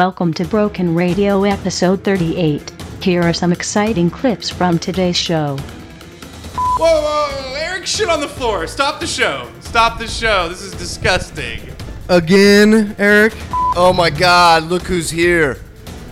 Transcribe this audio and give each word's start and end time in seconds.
Welcome 0.00 0.32
to 0.32 0.46
Broken 0.46 0.94
Radio 0.94 1.44
episode 1.44 2.02
38. 2.04 2.70
Here 3.02 3.20
are 3.20 3.34
some 3.34 3.52
exciting 3.52 4.08
clips 4.08 4.48
from 4.48 4.78
today's 4.78 5.14
show. 5.14 5.58
Whoa, 5.58 7.02
whoa, 7.02 7.54
Eric, 7.58 7.86
shit 7.86 8.08
on 8.08 8.22
the 8.22 8.26
floor. 8.26 8.66
Stop 8.66 8.98
the 8.98 9.06
show. 9.06 9.52
Stop 9.60 9.98
the 9.98 10.08
show. 10.08 10.48
This 10.48 10.62
is 10.62 10.72
disgusting. 10.72 11.60
Again, 12.08 12.96
Eric? 12.98 13.34
Oh 13.76 13.92
my 13.94 14.08
god, 14.08 14.62
look 14.62 14.84
who's 14.84 15.10
here. 15.10 15.58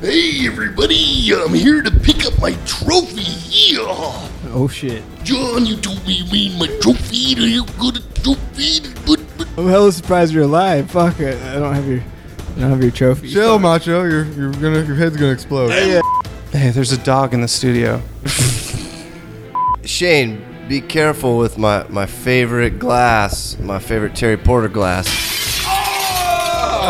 Hey 0.03 0.47
everybody, 0.47 1.33
I'm 1.33 1.55
here 1.55 1.81
to 1.81 1.91
pick 1.91 2.27
up 2.27 2.39
my 2.43 2.53
trophy. 2.67 3.23
Yeah. 3.49 3.87
Oh 4.53 4.69
shit. 4.71 5.03
John, 5.25 5.65
you 5.65 5.79
told 5.79 6.07
me 6.07 6.13
you 6.13 6.31
made 6.31 6.59
my 6.61 6.67
trophy. 6.83 7.35
Do 7.35 7.49
you 7.49 7.65
good 7.79 7.97
at 7.97 8.15
trophy? 8.17 8.81
But, 9.07 9.25
but 9.39 9.49
I'm 9.57 9.67
hella 9.67 9.93
surprised 9.93 10.35
you're 10.35 10.45
alive. 10.45 10.91
Fuck 10.91 11.21
it. 11.21 11.41
I 11.43 11.55
don't 11.55 11.75
have 11.75 11.89
your 11.89 12.03
I 12.59 12.63
don't 12.63 12.71
have 12.71 12.83
your 12.83 12.91
trophy. 12.91 13.31
Chill, 13.31 13.61
Macho. 13.61 14.03
You're 14.03 14.25
you're 14.25 14.51
gonna 14.51 14.83
your 14.83 14.97
head's 14.97 15.17
gonna 15.17 15.31
explode. 15.31 15.71
Hey, 15.71 16.71
there's 16.71 16.91
a 16.91 16.99
dog 16.99 17.33
in 17.33 17.41
the 17.41 17.47
studio. 17.47 18.03
Shane, 19.85 20.45
be 20.69 20.81
careful 20.81 21.39
with 21.39 21.57
my, 21.57 21.87
my 21.89 22.05
favorite 22.05 22.81
glass, 22.81 23.57
my 23.61 23.79
favorite 23.79 24.17
Terry 24.17 24.37
Porter 24.37 24.69
glass. 24.69 25.07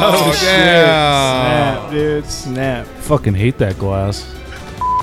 Oh, 0.01 0.33
damn. 0.41 1.83
Snap, 1.83 1.91
dude. 1.91 2.25
Snap. 2.25 2.87
Fucking 2.87 3.35
hate 3.35 3.59
that 3.59 3.79
glass. 3.79 4.35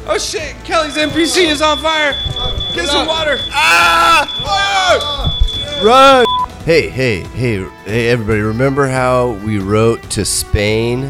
Oh 0.07 0.17
shit, 0.17 0.55
Kelly's 0.63 0.95
MPC 0.95 1.45
is 1.45 1.61
on 1.61 1.77
fire. 1.77 2.13
Get 2.73 2.87
some 2.87 3.05
water. 3.05 3.37
Ah! 3.51 4.25
Run! 5.83 6.24
Hey, 6.65 6.89
hey, 6.89 7.19
hey, 7.21 7.63
hey, 7.85 8.09
everybody, 8.09 8.39
remember 8.39 8.87
how 8.87 9.33
we 9.45 9.59
wrote 9.59 10.01
to 10.09 10.25
Spain, 10.25 11.03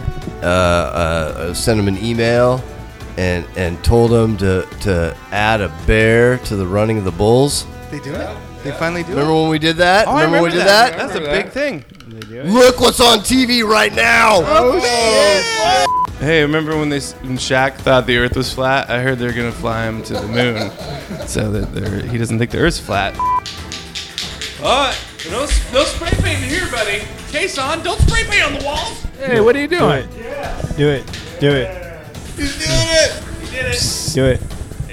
uh, 0.44 0.46
uh, 0.46 1.54
sent 1.54 1.78
them 1.78 1.88
an 1.88 1.98
email, 2.04 2.62
and, 3.16 3.46
and 3.56 3.82
told 3.82 4.12
them 4.12 4.36
to, 4.38 4.68
to 4.82 5.16
add 5.32 5.62
a 5.62 5.70
bear 5.88 6.40
to 6.40 6.58
the 6.58 6.68
running 6.68 6.98
of 6.98 7.06
the 7.06 7.12
bulls? 7.12 7.66
They 7.90 8.00
do 8.02 8.14
it? 8.14 8.38
They 8.66 8.72
finally 8.74 9.04
do 9.04 9.12
it? 9.12 9.16
Remember 9.16 9.32
it? 9.32 9.42
when 9.44 9.50
we 9.50 9.60
did 9.60 9.78
that? 9.78 10.10
Oh, 10.10 10.12
I 10.12 10.26
remember 10.26 10.42
when 10.42 10.52
we 10.52 10.58
did 10.58 10.68
that? 10.68 10.98
That's 10.98 11.16
a 11.16 11.22
big 11.22 11.48
thing. 11.50 11.86
Look 12.30 12.82
what's 12.82 13.00
on 13.00 13.20
TV 13.20 13.64
right 13.64 13.94
now! 13.96 14.42
Hey, 16.20 16.42
remember 16.42 16.78
when 16.78 16.90
they 16.90 16.98
s- 16.98 17.14
when 17.22 17.38
Shaq 17.38 17.76
thought 17.76 18.08
the 18.08 18.18
Earth 18.18 18.36
was 18.36 18.54
flat? 18.54 18.90
I 18.90 19.02
heard 19.02 19.20
they're 19.20 19.32
gonna 19.32 19.52
fly 19.54 19.86
him 19.86 20.04
to 20.04 20.14
the 20.16 20.28
moon, 20.28 20.72
so 21.28 21.50
that 21.52 22.06
he 22.10 22.18
doesn't 22.18 22.40
think 22.40 22.52
the 22.52 22.58
Earth's 22.58 22.80
flat. 22.80 23.14
Oh, 24.62 24.98
no, 25.30 25.42
no 25.74 25.84
spray 25.84 26.10
paint 26.22 26.44
in 26.44 26.50
here, 26.50 26.70
buddy. 26.72 27.02
Case 27.30 27.58
on, 27.58 27.84
don't 27.84 28.00
spray 28.02 28.24
paint 28.24 28.46
on 28.46 28.54
the 28.60 28.66
walls. 28.66 29.02
Hey, 29.18 29.42
what 29.42 29.56
are 29.56 29.60
you 29.60 29.68
doing? 29.68 30.08
Do 30.78 30.90
it. 30.90 31.06
Do 31.40 31.50
it. 31.50 32.06
He's 32.36 32.58
doing 32.58 32.88
it. 32.90 33.24
He 33.42 33.56
did 33.56 33.66
it. 33.66 34.12
Do 34.14 34.26
it. 34.26 34.42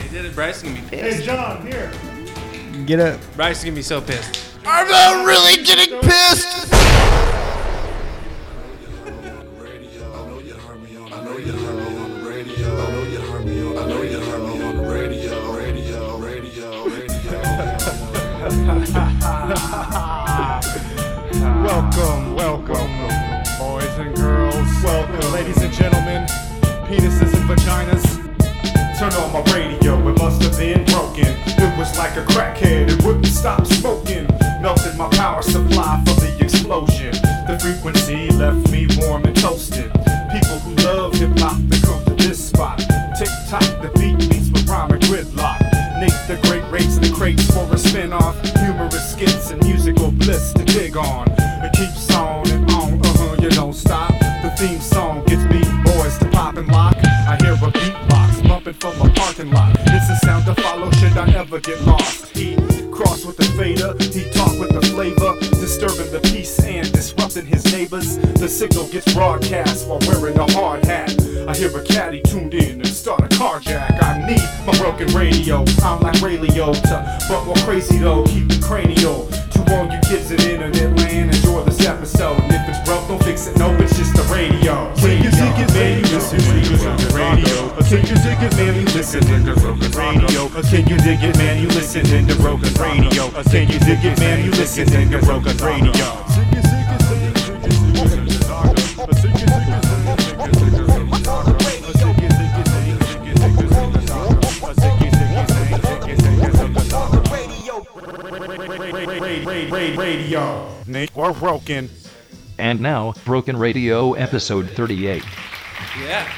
He 0.03 0.09
did 0.09 0.25
it. 0.25 0.35
Bryson 0.35 0.75
gonna 0.75 0.83
be 0.83 0.89
pissed. 0.89 1.21
Hey, 1.21 1.25
John, 1.25 1.67
here. 1.67 1.93
Get 2.87 3.01
up. 3.01 3.21
Bryson 3.37 3.69
gonna 3.69 3.77
be 3.77 3.83
so 3.83 4.01
pissed. 4.01 4.41
I'm 4.65 4.89
not 4.89 5.27
really 5.27 5.63
getting 5.65 5.99
pissed! 6.01 6.71
Welcome, 21.73 22.35
welcome, 22.35 23.09
boys 23.59 23.97
and 23.97 24.15
girls. 24.15 24.85
Welcome, 24.85 25.33
ladies 25.33 25.57
and 25.63 25.73
gentlemen, 25.73 26.27
penises 26.85 27.33
and 27.33 27.49
vaginas. 27.49 28.99
Turn 28.99 29.11
on 29.15 29.33
my 29.33 29.41
radio, 29.55 29.97
it 30.07 30.19
must 30.19 30.43
have 30.43 30.59
been 30.59 30.85
broken. 30.85 31.25
It 31.25 31.79
was 31.79 31.97
like 31.97 32.19
a 32.19 32.25
crackhead, 32.25 32.91
it 32.91 33.03
wouldn't 33.03 33.25
stop 33.25 33.67
smoking. 33.67 34.27
Melted 34.61 34.99
my 34.99 35.09
power 35.17 35.41
supply 35.41 36.05
crazy 77.73 77.97
though. 77.97 78.32
Broken. 111.63 111.89
And 112.59 112.81
now, 112.81 113.15
Broken 113.25 113.57
Radio 113.57 114.15
episode 114.15 114.69
38. 114.71 115.23
Yeah. 116.01 116.29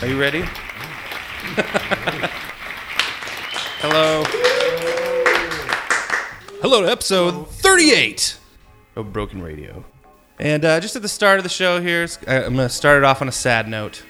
Are 0.00 0.06
you 0.06 0.20
ready? 0.20 0.40
Hello. 3.80 4.22
Hello 6.60 6.82
to 6.82 6.90
episode 6.90 7.48
38 7.48 8.36
of 8.96 9.12
Broken 9.12 9.42
Radio. 9.42 9.82
And 10.38 10.64
uh, 10.64 10.80
just 10.80 10.94
at 10.96 11.02
the 11.02 11.08
start 11.08 11.38
of 11.38 11.42
the 11.44 11.48
show 11.48 11.80
here, 11.80 12.06
I'm 12.26 12.54
going 12.54 12.68
to 12.68 12.68
start 12.68 12.98
it 12.98 13.04
off 13.04 13.22
on 13.22 13.28
a 13.28 13.32
sad 13.32 13.66
note. 13.66 14.02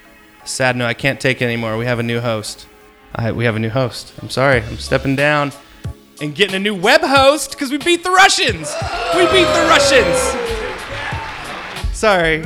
A 0.42 0.48
sad 0.48 0.76
note. 0.76 0.86
I 0.86 0.94
can't 0.94 1.20
take 1.20 1.40
it 1.40 1.44
anymore. 1.44 1.76
We 1.76 1.84
have 1.86 2.00
a 2.00 2.02
new 2.02 2.20
host. 2.20 2.66
I, 3.14 3.30
we 3.30 3.44
have 3.44 3.54
a 3.54 3.60
new 3.60 3.70
host. 3.70 4.14
I'm 4.20 4.30
sorry. 4.30 4.62
I'm 4.62 4.78
stepping 4.78 5.14
down 5.14 5.52
and 6.20 6.34
getting 6.34 6.54
a 6.54 6.58
new 6.58 6.74
web 6.74 7.00
host 7.02 7.52
because 7.52 7.70
we 7.70 7.78
beat 7.78 8.02
the 8.04 8.10
Russians. 8.10 8.74
We 9.16 9.22
beat 9.26 9.46
the 9.46 9.66
Russians. 9.68 10.18
Sorry. 11.96 12.44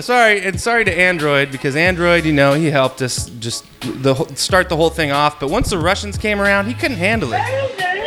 Sorry, 0.00 0.40
and 0.46 0.60
sorry 0.60 0.84
to 0.84 0.96
Android 0.96 1.50
because 1.50 1.74
Android, 1.74 2.24
you 2.24 2.32
know, 2.32 2.54
he 2.54 2.70
helped 2.70 3.02
us 3.02 3.28
just 3.40 3.64
the 3.80 4.14
whole- 4.14 4.28
start 4.36 4.68
the 4.68 4.76
whole 4.76 4.90
thing 4.90 5.10
off. 5.10 5.40
But 5.40 5.50
once 5.50 5.70
the 5.70 5.78
Russians 5.78 6.16
came 6.16 6.40
around, 6.40 6.66
he 6.66 6.74
couldn't 6.74 6.98
handle 6.98 7.32
it. 7.32 7.40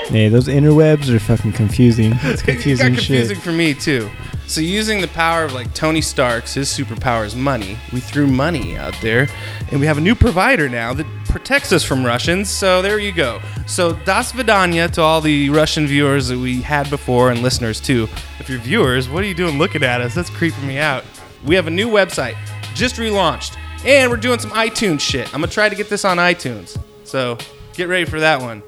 Hey, 0.08 0.30
those 0.30 0.48
interwebs 0.48 1.10
are 1.10 1.19
fucking 1.19 1.52
confusing. 1.54 2.18
It's 2.24 2.42
It 2.42 2.46
confusing 2.46 2.88
got 2.90 2.96
confusing 2.98 3.36
shit. 3.36 3.44
for 3.44 3.52
me 3.52 3.74
too. 3.74 4.10
So 4.48 4.62
using 4.62 5.02
the 5.02 5.08
power 5.10 5.44
of 5.44 5.54
like 5.54 5.74
Tony 5.74 6.02
Stark's, 6.02 6.54
his 6.54 6.69
superpower 6.69 7.25
is 7.25 7.36
money. 7.36 7.78
We 7.92 8.00
threw 8.00 8.28
money 8.28 8.78
out 8.78 8.96
there, 9.02 9.28
and 9.72 9.80
we 9.81 9.86
have 9.86 9.98
a 9.98 10.02
new 10.02 10.16
provider 10.16 10.69
now 10.69 10.94
that 10.94 11.06
protects 11.34 11.74
us 11.74 11.84
from 11.84 12.06
Russians. 12.06 12.50
So 12.50 12.82
there 12.82 13.00
you 13.00 13.12
go. 13.12 13.42
So 13.66 13.94
das 14.06 14.32
vidanya 14.32 14.90
to 14.92 15.02
all 15.02 15.20
the 15.20 15.50
Russian 15.50 15.88
viewers 15.88 16.28
that 16.30 16.38
we 16.38 16.62
had 16.62 16.90
before 16.90 17.32
and 17.32 17.42
listeners 17.42 17.82
too. 17.82 18.08
If 18.40 18.50
you're 18.50 18.60
viewers, 18.60 19.10
what 19.10 19.24
are 19.24 19.28
you 19.28 19.34
doing 19.34 19.58
looking 19.58 19.84
at 19.84 20.00
us? 20.00 20.14
That's 20.14 20.30
creeping 20.30 20.66
me 20.68 20.78
out. 20.78 21.04
We 21.44 21.56
have 21.56 21.68
a 21.68 21.72
new 21.72 21.90
website, 21.90 22.38
just 22.76 22.96
relaunched, 22.98 23.58
and 23.84 24.10
we're 24.12 24.18
doing 24.18 24.40
some 24.40 24.52
iTunes 24.52 25.02
shit. 25.02 25.28
I'm 25.34 25.42
gonna 25.42 25.52
try 25.52 25.68
to 25.68 25.76
get 25.76 25.90
this 25.90 26.06
on 26.06 26.18
iTunes. 26.18 26.80
So 27.04 27.38
get 27.74 27.90
ready 27.90 28.06
for 28.06 28.20
that 28.20 28.40
one. 28.40 28.64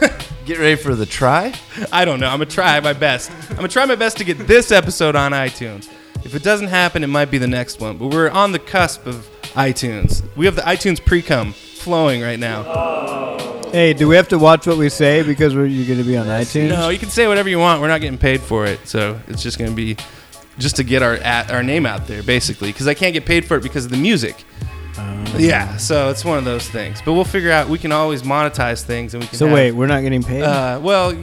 Get 0.46 0.58
ready 0.58 0.74
for 0.74 0.96
the 0.96 1.06
try? 1.06 1.54
I 1.92 2.04
don't 2.04 2.18
know. 2.18 2.26
I'm 2.26 2.38
gonna 2.38 2.46
try 2.46 2.80
my 2.80 2.92
best. 2.92 3.30
I'm 3.50 3.56
gonna 3.56 3.68
try 3.68 3.84
my 3.84 3.94
best 3.94 4.16
to 4.16 4.24
get 4.24 4.48
this 4.48 4.72
episode 4.72 5.14
on 5.14 5.30
iTunes. 5.30 5.88
If 6.24 6.34
it 6.34 6.42
doesn't 6.42 6.66
happen, 6.66 7.04
it 7.04 7.06
might 7.06 7.30
be 7.30 7.38
the 7.38 7.46
next 7.46 7.78
one. 7.78 7.98
But 7.98 8.08
we're 8.08 8.30
on 8.30 8.50
the 8.50 8.58
cusp 8.58 9.06
of 9.06 9.29
iTunes. 9.54 10.22
We 10.36 10.46
have 10.46 10.56
the 10.56 10.62
iTunes 10.62 11.04
pre-cum 11.04 11.52
flowing 11.52 12.22
right 12.22 12.38
now. 12.38 12.62
Hey, 13.70 13.92
do 13.92 14.08
we 14.08 14.16
have 14.16 14.28
to 14.28 14.38
watch 14.38 14.66
what 14.66 14.76
we 14.78 14.88
say 14.88 15.22
because 15.22 15.54
we're, 15.54 15.66
you're 15.66 15.86
going 15.86 15.98
to 15.98 16.04
be 16.04 16.16
on 16.16 16.26
iTunes? 16.26 16.70
No, 16.70 16.88
you 16.88 16.98
can 16.98 17.08
say 17.08 17.28
whatever 17.28 17.48
you 17.48 17.58
want. 17.58 17.80
We're 17.80 17.88
not 17.88 18.00
getting 18.00 18.18
paid 18.18 18.40
for 18.40 18.66
it, 18.66 18.80
so 18.86 19.20
it's 19.28 19.42
just 19.42 19.58
gonna 19.58 19.70
be 19.70 19.96
just 20.58 20.76
to 20.76 20.84
get 20.84 21.02
our 21.02 21.14
at, 21.14 21.50
our 21.52 21.62
name 21.62 21.86
out 21.86 22.06
there, 22.08 22.22
basically, 22.22 22.70
because 22.72 22.88
I 22.88 22.94
can't 22.94 23.12
get 23.12 23.24
paid 23.24 23.44
for 23.44 23.56
it 23.56 23.62
because 23.62 23.84
of 23.84 23.92
the 23.92 23.96
music. 23.96 24.44
yeah, 25.38 25.76
so 25.76 26.10
it's 26.10 26.24
one 26.24 26.36
of 26.36 26.44
those 26.44 26.68
things. 26.68 27.00
But 27.04 27.12
we'll 27.12 27.24
figure 27.24 27.52
out. 27.52 27.68
We 27.68 27.78
can 27.78 27.92
always 27.92 28.22
monetize 28.22 28.82
things, 28.82 29.14
and 29.14 29.22
we 29.22 29.28
can. 29.28 29.38
So 29.38 29.46
have- 29.46 29.54
wait, 29.54 29.72
we're 29.72 29.86
not 29.86 30.02
getting 30.02 30.22
paid. 30.22 30.42
Uh, 30.42 30.80
well, 30.82 31.14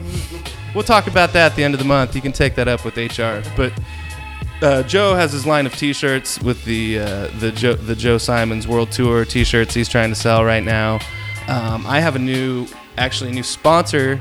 we'll 0.73 0.85
talk 0.85 1.07
about 1.07 1.33
that 1.33 1.51
at 1.51 1.55
the 1.57 1.63
end 1.65 1.73
of 1.73 1.79
the 1.79 1.85
month. 1.85 2.15
You 2.15 2.21
can 2.21 2.31
take 2.31 2.55
that 2.55 2.67
up 2.69 2.85
with 2.85 2.95
HR. 2.97 3.43
But 3.57 3.73
uh, 4.61 4.83
Joe 4.83 5.15
has 5.15 5.31
his 5.31 5.45
line 5.45 5.65
of 5.65 5.75
T-shirts 5.75 6.41
with 6.41 6.63
the 6.65 6.99
uh, 6.99 7.27
the 7.39 7.51
Joe 7.51 7.73
the 7.73 7.95
Joe 7.95 8.17
Simons 8.17 8.67
World 8.67 8.91
Tour 8.91 9.25
T-shirts 9.25 9.73
he's 9.73 9.89
trying 9.89 10.09
to 10.09 10.15
sell 10.15 10.43
right 10.43 10.63
now. 10.63 10.99
Um, 11.47 11.85
I 11.87 11.99
have 12.01 12.15
a 12.15 12.19
new, 12.19 12.67
actually 12.97 13.29
a 13.29 13.33
new 13.33 13.43
sponsor, 13.43 14.19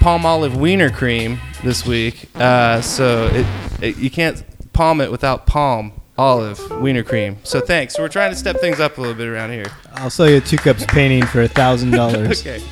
Palm 0.00 0.24
Olive 0.24 0.56
Wiener 0.56 0.90
Cream 0.90 1.38
this 1.64 1.84
week. 1.84 2.28
Uh, 2.34 2.80
so 2.80 3.26
it, 3.32 3.46
it 3.82 3.96
you 3.96 4.10
can't 4.10 4.44
palm 4.72 5.00
it 5.00 5.10
without 5.10 5.46
palm 5.46 5.92
olive 6.16 6.80
wiener 6.80 7.02
cream. 7.02 7.38
So 7.44 7.60
thanks. 7.60 7.98
We're 7.98 8.08
trying 8.08 8.30
to 8.30 8.36
step 8.36 8.60
things 8.60 8.80
up 8.80 8.98
a 8.98 9.00
little 9.00 9.16
bit 9.16 9.28
around 9.28 9.52
here. 9.52 9.66
I'll 9.94 10.10
sell 10.10 10.28
you 10.28 10.36
a 10.36 10.40
two 10.40 10.56
cups 10.56 10.84
painting 10.86 11.24
for 11.26 11.42
a 11.42 11.48
thousand 11.48 11.92
dollars. 11.92 12.46
Okay. 12.46 12.62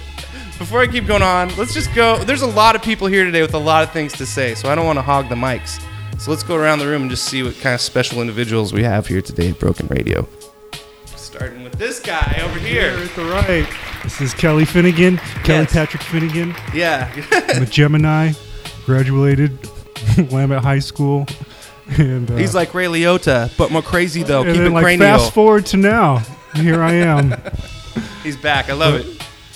Before 0.58 0.80
I 0.80 0.86
keep 0.86 1.06
going 1.06 1.20
on, 1.20 1.54
let's 1.56 1.74
just 1.74 1.94
go. 1.94 2.16
There's 2.24 2.40
a 2.40 2.46
lot 2.46 2.76
of 2.76 2.82
people 2.82 3.08
here 3.08 3.24
today 3.24 3.42
with 3.42 3.52
a 3.52 3.58
lot 3.58 3.82
of 3.82 3.90
things 3.90 4.14
to 4.14 4.24
say, 4.24 4.54
so 4.54 4.70
I 4.70 4.74
don't 4.74 4.86
want 4.86 4.96
to 4.96 5.02
hog 5.02 5.28
the 5.28 5.34
mics. 5.34 5.84
So 6.18 6.30
let's 6.32 6.42
go 6.42 6.56
around 6.56 6.80
the 6.80 6.86
room 6.86 7.02
and 7.02 7.10
just 7.10 7.24
see 7.26 7.42
what 7.42 7.54
kind 7.60 7.74
of 7.74 7.80
special 7.80 8.20
individuals 8.20 8.72
we 8.72 8.82
have 8.82 9.06
here 9.06 9.22
today 9.22 9.50
at 9.50 9.58
Broken 9.60 9.86
Radio. 9.88 10.26
Starting 11.14 11.62
with 11.62 11.74
this 11.74 12.00
guy 12.00 12.40
over 12.42 12.58
Here 12.58 12.90
here. 12.96 13.04
at 13.04 13.14
the 13.14 13.24
right. 13.26 13.66
This 14.02 14.20
is 14.20 14.34
Kelly 14.34 14.64
Finnegan. 14.64 15.18
Kelly 15.44 15.60
Yes. 15.60 15.72
Patrick 15.72 16.02
Finnegan. 16.02 16.54
Yeah. 16.74 17.12
I'm 17.54 17.62
a 17.62 17.66
Gemini. 17.70 18.32
Graduated 18.86 19.58
Lambert 20.32 20.62
High 20.62 20.78
School. 20.80 21.26
And 21.98 22.28
uh, 22.30 22.36
He's 22.36 22.54
like 22.54 22.74
Ray 22.74 22.86
Liotta, 22.86 23.56
but 23.56 23.70
more 23.70 23.82
crazy 23.82 24.22
though. 24.24 24.42
and 24.42 24.50
Keep 24.52 24.56
then, 24.58 24.66
it 24.72 24.74
like 24.74 24.82
cranial. 24.82 25.18
fast 25.18 25.32
forward 25.34 25.66
to 25.66 25.76
now. 25.76 26.18
Here 26.54 26.82
I 26.82 26.92
am. 26.94 27.34
He's 28.24 28.36
back. 28.36 28.68
I 28.70 28.72
love 28.72 28.94
it. 28.94 29.06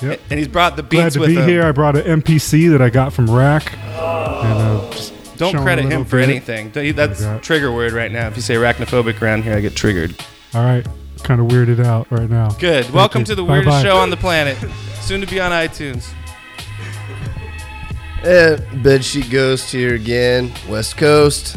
Yep. 0.02 0.20
And 0.30 0.38
he's 0.38 0.48
brought 0.48 0.76
the 0.76 0.82
Glad 0.82 1.04
beats 1.04 1.14
to 1.14 1.20
with 1.20 1.28
be 1.30 1.34
him. 1.36 1.46
here. 1.48 1.62
I 1.64 1.72
brought 1.72 1.94
an 1.96 2.22
MPC 2.22 2.70
that 2.70 2.80
I 2.80 2.88
got 2.88 3.12
from 3.12 3.28
Rack. 3.30 3.72
And, 3.74 3.82
uh, 3.92 4.90
just 4.92 5.12
Don't 5.40 5.52
showing 5.52 5.62
a 5.62 5.64
credit 5.66 5.84
him 5.90 6.04
for 6.04 6.18
bit. 6.18 6.28
anything. 6.28 6.70
He- 6.72 6.92
That's 6.92 7.20
got- 7.22 7.42
trigger 7.42 7.72
word 7.72 7.92
right 7.92 8.12
now. 8.12 8.28
If 8.28 8.36
you 8.36 8.42
say 8.42 8.54
arachnophobic 8.54 9.20
around 9.20 9.42
here, 9.44 9.54
I 9.56 9.60
get 9.60 9.74
triggered. 9.74 10.14
All 10.54 10.62
right. 10.64 10.86
Kind 11.24 11.40
of 11.40 11.48
weirded 11.48 11.84
out 11.84 12.06
right 12.10 12.30
now. 12.30 12.48
Good. 12.50 12.84
Thank 12.84 12.94
Welcome 12.94 13.20
you. 13.22 13.26
to 13.26 13.34
the 13.34 13.44
weirdest 13.44 13.66
Bye-bye. 13.68 13.82
show 13.82 13.96
on 13.98 14.10
the 14.10 14.16
planet. 14.16 14.56
Soon 15.00 15.20
to 15.20 15.26
be 15.26 15.40
on 15.40 15.50
iTunes. 15.50 16.08
Eh, 18.22 18.56
and 18.70 18.84
bedsheet 18.84 19.30
ghost 19.30 19.70
here 19.72 19.94
again, 19.94 20.52
West 20.68 20.96
Coast. 20.96 21.56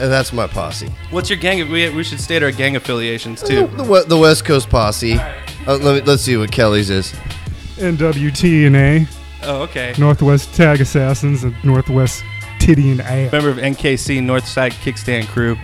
And 0.00 0.10
that's 0.10 0.32
my 0.32 0.46
posse. 0.48 0.88
What's 1.10 1.30
your 1.30 1.38
gang? 1.38 1.70
We, 1.70 1.88
we 1.90 2.02
should 2.02 2.20
state 2.20 2.42
our 2.42 2.50
gang 2.50 2.74
affiliations 2.76 3.42
eh, 3.44 3.46
too. 3.46 3.66
The, 3.76 3.82
we- 3.84 4.04
the 4.04 4.18
West 4.18 4.44
Coast 4.44 4.68
posse. 4.68 5.14
Uh, 5.18 5.76
let 5.76 5.82
me, 5.94 6.00
let's 6.00 6.22
see 6.22 6.36
what 6.36 6.50
Kelly's 6.50 6.90
is. 6.90 7.12
NWT&A, 7.76 9.06
Oh, 9.44 9.62
okay. 9.62 9.92
Northwest 9.98 10.54
Tag 10.54 10.80
Assassins, 10.80 11.42
and 11.44 11.54
Northwest 11.64 12.22
Titty 12.62 12.92
and 12.92 13.00
Ass. 13.00 13.32
Member 13.32 13.48
of 13.50 13.56
NKC 13.56 14.20
Northside 14.20 14.70
Kickstand 14.74 15.26
Crew. 15.26 15.58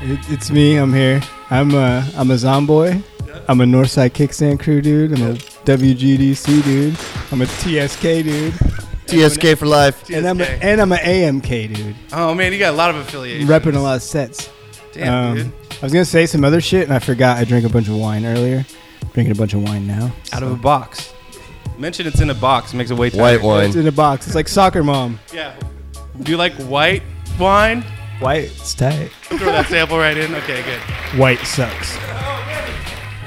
It, 0.00 0.18
it's 0.30 0.50
me. 0.50 0.76
I'm 0.76 0.94
here. 0.94 1.20
I'm 1.50 1.74
a 1.74 2.08
I'm 2.16 2.30
a 2.30 2.34
Zomboy. 2.34 3.02
I'm 3.48 3.60
a 3.60 3.64
Northside 3.64 4.10
Kickstand 4.12 4.58
crew 4.58 4.80
dude. 4.80 5.12
I'm 5.12 5.32
a 5.32 5.34
WGDC 5.34 6.64
dude. 6.64 6.96
I'm 7.30 7.42
a 7.42 7.46
TSK 7.46 8.00
dude. 8.24 8.54
TSK 9.06 9.58
for 9.58 9.66
life. 9.66 10.08
And 10.10 10.26
I'm 10.26 10.40
a, 10.40 10.44
TSK. 10.44 10.58
and 10.64 10.80
I'm 10.80 10.92
an 10.92 10.98
AMK 10.98 11.74
dude. 11.74 11.96
Oh 12.12 12.34
man, 12.34 12.52
you 12.54 12.58
got 12.58 12.72
a 12.72 12.76
lot 12.76 12.90
of 12.90 12.96
affiliations. 12.96 13.48
Repping 13.50 13.74
a 13.76 13.80
lot 13.80 13.96
of 13.96 14.02
sets. 14.02 14.48
Damn, 14.92 15.12
Um, 15.32 15.34
dude. 15.36 15.52
I 15.70 15.80
was 15.82 15.92
gonna 15.92 16.04
say 16.06 16.24
some 16.24 16.44
other 16.44 16.62
shit 16.62 16.84
and 16.84 16.94
I 16.94 16.98
forgot. 16.98 17.36
I 17.36 17.44
drank 17.44 17.66
a 17.66 17.68
bunch 17.68 17.88
of 17.88 17.96
wine 17.96 18.24
earlier. 18.24 18.64
Drinking 19.12 19.32
a 19.32 19.38
bunch 19.38 19.52
of 19.52 19.62
wine 19.62 19.86
now. 19.86 20.12
Out 20.32 20.42
of 20.42 20.50
a 20.50 20.56
box. 20.56 21.12
Mention 21.76 22.06
it's 22.06 22.20
in 22.20 22.30
a 22.30 22.34
box. 22.34 22.72
Makes 22.72 22.90
it 22.90 22.94
way 22.96 23.10
tighter. 23.10 23.22
White 23.22 23.42
wine. 23.42 23.66
It's 23.66 23.76
in 23.76 23.86
a 23.86 23.92
box. 23.92 24.26
It's 24.26 24.34
like 24.34 24.48
soccer 24.48 24.82
mom. 24.82 25.20
Yeah. 25.32 25.54
Do 26.22 26.32
you 26.32 26.36
like 26.36 26.52
white 26.54 27.02
wine? 27.38 27.82
White. 28.20 28.44
It's 28.44 28.74
tight. 28.74 29.10
Throw 29.22 29.38
that 29.52 29.66
sample 29.66 29.98
right 29.98 30.16
in. 30.16 30.34
Okay, 30.34 30.62
good. 30.64 30.80
White 31.18 31.38
sucks. 31.40 31.96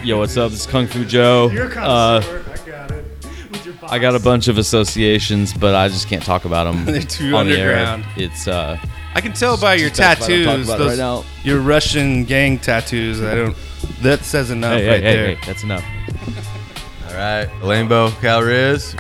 Yo, 0.03 0.17
what's 0.17 0.35
up? 0.35 0.51
This 0.51 0.61
is 0.61 0.65
Kung 0.67 0.88
Fu 0.88 1.05
Joe. 1.05 1.49
Uh, 1.49 2.21
I 2.21 2.67
got 2.69 2.91
it. 2.91 3.05
With 3.51 3.65
your 3.65 3.75
I 3.83 3.99
got 3.99 4.15
a 4.15 4.19
bunch 4.19 4.47
of 4.47 4.57
associations, 4.57 5.53
but 5.53 5.75
I 5.75 5.88
just 5.88 6.07
can't 6.09 6.23
talk 6.23 6.43
about 6.45 6.65
them. 6.73 6.85
They're 6.93 7.01
too 7.01 7.35
on 7.35 7.47
the 7.47 7.57
air. 7.57 7.75
underground. 7.77 8.05
It's 8.17 8.47
uh, 8.47 8.77
I 9.15 9.21
can 9.21 9.31
tell 9.33 9.57
by 9.57 9.75
your 9.75 9.89
Just 9.89 9.99
best 9.99 10.21
I 10.23 10.27
don't 10.27 10.43
tattoos. 10.45 10.67
about 10.67 10.77
Those, 10.79 10.89
right 10.89 10.97
now. 10.97 11.23
your 11.43 11.59
Russian 11.61 12.25
gang 12.25 12.57
tattoos. 12.59 13.21
I 13.21 13.35
don't. 13.35 13.55
That 14.01 14.23
says 14.25 14.51
enough 14.51 14.73
hey, 14.79 14.88
right 14.89 15.01
hey, 15.03 15.15
there. 15.15 15.25
hey, 15.27 15.35
hey, 15.35 15.41
that's 15.45 15.63
enough. 15.63 15.83
All 17.07 17.13
right, 17.17 17.47
Lambo 17.61 18.09
Calriz, 18.19 18.99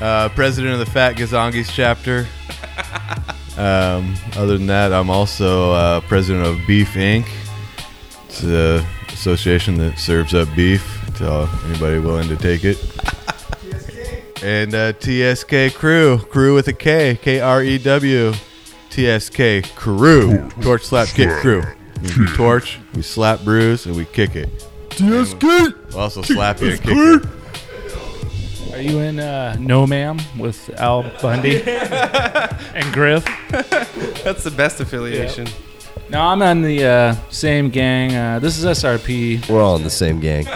uh, 0.00 0.28
president 0.30 0.72
of 0.74 0.78
the 0.80 0.86
Fat 0.86 1.16
Gazongis 1.16 1.68
chapter. 1.72 2.26
Um, 3.58 4.14
other 4.36 4.56
than 4.56 4.68
that, 4.68 4.92
I'm 4.92 5.10
also 5.10 5.72
uh, 5.72 6.00
president 6.02 6.46
of 6.46 6.64
Beef 6.66 6.94
Inc. 6.94 7.26
It's 8.26 8.42
an 8.44 8.84
association 9.08 9.76
that 9.78 9.98
serves 9.98 10.32
up 10.32 10.48
beef 10.54 11.00
to 11.16 11.48
anybody 11.66 11.98
willing 11.98 12.28
to 12.28 12.36
take 12.36 12.62
it. 12.64 12.78
and 14.44 14.72
uh, 14.74 14.92
TSK 14.92 15.74
Crew, 15.74 16.18
crew 16.18 16.54
with 16.54 16.68
a 16.68 16.72
K, 16.72 17.18
K 17.20 17.40
R 17.40 17.62
E 17.62 17.78
W, 17.78 18.32
TSK 18.90 19.74
Crew, 19.74 20.48
torch 20.60 20.84
slap 20.84 21.08
kick 21.08 21.30
crew. 21.40 21.62
We 22.00 22.26
torch, 22.36 22.78
we 22.94 23.02
slap 23.02 23.42
bruise, 23.42 23.86
and 23.86 23.96
we 23.96 24.04
kick 24.04 24.36
it. 24.36 24.48
TSK. 24.90 25.42
We'll 25.42 25.98
also 25.98 26.22
slap 26.22 26.60
you 26.60 26.70
and 26.70 26.80
kick 26.80 26.90
it. 26.96 27.37
Are 28.78 28.82
you 28.82 29.00
in 29.00 29.18
uh, 29.18 29.56
No 29.58 29.88
Ma'am 29.88 30.20
with 30.38 30.70
Al 30.78 31.02
Bundy 31.20 31.60
and 31.66 32.94
Griff? 32.94 33.24
That's 34.22 34.44
the 34.44 34.54
best 34.56 34.78
affiliation. 34.78 35.48
No, 36.08 36.20
I'm 36.20 36.40
on 36.42 36.62
the 36.62 36.84
uh, 36.84 37.14
same 37.28 37.70
gang. 37.70 38.14
Uh, 38.14 38.38
this 38.38 38.56
is 38.56 38.64
SRP. 38.64 39.48
We're 39.48 39.60
all 39.60 39.74
in 39.74 39.82
the 39.82 39.90
same 39.90 40.20
gang. 40.20 40.44
No, 40.44 40.52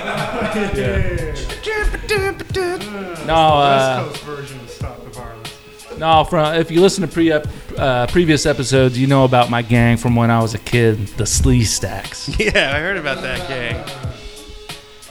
uh, 3.34 4.04
West 4.06 4.12
Coast 4.12 4.22
version 4.22 4.60
of 4.60 4.70
Stop 4.70 5.02
the 5.02 5.10
Violence. 5.10 5.98
no. 5.98 6.22
From 6.22 6.54
if 6.54 6.70
you 6.70 6.80
listen 6.80 7.02
to 7.02 7.08
pre 7.12 7.32
uh, 7.32 8.06
previous 8.06 8.46
episodes, 8.46 8.96
you 8.96 9.08
know 9.08 9.24
about 9.24 9.50
my 9.50 9.62
gang 9.62 9.96
from 9.96 10.14
when 10.14 10.30
I 10.30 10.40
was 10.40 10.54
a 10.54 10.60
kid, 10.60 11.08
the 11.16 11.26
Slee 11.26 11.64
Stacks. 11.64 12.30
Yeah, 12.38 12.72
I 12.72 12.78
heard 12.78 12.98
about 12.98 13.20
that 13.22 13.48
gang. 13.48 14.11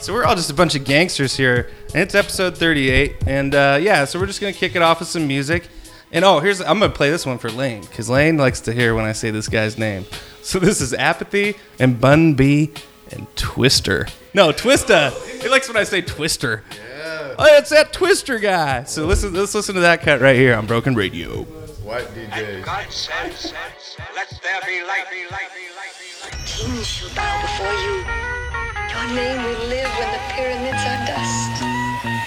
So 0.01 0.13
we're 0.13 0.25
all 0.25 0.35
just 0.35 0.49
a 0.49 0.55
bunch 0.55 0.73
of 0.73 0.83
gangsters 0.83 1.37
here, 1.37 1.69
and 1.93 2.01
it's 2.01 2.15
episode 2.15 2.57
38. 2.57 3.17
And 3.27 3.53
uh, 3.53 3.77
yeah, 3.79 4.05
so 4.05 4.19
we're 4.19 4.25
just 4.25 4.41
gonna 4.41 4.51
kick 4.51 4.75
it 4.75 4.81
off 4.81 4.99
with 4.99 5.07
some 5.07 5.27
music. 5.27 5.67
And 6.11 6.25
oh, 6.25 6.39
here's 6.39 6.59
I'm 6.59 6.79
gonna 6.79 6.89
play 6.89 7.11
this 7.11 7.23
one 7.23 7.37
for 7.37 7.51
Lane 7.51 7.81
because 7.81 8.09
Lane 8.09 8.35
likes 8.35 8.61
to 8.61 8.73
hear 8.73 8.95
when 8.95 9.05
I 9.05 9.11
say 9.11 9.29
this 9.29 9.47
guy's 9.47 9.77
name. 9.77 10.05
So 10.41 10.57
this 10.57 10.81
is 10.81 10.91
Apathy 10.95 11.53
and 11.77 12.01
Bun 12.01 12.33
B 12.33 12.73
and 13.11 13.27
Twister. 13.35 14.07
No, 14.33 14.51
Twista. 14.51 15.11
He 15.39 15.47
likes 15.47 15.67
when 15.67 15.77
I 15.77 15.83
say 15.83 16.01
Twister. 16.01 16.63
Yeah. 16.71 17.35
Oh, 17.37 17.57
it's 17.57 17.69
that 17.69 17.93
Twister 17.93 18.39
guy. 18.39 18.85
So 18.85 19.05
listen, 19.05 19.35
let's 19.35 19.53
listen 19.53 19.75
to 19.75 19.81
that 19.81 20.01
cut 20.01 20.19
right 20.19 20.35
here 20.35 20.55
on 20.55 20.65
Broken 20.65 20.95
Radio. 20.95 21.43
White 21.83 22.07
DJs. 22.15 22.65
God 22.65 22.91
said, 22.91 23.31
let 24.15 24.29
there 24.41 24.61
be 24.65 24.83
light, 24.83 25.05
be 25.11 25.29
light, 25.29 25.49
be 25.53 25.75
light, 25.75 25.93
be 25.99 26.23
light. 26.23 26.45
Kings 26.47 26.87
shall 26.87 27.15
bow 27.15 27.41
before 27.43 27.73
you. 27.73 28.30
Your 29.01 29.15
name 29.15 29.43
will 29.43 29.67
live 29.67 29.89
when 29.97 30.11
the 30.11 30.19
pyramids 30.29 30.85
are 30.85 31.05
dust. 31.07 31.63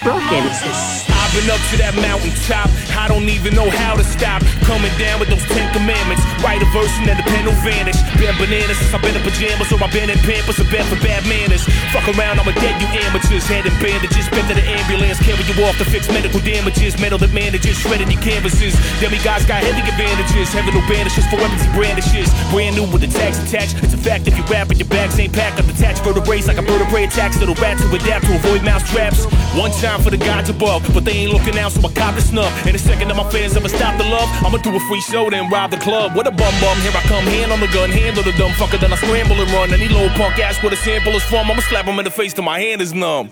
Broken 0.02 1.13
says 1.34 1.50
up 1.50 1.60
to 1.70 1.76
that 1.82 1.94
mountaintop. 1.98 2.70
I 2.94 3.10
don't 3.10 3.26
even 3.26 3.54
know 3.54 3.66
how 3.66 3.98
to 3.98 4.04
stop. 4.04 4.42
Coming 4.62 4.92
down 4.98 5.18
with 5.18 5.28
those 5.28 5.42
Ten 5.50 5.66
Commandments. 5.74 6.22
Write 6.40 6.62
a 6.62 6.68
version 6.70 7.04
and 7.04 7.10
then 7.10 7.18
the 7.18 7.26
pen 7.26 7.44
will 7.44 7.58
vanish. 7.66 7.98
Been 8.16 8.34
bananas 8.38 8.78
since 8.78 8.94
I've 8.94 9.02
been 9.02 9.18
in 9.18 9.22
pajamas, 9.26 9.68
or 9.74 9.82
I've 9.82 9.92
been 9.92 10.08
in 10.08 10.18
pampers 10.22 10.58
and 10.62 10.70
bad 10.70 10.86
for 10.86 10.98
bad 11.02 11.26
manners. 11.26 11.66
Fuck 11.90 12.06
around, 12.14 12.38
I'm 12.38 12.46
a 12.46 12.54
dead, 12.54 12.78
you 12.78 12.88
amateurs. 13.02 13.44
Head 13.50 13.66
in 13.66 13.74
bandages, 13.82 14.30
been 14.30 14.46
to 14.46 14.54
the 14.54 14.62
ambulance. 14.62 15.18
Carry 15.20 15.42
you 15.42 15.54
off 15.66 15.76
to 15.82 15.86
fix 15.86 16.06
medical 16.08 16.40
damages. 16.40 16.94
Metal 17.02 17.18
that 17.18 17.34
manages, 17.34 17.76
shredding 17.78 18.10
your 18.10 18.22
canvases. 18.22 18.78
Demigods 19.02 19.44
got 19.44 19.62
heavy 19.66 19.82
advantages. 19.82 20.54
Heaven 20.54 20.74
no 20.74 20.82
banishes 20.86 21.26
for 21.26 21.38
empty 21.42 21.66
brandishes. 21.74 22.30
Brand 22.54 22.78
new 22.78 22.86
with 22.86 23.02
the 23.02 23.10
tags 23.10 23.42
attached. 23.42 23.82
It's 23.82 23.94
a 23.94 23.98
fact 23.98 24.28
if 24.30 24.38
you 24.38 24.44
rap 24.46 24.70
and 24.70 24.78
your 24.78 24.88
bags 24.88 25.18
ain't 25.18 25.34
packed. 25.34 25.58
Up 25.58 25.66
detached 25.66 26.06
vertebrae 26.06 26.42
like 26.46 26.58
a 26.58 26.62
vertebrae 26.62 27.04
attacks. 27.04 27.38
Little 27.38 27.58
rats 27.58 27.82
who 27.82 27.94
adapt 27.94 28.26
to 28.26 28.36
avoid 28.36 28.62
mouse 28.62 28.86
traps. 28.90 29.26
One 29.56 29.70
time 29.82 30.00
for 30.00 30.10
the 30.10 30.18
gods 30.18 30.48
above, 30.48 30.82
but 30.94 31.04
they 31.04 31.23
ain't 31.23 31.23
ain't 31.24 31.32
looking 31.32 31.58
out, 31.58 31.72
so 31.72 31.80
I 31.80 31.92
cop 31.92 32.14
the 32.14 32.20
snub. 32.20 32.52
In 32.66 32.74
a 32.74 32.78
second 32.78 33.08
that 33.08 33.16
my 33.16 33.28
fans 33.30 33.56
ever 33.56 33.68
stop 33.68 33.96
the 33.98 34.04
love, 34.04 34.28
I'ma 34.44 34.58
do 34.58 34.76
a 34.76 34.80
free 34.88 35.00
show, 35.00 35.30
then 35.30 35.50
rob 35.50 35.70
the 35.70 35.78
club. 35.78 36.14
What 36.14 36.26
a 36.26 36.30
bum 36.30 36.54
bum, 36.60 36.76
here 36.78 36.92
I 36.94 37.02
come, 37.08 37.24
hand 37.24 37.52
on 37.52 37.60
the 37.60 37.68
gun, 37.68 37.90
handle 37.90 38.22
the 38.22 38.32
dumb 38.32 38.52
fucker, 38.52 38.78
then 38.80 38.92
I 38.92 38.96
scramble 38.96 39.40
and 39.40 39.50
run. 39.50 39.72
Any 39.72 39.88
little 39.88 40.10
punk 40.10 40.38
ass 40.38 40.62
where 40.62 40.70
the 40.70 40.76
sample 40.76 41.12
is 41.12 41.22
from, 41.24 41.50
I'ma 41.50 41.62
slap 41.62 41.86
him 41.86 41.98
in 41.98 42.04
the 42.04 42.10
face 42.10 42.34
till 42.34 42.44
my 42.44 42.58
hand 42.60 42.80
is 42.80 42.92
numb. 42.92 43.30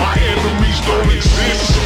My 0.00 0.16
enemies 0.18 0.80
don't 0.88 1.10
exist. 1.12 1.76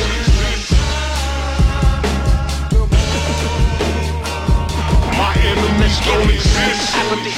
My 5.19 5.35
enemies 5.43 5.99
don't 6.07 6.31
exist. 6.31 6.97
Apathy, 6.97 7.33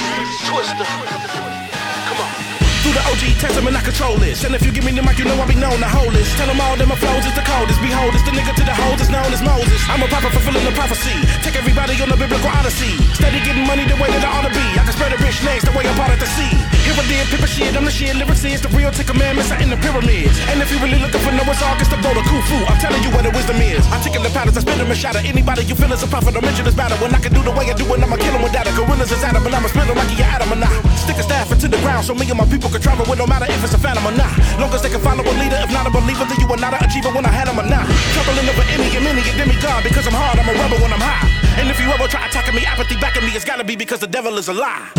twister. 0.47 1.48
To 2.89 2.95
the 2.97 3.05
OG, 3.05 3.37
test 3.37 3.53
them 3.53 3.69
and 3.69 3.77
I 3.77 3.85
control 3.85 4.17
this. 4.17 4.41
And 4.49 4.57
if 4.57 4.65
you 4.65 4.73
give 4.73 4.81
me 4.81 4.89
the 4.89 5.05
mic, 5.05 5.21
you 5.21 5.25
know 5.29 5.37
I 5.37 5.45
be 5.45 5.53
known 5.53 5.77
to 5.77 5.85
hold 5.85 6.09
this. 6.09 6.25
Tell 6.33 6.49
them 6.49 6.57
all 6.57 6.73
that 6.73 6.89
my 6.89 6.97
flows 6.97 7.21
is 7.21 7.37
the 7.37 7.45
coldest. 7.45 7.77
Behold, 7.85 8.17
it's 8.17 8.25
the 8.25 8.33
nigga 8.33 8.49
to 8.57 8.65
the 8.65 8.73
hoes 8.73 8.97
is 8.97 9.13
known 9.13 9.29
as 9.29 9.45
Moses. 9.45 9.77
I'm 9.85 10.01
a 10.01 10.09
prophet 10.09 10.33
fulfilling 10.33 10.65
the 10.65 10.73
prophecy. 10.73 11.13
Take 11.45 11.53
everybody 11.53 11.93
on 12.01 12.09
the 12.09 12.17
biblical 12.17 12.49
odyssey. 12.49 12.97
Steady 13.13 13.45
getting 13.45 13.69
money 13.69 13.85
the 13.85 13.93
way 14.01 14.09
that 14.09 14.25
I 14.25 14.29
ought 14.33 14.49
to 14.49 14.53
be. 14.57 14.65
I 14.73 14.81
can 14.89 14.93
spread 14.97 15.13
the 15.13 15.21
rich 15.21 15.37
names 15.45 15.61
the 15.69 15.73
way 15.77 15.85
I'm 15.85 15.93
part 16.01 16.09
of 16.09 16.17
the 16.17 16.25
sea. 16.33 16.49
Here 16.81 16.97
I 16.97 17.05
did, 17.05 17.29
pippa 17.29 17.45
shit, 17.45 17.77
I'm 17.77 17.85
the 17.85 17.93
shit. 17.93 18.17
Lyrics 18.17 18.41
is 18.41 18.65
the 18.65 18.73
real 18.73 18.89
Ten 18.89 19.05
Commandments 19.05 19.53
are 19.53 19.61
in 19.61 19.69
the 19.69 19.77
pyramids. 19.77 20.41
And 20.49 20.57
if 20.57 20.73
you 20.73 20.81
really 20.81 20.97
looking 20.97 21.21
for 21.21 21.29
Ark, 21.29 21.77
it's 21.77 21.93
the 21.93 22.01
boat 22.01 22.17
of 22.17 22.25
Khufu. 22.25 22.57
I'm 22.65 22.81
telling 22.81 23.05
you 23.05 23.13
what 23.13 23.21
the 23.21 23.29
wisdom 23.37 23.61
is. 23.61 23.85
I 23.93 24.01
take 24.01 24.17
the 24.17 24.33
patterns, 24.33 24.57
I 24.57 24.65
spit 24.65 24.81
them 24.81 24.89
and 24.89 24.97
shatter. 24.97 25.21
Anybody 25.21 25.61
you 25.69 25.77
feel 25.77 25.93
is 25.93 26.01
a 26.01 26.09
prophet, 26.09 26.33
don't 26.33 26.41
mention 26.41 26.65
this 26.65 26.73
battle. 26.73 26.97
When 26.97 27.13
I 27.13 27.21
can 27.21 27.37
do 27.37 27.45
the 27.45 27.53
way 27.53 27.69
I 27.69 27.77
do 27.77 27.85
it, 27.85 28.01
I'ma 28.01 28.17
kill 28.17 28.33
him 28.33 28.41
without 28.41 28.65
a 28.65 28.73
gorillas 28.73 29.13
is 29.13 29.21
Adam, 29.21 29.45
and 29.45 29.53
I'ma 29.53 29.69
split 29.69 29.85
him 29.85 29.93
like 29.93 30.09
he 30.09 30.17
Adam 30.25 30.49
or 30.49 30.57
not. 30.57 30.73
Stick 30.97 31.21
a 31.21 31.23
staff 31.23 31.51
into 31.51 31.67
the 31.67 31.77
ground 31.85 32.09
so 32.09 32.17
me 32.17 32.25
and 32.25 32.39
my 32.41 32.49
people 32.49 32.69
can 32.73 32.78
travel 32.79 33.05
with 33.05 33.19
no 33.19 33.27
matter 33.27 33.45
if 33.45 33.63
it's 33.63 33.73
a 33.73 33.77
phantom 33.77 34.05
or 34.07 34.15
not. 34.15 34.31
Long 34.59 34.71
as 34.73 34.81
they 34.81 34.89
can 34.89 35.01
follow 35.01 35.23
a 35.23 35.35
leader, 35.37 35.59
if 35.61 35.71
not 35.71 35.85
a 35.85 35.91
believer, 35.91 36.25
then 36.25 36.39
you 36.39 36.47
are 36.47 36.57
not 36.57 36.73
an 36.73 36.81
achiever 36.83 37.11
when 37.11 37.25
I 37.25 37.31
had 37.31 37.47
him 37.47 37.59
or 37.59 37.67
not. 37.67 37.85
Troubling 38.15 38.47
over 38.49 38.65
any 38.73 38.89
and 38.95 39.03
many 39.03 39.21
and 39.21 39.37
demigod 39.37 39.83
because 39.83 40.07
I'm 40.07 40.15
hard, 40.15 40.39
I'm 40.39 40.49
a 40.49 40.55
rebel 40.55 40.79
when 40.81 40.91
I'm 40.93 41.03
high. 41.03 41.27
And 41.59 41.69
if 41.69 41.79
you 41.79 41.87
ever 41.91 42.07
try 42.07 42.25
attacking 42.25 42.55
me, 42.55 42.65
apathy 42.65 42.95
back 42.97 43.17
at 43.17 43.23
me, 43.23 43.31
it's 43.35 43.45
gotta 43.45 43.63
be 43.63 43.75
because 43.75 43.99
the 43.99 44.07
devil 44.07 44.37
is 44.37 44.47
a 44.47 44.53
lie. 44.53 44.89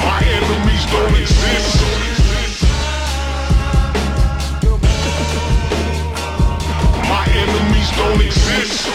My 0.00 0.20
enemies 0.24 0.84
don't 0.90 1.16
exist. 1.16 1.76
My 7.08 7.24
enemies 7.28 7.90
don't 7.96 8.20
exist. 8.22 8.88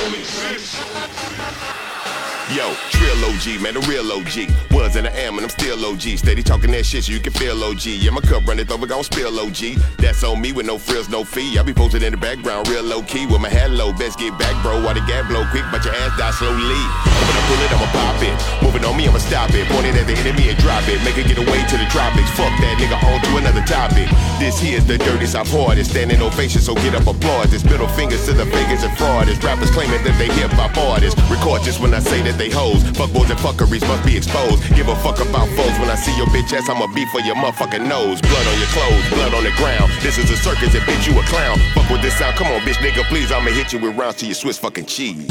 Yo, 2.56 2.74
Trill 3.06 3.26
OG, 3.30 3.62
man, 3.62 3.74
the 3.78 3.86
real 3.86 4.10
OG. 4.18 4.50
Was 4.74 4.96
and 4.98 5.06
I 5.06 5.14
am, 5.30 5.38
and 5.38 5.46
I'm 5.46 5.54
still 5.54 5.78
OG. 5.86 6.18
Steady 6.18 6.42
talking 6.42 6.72
that 6.72 6.86
shit 6.86 7.06
so 7.06 7.14
you 7.14 7.20
can 7.20 7.34
feel 7.34 7.54
OG. 7.62 7.86
Yeah, 7.86 8.10
my 8.10 8.22
cup 8.22 8.48
runneth 8.48 8.72
over, 8.72 8.88
gon' 8.88 9.04
spill 9.04 9.38
OG. 9.38 9.78
That's 10.02 10.24
on 10.24 10.42
me 10.42 10.52
with 10.52 10.66
no 10.66 10.80
frills, 10.80 11.08
no 11.08 11.24
fee. 11.24 11.60
I 11.60 11.62
be 11.62 11.72
posted 11.72 12.02
in 12.02 12.12
the 12.12 12.18
background, 12.18 12.68
real 12.68 12.82
low 12.82 13.04
key. 13.04 13.28
With 13.28 13.42
my 13.42 13.50
hat 13.50 13.70
low, 13.70 13.94
best 13.94 14.18
get 14.18 14.34
back, 14.40 14.58
bro. 14.64 14.82
While 14.82 14.96
the 14.96 15.06
gas 15.06 15.30
blow 15.30 15.46
quick, 15.54 15.66
but 15.70 15.86
your 15.86 15.94
ass 15.94 16.18
die 16.18 16.34
slowly. 16.34 16.82
When 17.30 17.36
I 17.38 17.42
pull 17.46 17.62
it, 17.62 17.70
I'ma 17.78 17.90
pop 17.94 18.18
it. 18.26 18.36
Moving 18.66 18.84
on 18.90 18.98
me, 18.98 19.06
I'ma 19.06 19.22
stop 19.22 19.54
it. 19.54 19.70
Point 19.70 19.86
it 19.86 20.02
at 20.02 20.08
the 20.10 20.18
enemy 20.18 20.50
and 20.50 20.58
drop 20.58 20.82
it. 20.90 20.98
Make 21.06 21.22
it 21.22 21.30
get 21.30 21.38
away 21.38 21.62
to 21.62 21.78
the 21.78 21.86
tropics. 21.94 22.30
Fuck 22.34 22.50
that 22.58 22.82
nigga, 22.82 22.98
on 23.06 23.22
to 23.22 23.38
another 23.38 23.62
topic. 23.70 24.10
This 24.42 24.58
here's 24.58 24.86
the 24.86 24.98
dirtiest 24.98 25.36
I've 25.38 25.46
heard. 25.46 25.78
hardest. 25.78 25.92
Standing 25.92 26.26
ovation, 26.26 26.60
so 26.60 26.74
get 26.82 26.98
up 26.98 27.06
applause. 27.06 27.54
It's 27.54 27.64
middle 27.64 27.88
fingers 27.94 28.26
to 28.26 28.34
the 28.34 28.50
figures 28.50 28.82
and 28.82 28.92
frauders. 28.98 29.38
Rappers 29.46 29.70
claiming 29.70 30.02
that 30.02 30.18
they 30.18 30.28
hip 30.34 30.50
hop 30.58 30.76
artists. 30.76 31.22
Record 31.30 31.62
just 31.62 31.80
when 31.80 31.94
I 31.94 32.00
say 32.00 32.26
that 32.26 32.38
they 32.42 32.50
hoes. 32.50 32.82
Fuck 32.96 33.12
boys 33.12 33.30
and 33.30 33.40
fuckeries 33.40 33.86
must 33.88 34.06
be 34.06 34.16
exposed. 34.16 34.64
Give 34.74 34.88
a 34.88 34.96
fuck 35.04 35.20
about 35.20 35.50
foes. 35.50 35.76
When 35.80 35.90
I 35.90 35.96
see 35.96 36.16
your 36.16 36.28
bitch 36.28 36.54
ass, 36.54 36.70
I'ma 36.70 36.88
beat 36.96 37.10
for 37.10 37.20
your 37.20 37.36
motherfucking 37.36 37.86
nose. 37.88 38.22
Blood 38.22 38.48
on 38.48 38.58
your 38.58 38.72
clothes, 38.72 39.10
blood 39.10 39.34
on 39.34 39.44
the 39.44 39.52
ground. 39.60 39.92
This 40.02 40.18
is 40.18 40.32
a 40.32 40.38
circus 40.38 40.74
and 40.74 40.84
bitch, 40.88 41.06
you 41.06 41.20
a 41.20 41.24
clown. 41.24 41.60
Fuck 41.74 41.90
with 41.90 42.02
this 42.02 42.18
sound. 42.18 42.38
Come 42.38 42.48
on, 42.48 42.62
bitch, 42.62 42.80
nigga, 42.80 43.04
please. 43.10 43.32
I'ma 43.32 43.52
hit 43.52 43.74
you 43.74 43.80
with 43.80 43.98
rounds 43.98 44.16
to 44.18 44.26
your 44.26 44.36
Swiss 44.36 44.58
fucking 44.58 44.86
cheese. 44.86 45.28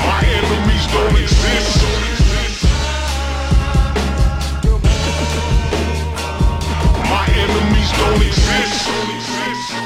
My 0.00 0.22
enemies 0.24 0.86
don't 0.92 1.16
exist. 1.20 1.84
Enemies 7.36 7.90
don't 7.98 8.22
exist. 8.22 9.83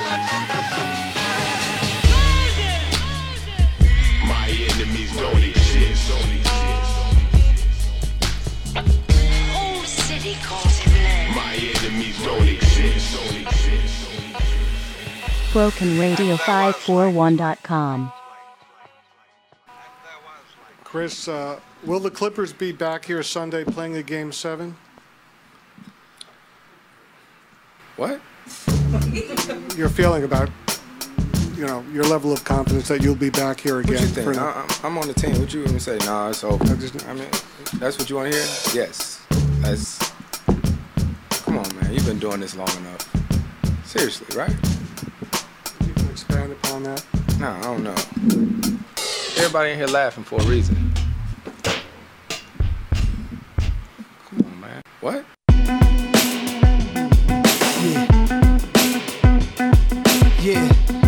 BrokenRadio541.com. 15.59 18.13
Chris, 20.85 21.27
uh, 21.27 21.59
will 21.85 21.99
the 21.99 22.13
Clippers 22.13 22.53
be 22.53 22.71
back 22.71 23.05
here 23.05 23.25
Sunday 23.25 23.65
playing 23.65 23.95
the 23.95 24.05
game 24.05 24.31
seven? 24.31 24.77
What? 27.97 28.21
Your 29.77 29.89
feeling 29.89 30.23
about, 30.23 30.49
you 31.57 31.67
know, 31.67 31.85
your 31.93 32.05
level 32.05 32.33
of 32.33 32.45
confidence 32.45 32.87
that 32.87 33.03
you'll 33.03 33.17
be 33.17 33.31
back 33.31 33.59
here 33.59 33.81
again? 33.81 33.95
What 33.95 34.03
you 34.03 34.07
think? 34.07 34.35
for- 34.37 34.41
I, 34.41 34.53
I'm- 34.53 34.69
I'm 34.85 34.97
on 34.97 35.09
the 35.09 35.15
team. 35.15 35.41
What 35.41 35.53
you 35.53 35.65
even 35.65 35.81
say? 35.81 35.99
Nah, 35.99 36.29
it's 36.29 36.45
over. 36.45 36.63
I, 36.63 37.15
mean, 37.15 37.27
that's 37.75 37.99
what 37.99 38.09
you 38.09 38.15
want 38.15 38.31
to 38.33 38.39
hear? 38.39 38.47
Yes. 38.75 39.27
That's. 39.61 39.99
Come 41.43 41.59
on, 41.59 41.69
man. 41.81 41.93
You've 41.93 42.07
been 42.07 42.21
doing 42.21 42.39
this 42.39 42.55
long 42.55 42.71
enough. 42.77 43.11
Seriously, 43.85 44.39
right? 44.39 44.55
Nah, 46.81 46.95
I 47.41 47.63
don't 47.63 47.83
know. 47.83 47.95
Everybody 49.37 49.73
in 49.73 49.79
here 49.79 49.89
laughing 49.89 50.23
for 50.23 50.41
a 50.41 50.45
reason. 50.45 50.77
Come 54.29 54.47
on, 54.47 54.61
man. 54.61 54.83
What? 55.01 55.25
Yeah. 57.83 58.07
Yeah. 60.41 61.08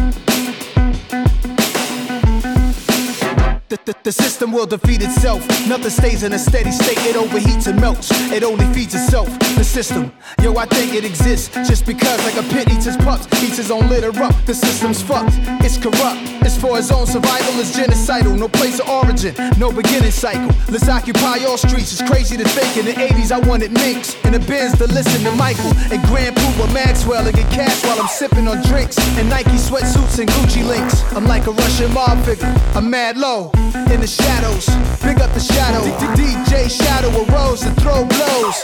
The, 3.70 3.78
the, 3.84 3.94
the 4.02 4.10
system 4.10 4.50
will 4.50 4.66
defeat 4.66 5.00
itself. 5.00 5.46
Nothing 5.68 5.90
stays 5.90 6.24
in 6.24 6.32
a 6.32 6.38
steady 6.40 6.72
state. 6.72 6.98
It 7.06 7.14
overheats 7.14 7.68
and 7.68 7.80
melts. 7.80 8.10
It 8.32 8.42
only 8.42 8.66
feeds 8.74 8.96
itself. 8.96 9.28
The 9.54 9.62
system, 9.62 10.10
yo, 10.42 10.56
I 10.56 10.66
think 10.66 10.92
it 10.92 11.04
exists 11.04 11.54
just 11.68 11.86
because, 11.86 12.18
like 12.26 12.34
a 12.34 12.42
pit 12.50 12.66
eats 12.68 12.86
his 12.86 12.96
pups, 12.96 13.28
eats 13.40 13.58
his 13.58 13.70
own 13.70 13.88
litter 13.88 14.10
up. 14.24 14.34
The 14.44 14.54
system's 14.54 15.00
fucked. 15.00 15.38
It's 15.62 15.78
corrupt. 15.78 16.18
It's 16.42 16.58
for 16.58 16.78
his 16.78 16.90
own 16.90 17.06
survival. 17.06 17.60
It's 17.60 17.70
genocidal. 17.78 18.36
No 18.36 18.48
place 18.48 18.80
of 18.80 18.88
origin. 18.88 19.36
No 19.56 19.70
beginning 19.70 20.10
cycle. 20.10 20.50
Let's 20.68 20.88
occupy 20.88 21.46
all 21.46 21.56
streets. 21.56 21.92
It's 21.94 22.02
crazy 22.10 22.36
to 22.38 22.48
think. 22.58 22.76
In 22.76 22.86
the 22.86 22.98
80s, 22.98 23.30
I 23.30 23.38
wanted 23.38 23.70
minks 23.70 24.16
and 24.24 24.34
the 24.34 24.40
bins 24.40 24.76
to 24.78 24.88
listen 24.88 25.22
to 25.22 25.30
Michael 25.38 25.70
and 25.94 26.02
Grand 26.10 26.34
Puba 26.34 26.74
Maxwell 26.74 27.24
and 27.24 27.36
get 27.36 27.48
cash 27.52 27.84
while 27.84 28.00
I'm 28.02 28.08
sipping 28.08 28.48
on 28.48 28.66
drinks 28.66 28.98
and 29.14 29.28
Nike 29.28 29.62
sweatsuits 29.62 30.18
and 30.18 30.28
Gucci 30.28 30.66
links. 30.66 31.04
I'm 31.14 31.26
like 31.26 31.46
a 31.46 31.52
Russian 31.52 31.94
mob 31.94 32.18
figure. 32.24 32.52
I'm 32.74 32.90
mad 32.90 33.16
low 33.16 33.52
in 33.92 34.00
the 34.00 34.06
shadows. 34.06 34.66
Big 35.02 35.20
up 35.20 35.32
the 35.32 35.40
shadow. 35.40 35.82
DJ 36.14 36.70
Shadow 36.70 37.10
arose 37.24 37.60
to 37.60 37.70
throw 37.80 38.04
blows. 38.04 38.58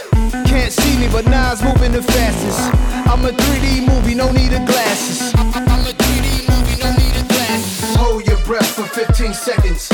Can't 0.45 0.71
see 0.71 0.97
me, 0.97 1.07
but 1.11 1.25
Nas 1.25 1.61
moving 1.61 1.91
the 1.91 2.01
fastest. 2.01 2.59
I'm 3.07 3.23
a 3.25 3.31
3D 3.31 3.87
movie, 3.87 4.15
no 4.15 4.31
need 4.31 4.53
of 4.53 4.65
glasses. 4.65 5.33
I'm 5.35 5.85
a 5.85 5.93
3D 5.93 6.47
movie, 6.49 6.77
no 6.83 6.89
need 6.95 7.15
of 7.21 7.27
glasses. 7.27 7.95
Hold 7.95 8.25
your 8.25 8.39
breath 8.45 8.69
for 8.75 8.83
15 8.83 9.33
seconds. 9.33 9.89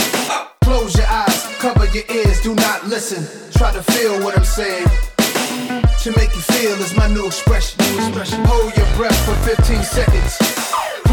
Close 0.64 0.96
your 0.96 1.08
eyes, 1.08 1.48
cover 1.60 1.86
your 1.88 2.06
ears, 2.10 2.42
do 2.42 2.56
not 2.56 2.88
listen. 2.88 3.22
Try 3.52 3.72
to 3.74 3.84
feel 3.84 4.24
what 4.24 4.38
I'm 4.38 4.46
saying. 4.46 4.88
To 6.04 6.12
make 6.18 6.36
you 6.36 6.42
feel 6.42 6.74
is 6.82 6.96
my 6.96 7.08
new 7.08 7.26
expression. 7.26 7.80
Hold 8.46 8.76
your 8.76 8.88
breath 8.96 9.18
for 9.26 9.36
15 9.48 9.84
seconds. 9.84 10.38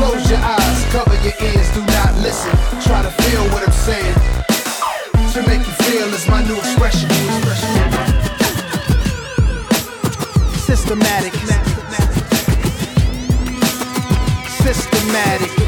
Close 0.00 0.30
your 0.30 0.38
eyes, 0.38 0.84
cover 0.92 1.14
your 1.16 1.34
ears, 1.42 1.68
do 1.74 1.84
not 1.84 2.14
listen. 2.22 2.50
Try 2.80 3.02
to 3.02 3.10
feel 3.22 3.44
what 3.52 3.62
I'm 3.62 3.70
saying. 3.70 4.14
To 5.34 5.42
make 5.46 5.58
you 5.58 5.74
feel 5.84 6.08
is 6.14 6.26
my 6.26 6.42
new 6.42 6.56
expression. 6.56 7.10
Systematic. 10.56 11.34
Systematic. 14.64 15.59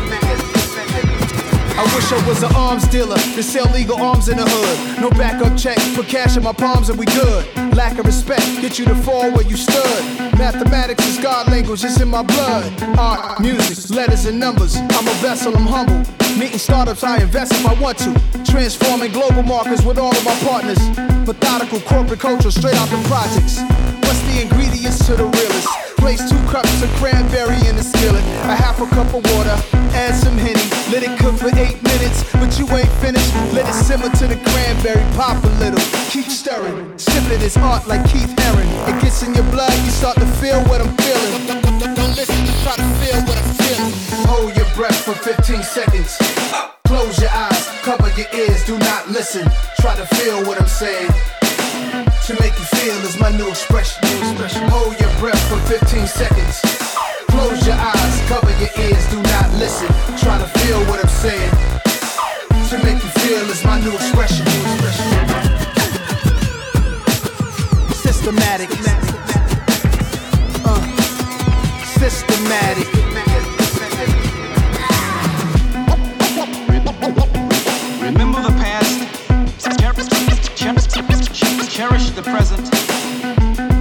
I 1.75 1.85
wish 1.95 2.13
I 2.13 2.29
was 2.29 2.43
an 2.43 2.55
arms 2.55 2.87
dealer 2.89 3.17
to 3.17 3.43
sell 3.43 3.71
legal 3.73 4.01
arms 4.01 4.29
in 4.29 4.37
the 4.37 4.45
hood. 4.45 5.01
No 5.01 5.11
backup 5.11 5.57
check, 5.57 5.79
put 5.95 6.07
cash 6.07 6.37
in 6.37 6.43
my 6.43 6.53
palms 6.53 6.91
and 6.91 6.99
we 6.99 7.07
good. 7.07 7.47
Lack 7.75 7.99
of 7.99 8.07
respect, 8.07 8.45
get 8.61 8.79
you 8.79 8.85
to 8.85 8.95
fall 8.95 9.31
where 9.33 9.47
you 9.47 9.57
stood. 9.57 10.05
Mathematics 10.39 11.07
is 11.07 11.19
God 11.19 11.49
language, 11.51 11.83
it's 11.85 12.01
in 12.01 12.09
my 12.09 12.23
blood. 12.23 12.71
Art, 12.99 13.41
music, 13.41 13.95
letters 13.95 14.27
and 14.27 14.39
numbers. 14.39 14.77
I'm 14.77 15.09
a 15.09 15.15
vessel, 15.21 15.57
I'm 15.57 15.67
humble. 15.67 15.99
Meeting 16.39 16.59
startups, 16.59 17.05
I 17.05 17.23
invest 17.23 17.53
if 17.53 17.67
I 17.67 17.75
want 17.81 17.99
to. 17.99 18.13
Transforming 18.45 19.13
global 19.13 19.43
markets 19.43 19.83
with 19.83 19.99
all 19.99 20.15
of 20.15 20.25
my 20.25 20.35
partners. 20.41 20.79
Methodical 21.27 21.81
corporate 21.81 22.21
culture 22.21 22.51
straight 22.51 22.77
out 22.77 22.89
the 22.91 23.03
projects. 23.09 23.61
What's 24.05 24.21
the 24.23 24.43
ingredients 24.43 25.07
to 25.07 25.15
the 25.15 25.25
realest? 25.25 25.82
Place 26.03 26.29
two 26.29 26.43
cups 26.51 26.83
of 26.83 26.91
cranberry 26.99 27.55
in 27.71 27.77
the 27.77 27.85
skillet, 27.85 28.27
a 28.51 28.59
half 28.59 28.81
a 28.83 28.87
cup 28.91 29.07
of 29.15 29.23
water, 29.23 29.55
add 29.95 30.19
some 30.19 30.35
henny, 30.35 30.67
let 30.91 31.07
it 31.07 31.15
cook 31.23 31.39
for 31.39 31.55
eight 31.55 31.79
minutes, 31.79 32.27
but 32.43 32.59
you 32.59 32.67
ain't 32.75 32.91
finished. 32.99 33.31
Let 33.55 33.71
it 33.71 33.79
simmer 33.87 34.11
to 34.11 34.27
the 34.27 34.35
cranberry, 34.51 34.99
pop 35.15 35.39
a 35.45 35.53
little, 35.63 35.79
keep 36.11 36.27
stirring. 36.27 36.99
Sipping 36.99 37.41
is 37.41 37.57
art 37.57 37.87
like 37.87 38.03
Keith 38.11 38.35
Haring. 38.35 38.67
It 38.91 39.01
gets 39.01 39.23
in 39.23 39.33
your 39.33 39.47
blood, 39.55 39.73
you 39.87 39.95
start 39.95 40.19
to 40.19 40.27
feel 40.43 40.59
what 40.67 40.83
I'm 40.83 40.91
feeling. 40.99 41.95
Don't 41.95 42.19
listen, 42.19 42.35
just 42.51 42.63
try 42.67 42.75
to 42.75 42.89
feel 42.99 43.23
what 43.23 43.39
I'm 43.39 43.55
feeling. 43.63 43.95
Hold 44.27 44.57
your 44.57 44.67
breath 44.75 44.99
for 45.07 45.15
15 45.15 45.63
seconds. 45.63 46.19
Close 46.83 47.15
your 47.23 47.31
eyes, 47.31 47.71
cover 47.87 48.11
your 48.19 48.27
ears, 48.35 48.67
do 48.67 48.77
not 48.77 49.07
listen. 49.09 49.47
Try 49.79 49.95
to 49.95 50.07
feel 50.19 50.43
what 50.51 50.61
I'm 50.61 50.67
saying. 50.67 51.15
To 52.03 52.33
make 52.41 52.59
you 52.59 52.65
feel 52.65 52.97
is 53.05 53.19
my 53.19 53.31
new 53.31 53.49
expression. 53.49 54.03
Hold 54.71 54.99
your 54.99 55.13
breath 55.21 55.41
for 55.49 55.59
15 55.71 56.07
seconds. 56.07 56.61
Close 57.29 57.67
your 57.67 57.77
eyes, 57.77 58.21
cover 58.29 58.51
your 58.59 58.71
ears, 58.79 59.07
do 59.11 59.23
not 59.23 59.51
listen. 59.55 59.87
Try 60.19 60.39
to 60.39 60.47
feel 60.59 60.81
what 60.87 60.99
I'm 61.03 61.09
saying. 61.09 61.51
To 62.71 62.77
make 62.85 63.03
you 63.03 63.11
feel 63.23 63.45
is 63.51 63.65
my 63.65 63.81
new 63.81 63.93
expression. 63.93 64.47
Systematic. 67.95 68.71
Uh, 70.65 70.81
systematic 71.99 73.02
cherish 81.73 82.11
the 82.11 82.21
present, 82.21 82.69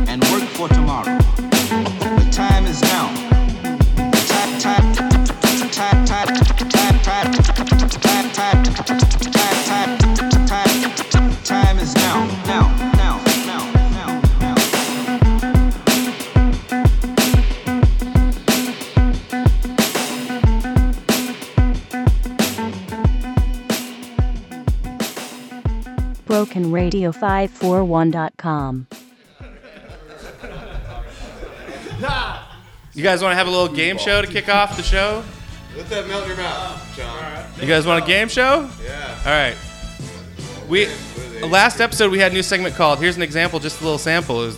and 0.08 0.24
work 0.32 0.48
for 0.52 0.70
tomorrow. 0.70 1.11
BrokenRadio541.com. 26.52 28.88
You 32.94 33.04
guys 33.04 33.22
want 33.22 33.32
to 33.32 33.38
have 33.38 33.48
a 33.48 33.50
little 33.50 33.74
game 33.74 33.98
show 33.98 34.22
to 34.22 34.28
kick 34.28 34.50
off 34.50 34.76
the 34.76 34.84
show? 34.84 35.24
Let 35.78 35.88
that 35.88 36.10
melt 36.10 36.24
in 36.24 36.30
your 36.30 36.38
mouth, 36.38 36.94
John. 36.98 37.46
You 37.62 37.66
guys 37.66 37.86
want 37.86 38.04
a 38.04 38.08
game 38.08 38.28
show? 38.28 38.70
Yeah. 38.84 39.18
All 39.26 39.32
right. 39.32 39.56
We 40.68 40.88
last 41.42 41.80
episode 41.80 42.12
we 42.12 42.20
had 42.20 42.32
a 42.32 42.34
new 42.34 42.44
segment 42.44 42.76
called 42.76 43.00
"Here's 43.00 43.16
an 43.16 43.22
example, 43.22 43.60
just 43.60 43.80
a 43.80 43.86
little 43.86 43.98
sample." 43.98 44.44
It 44.44 44.48
was 44.48 44.58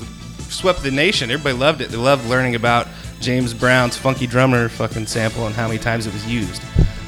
swept 0.49 0.81
the 0.81 0.89
nation. 0.89 1.29
Everybody 1.29 1.55
loved 1.55 1.81
it. 1.81 1.89
They 1.89 1.97
loved 1.97 2.27
learning 2.27 2.55
about 2.55 2.87
James 3.19 3.53
Brown's 3.53 3.95
"Funky 3.97 4.25
Drummer" 4.25 4.67
fucking 4.67 5.05
sample 5.05 5.45
and 5.45 5.53
how 5.53 5.67
many 5.67 5.77
times 5.77 6.07
it 6.07 6.13
was 6.13 6.25
used. 6.25 6.63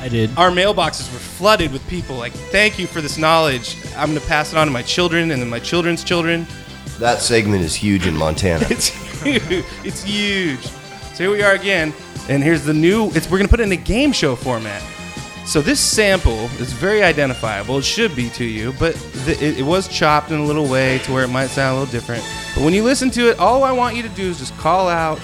I 0.05 0.07
did. 0.07 0.29
Our 0.38 0.51
mailboxes 0.51 1.12
were 1.12 1.17
flooded 1.17 1.74
with 1.74 1.85
people 1.88 2.15
like, 2.15 2.31
"Thank 2.31 2.77
you 2.77 2.85
for 2.85 3.01
this 3.01 3.17
knowledge. 3.17 3.75
I'm 3.97 4.09
going 4.09 4.21
to 4.21 4.27
pass 4.27 4.53
it 4.53 4.57
on 4.57 4.67
to 4.67 4.71
my 4.71 4.83
children 4.83 5.31
and 5.31 5.41
then 5.41 5.50
my 5.50 5.57
children's 5.57 6.03
children." 6.03 6.45
That 7.00 7.24
segment 7.24 7.63
is 7.63 7.74
huge 7.74 8.05
in 8.05 8.15
Montana. 8.15 8.67
It's 8.69 8.89
huge. 9.24 9.65
It's 9.83 10.03
huge. 10.03 10.62
So 11.15 11.24
here 11.24 11.31
we 11.31 11.41
are 11.41 11.53
again, 11.53 11.91
and 12.29 12.43
here's 12.43 12.63
the 12.63 12.74
new. 12.74 13.09
It's 13.15 13.27
we're 13.31 13.39
gonna 13.39 13.50
put 13.50 13.59
it 13.59 13.63
in 13.63 13.71
a 13.71 13.77
game 13.77 14.12
show 14.12 14.35
format. 14.35 14.83
So 15.47 15.59
this 15.59 15.79
sample 15.79 16.46
is 16.59 16.72
very 16.72 17.01
identifiable. 17.01 17.79
It 17.79 17.85
should 17.85 18.15
be 18.15 18.29
to 18.31 18.46
you, 18.46 18.74
but 18.79 18.94
th- 19.25 19.41
it, 19.41 19.57
it 19.57 19.63
was 19.63 19.87
chopped 19.87 20.29
in 20.29 20.37
a 20.37 20.46
little 20.46 20.68
way 20.68 21.00
to 21.00 21.13
where 21.13 21.24
it 21.24 21.29
might 21.29 21.48
sound 21.48 21.77
a 21.77 21.79
little 21.79 21.91
different. 21.91 22.24
But 22.53 22.63
when 22.63 22.75
you 22.75 22.83
listen 22.83 23.09
to 23.11 23.31
it, 23.31 23.39
all 23.39 23.63
I 23.63 23.72
want 23.72 23.96
you 23.96 24.03
to 24.03 24.09
do 24.09 24.29
is 24.29 24.37
just 24.37 24.55
call 24.57 24.87
out 24.87 25.20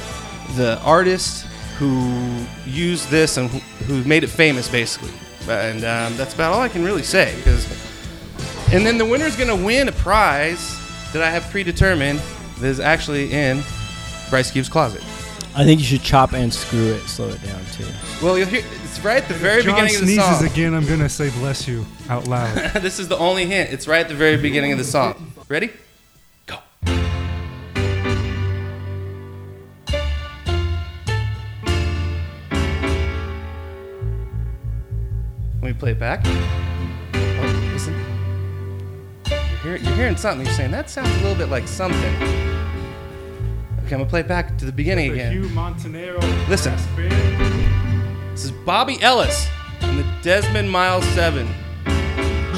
the 0.55 0.79
artist 0.81 1.45
who 1.81 2.45
used 2.69 3.09
this 3.09 3.37
and 3.37 3.49
who, 3.49 3.57
who 3.85 4.07
made 4.07 4.23
it 4.23 4.27
famous, 4.27 4.69
basically. 4.69 5.09
And 5.49 5.79
um, 5.79 6.15
that's 6.15 6.35
about 6.35 6.53
all 6.53 6.61
I 6.61 6.69
can 6.69 6.83
really 6.83 7.01
say. 7.01 7.35
Because, 7.37 7.65
and 8.71 8.85
then 8.85 8.99
the 8.99 9.05
winner's 9.05 9.35
gonna 9.35 9.55
win 9.55 9.87
a 9.87 9.91
prize 9.91 10.77
that 11.11 11.23
I 11.23 11.31
have 11.31 11.49
predetermined 11.49 12.19
that 12.59 12.67
is 12.67 12.79
actually 12.79 13.33
in 13.33 13.63
Bryce 14.29 14.51
Cube's 14.51 14.69
closet. 14.69 15.01
I 15.55 15.65
think 15.65 15.79
you 15.79 15.85
should 15.85 16.03
chop 16.03 16.33
and 16.33 16.53
screw 16.53 16.93
it, 16.93 17.01
slow 17.07 17.29
it 17.29 17.43
down 17.43 17.65
too. 17.73 17.87
Well, 18.21 18.37
you'll 18.37 18.47
hear 18.47 18.63
it's 18.83 18.99
right 19.03 19.17
at 19.23 19.27
the 19.27 19.33
very 19.33 19.63
John 19.63 19.73
beginning 19.73 19.95
of 19.95 20.05
the 20.05 20.15
song. 20.17 20.37
sneezes 20.37 20.53
again, 20.53 20.75
I'm 20.75 20.85
gonna 20.85 21.09
say 21.09 21.31
bless 21.31 21.67
you 21.67 21.83
out 22.09 22.27
loud. 22.27 22.55
this 22.81 22.99
is 22.99 23.07
the 23.07 23.17
only 23.17 23.47
hint. 23.47 23.71
It's 23.71 23.87
right 23.87 24.01
at 24.01 24.07
the 24.07 24.13
very 24.13 24.37
beginning 24.37 24.71
of 24.71 24.77
the 24.77 24.83
song. 24.83 25.33
Ready? 25.49 25.71
Play 35.81 35.91
it 35.93 35.99
back. 35.99 36.21
Oh, 37.15 37.69
listen. 37.73 37.95
You're, 39.65 39.77
hear, 39.77 39.77
you're 39.77 39.95
hearing 39.95 40.15
something. 40.15 40.45
You're 40.45 40.53
saying 40.55 40.69
that 40.69 40.91
sounds 40.91 41.09
a 41.09 41.21
little 41.23 41.33
bit 41.35 41.49
like 41.49 41.67
something. 41.67 42.15
Okay, 42.19 42.25
I'm 43.79 43.89
gonna 43.89 44.05
play 44.05 44.19
it 44.19 44.27
back 44.27 44.59
to 44.59 44.65
the 44.65 44.71
beginning 44.71 45.07
The 45.13 45.13
again. 45.15 45.31
Hugh 45.31 45.49
Montenero. 45.49 46.19
Listen. 46.47 46.75
This 48.31 48.45
is 48.45 48.51
Bobby 48.51 49.01
Ellis 49.01 49.47
from 49.79 49.97
the 49.97 50.05
Desmond 50.21 50.69
Miles 50.69 51.03
7. 51.15 51.47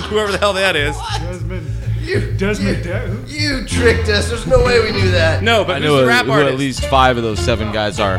Whoever 0.10 0.34
the 0.34 0.38
hell 0.38 0.52
that 0.54 0.76
is. 0.76 0.94
Desmond. 1.20 1.66
You, 2.02 2.34
Desmond. 2.34 2.84
De- 2.84 3.24
You 3.28 3.66
tricked 3.66 4.10
us. 4.10 4.28
There's 4.28 4.46
no 4.46 4.62
way 4.66 4.82
we 4.84 4.92
knew 4.92 5.12
that. 5.12 5.42
No, 5.42 5.64
but 5.64 5.78
I 5.78 5.80
who's 5.80 5.86
know 5.86 6.02
the 6.02 6.08
rap 6.08 6.26
who 6.26 6.32
artist? 6.34 6.52
at 6.52 6.60
least 6.60 6.84
five 6.88 7.16
of 7.16 7.24
those 7.24 7.40
seven 7.40 7.72
guys 7.72 8.02
are. 8.02 8.18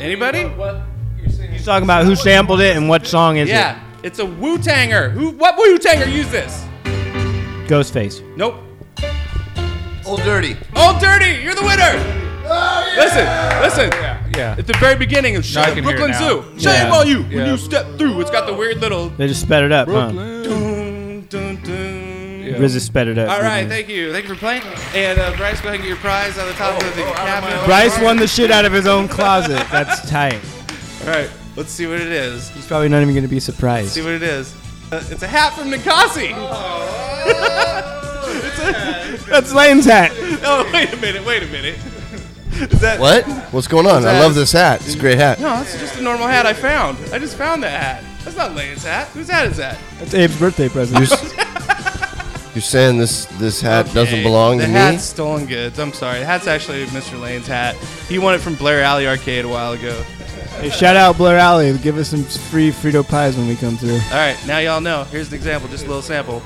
Anybody? 0.00 0.44
He's 1.62 1.68
talking 1.68 1.84
about 1.84 2.04
who 2.04 2.16
sampled 2.16 2.60
it 2.60 2.76
and 2.76 2.88
what 2.88 3.06
song 3.06 3.36
is 3.36 3.48
it. 3.48 3.52
yeah, 3.52 3.80
it's 4.02 4.18
a 4.18 4.26
Wu 4.26 4.58
Tanger. 4.58 5.12
Who? 5.12 5.30
What 5.30 5.56
Wu 5.56 5.78
Tanger 5.78 6.12
used 6.12 6.30
this? 6.32 6.64
Ghostface. 7.70 8.20
Nope. 8.36 8.56
Old 10.04 10.22
Dirty. 10.22 10.56
Old 10.74 10.98
Dirty, 10.98 11.40
you're 11.40 11.54
the 11.54 11.62
winner. 11.62 11.92
Listen, 12.96 13.24
listen. 13.62 13.92
Yeah. 13.92 14.26
yeah. 14.36 14.56
At 14.58 14.66
the 14.66 14.76
very 14.80 14.96
beginning 14.96 15.36
of 15.36 15.44
Now 15.54 15.62
I 15.62 15.66
Shame 15.66 15.74
can 15.76 15.84
hear 15.84 15.92
it 15.94 15.98
Brooklyn. 15.98 16.14
Zoo. 16.14 16.58
Shame 16.58 16.88
Yeah. 16.88 16.96
on 16.96 17.06
you 17.06 17.22
when 17.22 17.46
you 17.46 17.56
step 17.56 17.96
through. 17.96 18.20
It's 18.20 18.32
got 18.32 18.46
the 18.48 18.54
weird 18.54 18.78
little. 18.78 19.10
They 19.10 19.28
just 19.28 19.42
sped 19.42 19.62
it 19.62 19.70
up, 19.70 19.86
huh? 19.86 20.10
Dun, 20.10 21.26
dun, 21.28 21.56
dun. 21.62 22.54
RZA 22.58 22.80
sped 22.80 23.06
it 23.06 23.18
up. 23.18 23.30
All 23.30 23.40
right, 23.40 23.58
didn't 23.60 23.70
thank 23.70 23.88
you. 23.88 24.10
Thank 24.10 24.26
you 24.26 24.34
for 24.34 24.40
playing. 24.40 24.62
And 24.96 25.16
uh, 25.20 25.36
Bryce, 25.36 25.60
go 25.60 25.68
ahead 25.68 25.74
and 25.76 25.82
get 25.84 25.88
your 25.90 25.96
prize 25.98 26.36
on 26.38 26.48
the 26.48 26.54
top 26.54 26.74
of 26.82 26.96
the 26.96 27.02
cabinet. 27.02 27.64
Bryce 27.66 27.96
won 28.00 28.16
the 28.16 28.26
shit 28.26 28.50
out 28.50 28.64
of 28.64 28.72
his 28.72 28.88
own 28.88 29.06
closet. 29.06 29.64
That's 29.70 30.10
tight. 30.10 30.40
All 31.02 31.06
right, 31.06 31.30
let's 31.56 31.70
see 31.70 31.86
what 31.86 32.00
it 32.00 32.10
is. 32.12 32.48
He's 32.50 32.66
probably 32.66 32.88
not 32.88 33.02
even 33.02 33.14
going 33.14 33.22
to 33.24 33.28
be 33.28 33.36
Let's 33.36 33.46
surprised. 33.46 33.90
see 33.90 34.02
what 34.02 34.12
it 34.12 34.22
is. 34.22 34.54
Uh, 34.90 35.02
it's 35.10 35.22
a 35.22 35.26
hat 35.26 35.54
from 35.54 35.70
Ninkasi. 35.70 36.32
That's 39.28 39.52
Lane's 39.54 39.84
hat. 39.86 40.12
Oh, 40.44 40.68
wait 40.72 40.92
a 40.92 40.96
minute, 40.96 41.24
wait 41.24 41.44
a 41.44 41.46
minute. 41.46 41.78
Is 42.72 42.80
that 42.80 42.98
What? 42.98 43.24
What's 43.52 43.68
going 43.68 43.86
on? 43.86 44.04
I 44.04 44.18
love 44.18 44.34
this 44.34 44.50
hat. 44.50 44.80
It's 44.80 44.96
a 44.96 44.98
great 44.98 45.16
hat. 45.18 45.38
No, 45.38 45.60
it's 45.62 45.78
just 45.78 45.96
a 45.98 46.02
normal 46.02 46.26
hat 46.26 46.46
I 46.46 46.52
found. 46.52 46.98
I 47.12 47.20
just 47.20 47.36
found 47.36 47.62
that 47.62 47.80
hat. 47.80 48.04
That's 48.24 48.36
not 48.36 48.54
Lane's 48.56 48.82
hat. 48.84 49.06
Whose 49.08 49.28
hat 49.28 49.46
is 49.46 49.56
that? 49.58 49.78
That's 50.00 50.14
Abe's 50.14 50.36
birthday 50.38 50.68
present. 50.68 50.98
You're, 50.98 51.16
s- 51.16 52.50
you're 52.56 52.62
saying 52.62 52.98
this 52.98 53.26
this 53.38 53.60
hat 53.60 53.86
doesn't 53.94 54.14
Okay, 54.14 54.22
belong 54.24 54.56
the 54.58 54.64
to 54.64 54.68
me? 54.68 54.74
hat's 54.74 55.04
stolen 55.04 55.46
goods. 55.46 55.78
I'm 55.78 55.92
sorry. 55.92 56.18
The 56.18 56.26
hat's 56.26 56.48
actually 56.48 56.84
Mr. 56.86 57.20
Lane's 57.20 57.46
hat. 57.46 57.76
He 58.08 58.18
won 58.18 58.34
it 58.34 58.40
from 58.40 58.56
Blairally 58.56 59.06
Arcade 59.06 59.44
a 59.44 59.48
while 59.48 59.72
ago. 59.72 60.02
Hey, 60.60 60.70
shout 60.70 60.96
out 60.96 61.16
Blairally. 61.16 61.80
Give 61.82 61.98
us 61.98 62.08
some 62.08 62.24
free 62.24 62.70
Frito 62.70 63.06
pies 63.06 63.36
when 63.36 63.48
we 63.48 63.56
come 63.56 63.76
through. 63.76 63.94
All 63.94 64.10
right, 64.10 64.36
now 64.46 64.58
y'all 64.58 64.80
know. 64.80 65.04
Here's 65.04 65.28
an 65.28 65.34
example, 65.34 65.68
just 65.68 65.84
a 65.84 65.88
little 65.88 66.02
sample. 66.02 66.42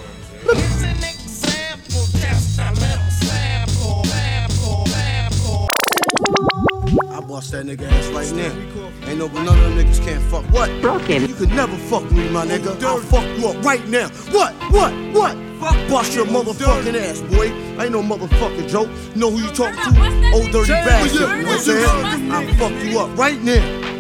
I 7.11 7.21
bust 7.21 7.51
that 7.53 7.67
nigga 7.67 7.91
ass 7.91 8.07
right 8.09 8.33
now. 8.33 9.09
Ain't 9.09 9.19
no 9.19 9.29
but 9.29 9.43
none 9.43 9.59
of 9.59 9.77
them 9.77 9.79
niggas 9.79 10.03
can't 10.05 10.23
fuck. 10.25 10.45
What? 10.47 10.71
Broken. 10.81 11.29
You 11.29 11.35
could 11.35 11.51
never 11.51 11.77
fuck 11.77 12.11
me, 12.11 12.29
my 12.31 12.47
nigga. 12.47 12.83
I'll 12.83 13.01
fuck 13.01 13.25
you 13.39 13.49
up 13.49 13.65
right 13.65 13.87
now. 13.89 14.09
What? 14.31 14.55
What? 14.73 14.93
What? 15.13 15.37
Fuck 15.61 15.89
bust 15.89 16.15
your 16.15 16.27
motherfucking 16.27 16.95
ass, 16.95 17.21
boy. 17.23 17.47
Ain't 17.83 17.93
no 17.93 18.03
motherfucking 18.03 18.69
joke. 18.69 18.89
Know 19.17 19.31
who 19.31 19.39
you 19.39 19.51
talking 19.53 19.95
to? 19.95 20.33
Old 20.35 20.51
dirty 20.53 20.73
bastard. 20.73 21.21
You 21.21 21.27
know 21.27 21.49
what 21.49 21.57
I'm 21.57 21.61
saying? 21.61 22.33
I'll 22.33 22.55
fuck 22.55 22.85
you 22.85 22.99
up 22.99 23.19
right 23.19 23.43
now. 23.43 23.96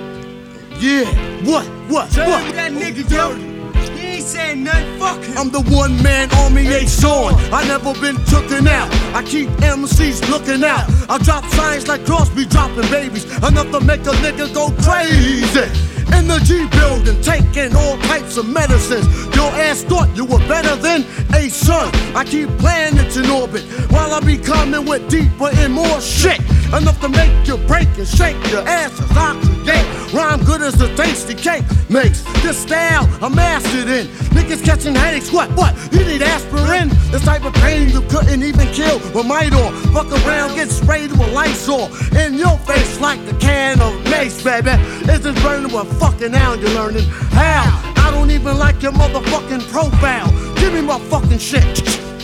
Yeah. 0.78 1.04
What? 1.44 1.64
What? 1.88 2.08
What? 2.16 2.54
That 2.54 2.72
nigga 2.72 3.08
dirty. 3.08 3.56
He 3.98 4.06
ain't 4.18 4.24
saying 4.24 4.64
nothing. 4.64 4.98
Fuck 4.98 5.22
him. 5.22 5.38
I'm 5.38 5.50
the 5.50 5.62
one 5.74 6.02
man 6.02 6.30
army 6.34 6.66
ain't 6.68 6.90
showing. 6.90 7.34
I 7.52 7.66
never 7.66 7.94
been 7.94 8.16
tooken 8.28 8.68
out. 8.68 8.92
I 9.14 9.22
keep 9.22 9.48
MCs 9.64 10.28
looking 10.30 10.64
out. 10.64 10.84
I 11.08 11.18
drop 11.18 11.44
signs 11.54 11.88
like 11.88 12.04
Crosby 12.04 12.44
dropping 12.44 12.90
babies. 12.90 13.24
Enough 13.38 13.70
to 13.72 13.80
make 13.80 14.02
a 14.02 14.12
nigga 14.20 14.52
go 14.52 14.68
crazy. 14.82 15.95
In 16.14 16.28
the 16.28 16.38
G 16.44 16.66
building, 16.68 17.20
taking 17.22 17.74
all 17.74 17.96
types 17.98 18.36
of 18.36 18.48
medicines. 18.48 19.06
Your 19.34 19.50
ass 19.50 19.82
thought 19.82 20.08
you 20.16 20.24
were 20.24 20.38
better 20.48 20.76
than 20.76 21.04
a 21.34 21.48
son. 21.48 21.90
I 22.14 22.24
keep 22.24 22.48
planets 22.58 23.16
in 23.16 23.30
orbit 23.30 23.62
while 23.90 24.12
I 24.12 24.20
be 24.20 24.38
coming 24.38 24.84
with 24.86 25.08
deeper 25.10 25.50
and 25.52 25.72
more 25.72 26.00
shit. 26.00 26.40
Enough 26.72 27.00
to 27.00 27.08
make 27.08 27.46
you 27.46 27.56
break 27.68 27.88
and 27.96 28.06
shake 28.06 28.36
your 28.50 28.66
ass 28.66 28.98
as 29.00 29.16
I 29.16 29.38
create. 29.40 30.12
Rhyme 30.12 30.42
good 30.44 30.62
as 30.62 30.80
a 30.80 30.94
tasty 30.96 31.34
cake 31.34 31.64
makes. 31.88 32.22
This 32.42 32.58
style 32.58 33.08
I 33.22 33.28
mastered 33.28 33.88
in. 33.88 34.06
Niggas 34.36 34.64
catching 34.64 34.94
headaches, 34.94 35.32
what? 35.32 35.50
What? 35.52 35.74
You 35.92 36.04
need 36.04 36.22
aspirin? 36.22 36.88
This 37.10 37.24
type 37.24 37.44
of 37.44 37.54
pain 37.54 37.88
you 37.90 38.00
couldn't 38.02 38.42
even 38.42 38.66
kill 38.68 38.98
with 39.14 39.26
on. 39.30 39.72
Fuck 39.92 40.10
around, 40.26 40.54
get 40.54 40.70
sprayed 40.70 41.10
with 41.12 41.32
Lysol 41.32 41.86
in 42.16 42.34
your 42.34 42.56
face 42.58 43.00
like 43.00 43.24
the 43.26 43.34
can 43.34 43.80
of 43.80 43.92
mace, 44.10 44.42
baby. 44.42 44.76
Just 45.26 45.42
burning 45.42 45.72
what 45.72 45.88
fucking 45.98 46.32
now 46.32 46.54
you're 46.54 46.70
learning. 46.70 47.04
How? 47.32 47.64
I 47.96 48.10
don't 48.10 48.30
even 48.30 48.58
like 48.58 48.82
your 48.82 48.92
motherfucking 48.92 49.62
profile. 49.70 50.30
Give 50.56 50.72
me 50.72 50.82
my 50.82 50.98
fucking 50.98 51.38
shit. 51.38 51.64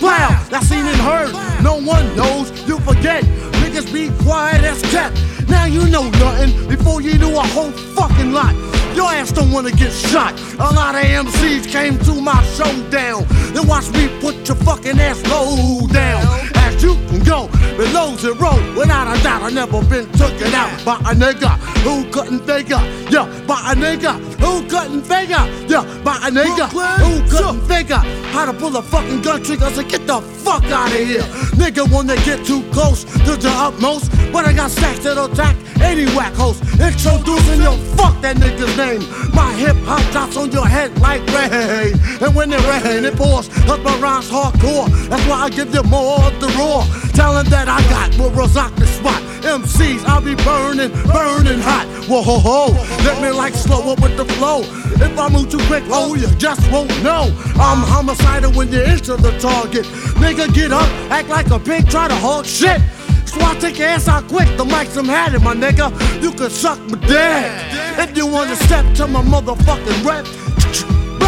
Wow, 0.00 0.30
I 0.50 0.60
seen 0.62 0.84
and 0.86 0.96
heard. 0.96 1.32
No 1.62 1.80
one 1.80 2.16
knows. 2.16 2.50
You 2.66 2.78
forget. 2.80 3.24
Niggas 3.62 3.92
be 3.92 4.10
quiet 4.24 4.64
as 4.64 4.82
kept. 4.90 5.20
Now 5.48 5.66
you 5.66 5.88
know 5.88 6.08
nothing 6.10 6.68
before 6.68 7.02
you 7.02 7.18
do 7.18 7.30
a 7.36 7.46
whole 7.54 7.70
fucking 7.70 8.32
lot. 8.32 8.54
Your 8.94 9.10
ass 9.10 9.32
don't 9.32 9.50
wanna 9.50 9.70
get 9.70 9.92
shot. 9.92 10.38
A 10.58 10.74
lot 10.74 10.94
of 10.94 11.02
MCs 11.02 11.70
came 11.70 11.98
to 12.00 12.20
my 12.20 12.42
showdown. 12.56 13.24
Then 13.54 13.66
watch 13.66 13.88
me 13.90 14.08
put 14.20 14.46
your 14.46 14.56
fucking 14.56 14.98
ass 14.98 15.22
low 15.26 15.86
down. 15.88 16.51
You 16.82 16.94
can 17.06 17.22
go 17.22 17.46
below 17.76 18.16
zero. 18.16 18.58
Without 18.76 19.16
a 19.16 19.22
doubt, 19.22 19.42
I 19.42 19.50
never 19.50 19.80
been 19.84 20.10
taken 20.12 20.52
out 20.52 20.84
by 20.84 20.96
a 20.96 21.14
nigga 21.14 21.50
who 21.84 22.10
couldn't 22.10 22.40
figure. 22.40 22.82
Yeah, 23.08 23.26
by 23.46 23.72
a 23.72 23.74
nigga 23.76 24.18
who 24.40 24.66
couldn't 24.68 25.02
figure. 25.02 25.44
Yeah, 25.68 25.84
by 26.02 26.16
a 26.16 26.30
nigga 26.30 26.66
who 26.98 27.30
couldn't 27.30 27.62
figure 27.68 28.02
how 28.32 28.46
to 28.46 28.52
pull 28.52 28.76
a 28.76 28.82
fucking 28.82 29.22
gun 29.22 29.44
trigger. 29.44 29.70
So 29.70 29.84
get 29.84 30.08
the 30.08 30.20
fuck 30.20 30.64
out 30.64 30.88
of 30.88 30.98
here. 30.98 31.22
Nigga 31.54 31.88
wanna 31.92 32.16
get 32.24 32.44
too 32.44 32.62
close 32.72 33.04
to 33.04 33.36
the 33.36 33.52
utmost. 33.54 34.10
But 34.32 34.46
I 34.46 34.52
got 34.52 34.70
stacks 34.72 35.04
that'll 35.04 35.26
attack 35.26 35.56
any 35.80 36.06
whack 36.16 36.34
host. 36.34 36.62
Introducing 36.80 37.62
your 37.62 37.76
fuck 37.96 38.20
that 38.22 38.36
nigga's 38.36 38.76
name. 38.76 39.02
My 39.34 39.52
hip 39.54 39.76
hop 39.84 40.02
drops 40.10 40.36
on 40.36 40.50
your 40.50 40.66
head 40.66 40.98
like 40.98 41.24
rain. 41.28 41.94
And 42.20 42.34
when 42.34 42.52
it 42.52 42.62
rain, 42.66 43.04
it 43.04 43.14
pours. 43.16 43.48
Cause 43.48 43.80
my 43.80 43.96
rhymes 43.98 44.30
hardcore. 44.30 44.88
That's 45.08 45.26
why 45.28 45.44
I 45.46 45.48
give 45.50 45.72
you 45.74 45.82
more 45.84 46.18
of 46.24 46.40
the 46.40 46.48
raw. 46.58 46.71
Talent 47.12 47.50
that 47.50 47.68
I 47.68 47.80
got 47.90 48.16
will 48.18 48.30
rock 48.30 48.74
the 48.76 48.86
spot. 48.86 49.20
MCs, 49.42 50.04
I'll 50.06 50.22
be 50.22 50.34
burning, 50.36 50.90
burning 51.06 51.60
hot. 51.60 51.86
Whoa 52.08 52.22
ho 52.22 52.38
ho. 52.38 52.72
Let 53.04 53.20
me 53.20 53.30
like 53.30 53.54
slow 53.54 53.92
up 53.92 54.00
with 54.00 54.16
the 54.16 54.24
flow. 54.24 54.62
If 54.96 55.18
I 55.18 55.28
move 55.28 55.50
too 55.50 55.58
quick, 55.66 55.84
oh, 55.88 56.14
you 56.14 56.28
just 56.36 56.62
won't 56.70 56.90
know. 57.02 57.24
I'm 57.56 57.82
homicidal 57.82 58.52
when 58.52 58.72
you 58.72 58.80
enter 58.80 59.16
the 59.16 59.36
target. 59.38 59.84
Nigga, 60.22 60.52
get 60.54 60.72
up, 60.72 60.88
act 61.10 61.28
like 61.28 61.50
a 61.50 61.58
pig, 61.58 61.88
try 61.90 62.08
to 62.08 62.14
hold 62.14 62.46
shit. 62.46 62.80
So 63.26 63.40
I 63.40 63.56
take 63.58 63.78
your 63.78 63.88
ass 63.88 64.08
out 64.08 64.28
quick, 64.28 64.48
the 64.56 64.64
mic's 64.64 64.96
I'm 64.96 65.06
had 65.06 65.34
it, 65.34 65.42
my 65.42 65.54
nigga. 65.54 65.90
You 66.22 66.30
can 66.32 66.50
suck 66.50 66.78
my 66.80 66.98
dick. 67.00 67.52
If 67.98 68.16
you 68.16 68.26
wanna 68.26 68.56
step 68.56 68.94
to 68.96 69.06
my 69.06 69.22
motherfucking 69.22 70.04
rep, 70.04 70.26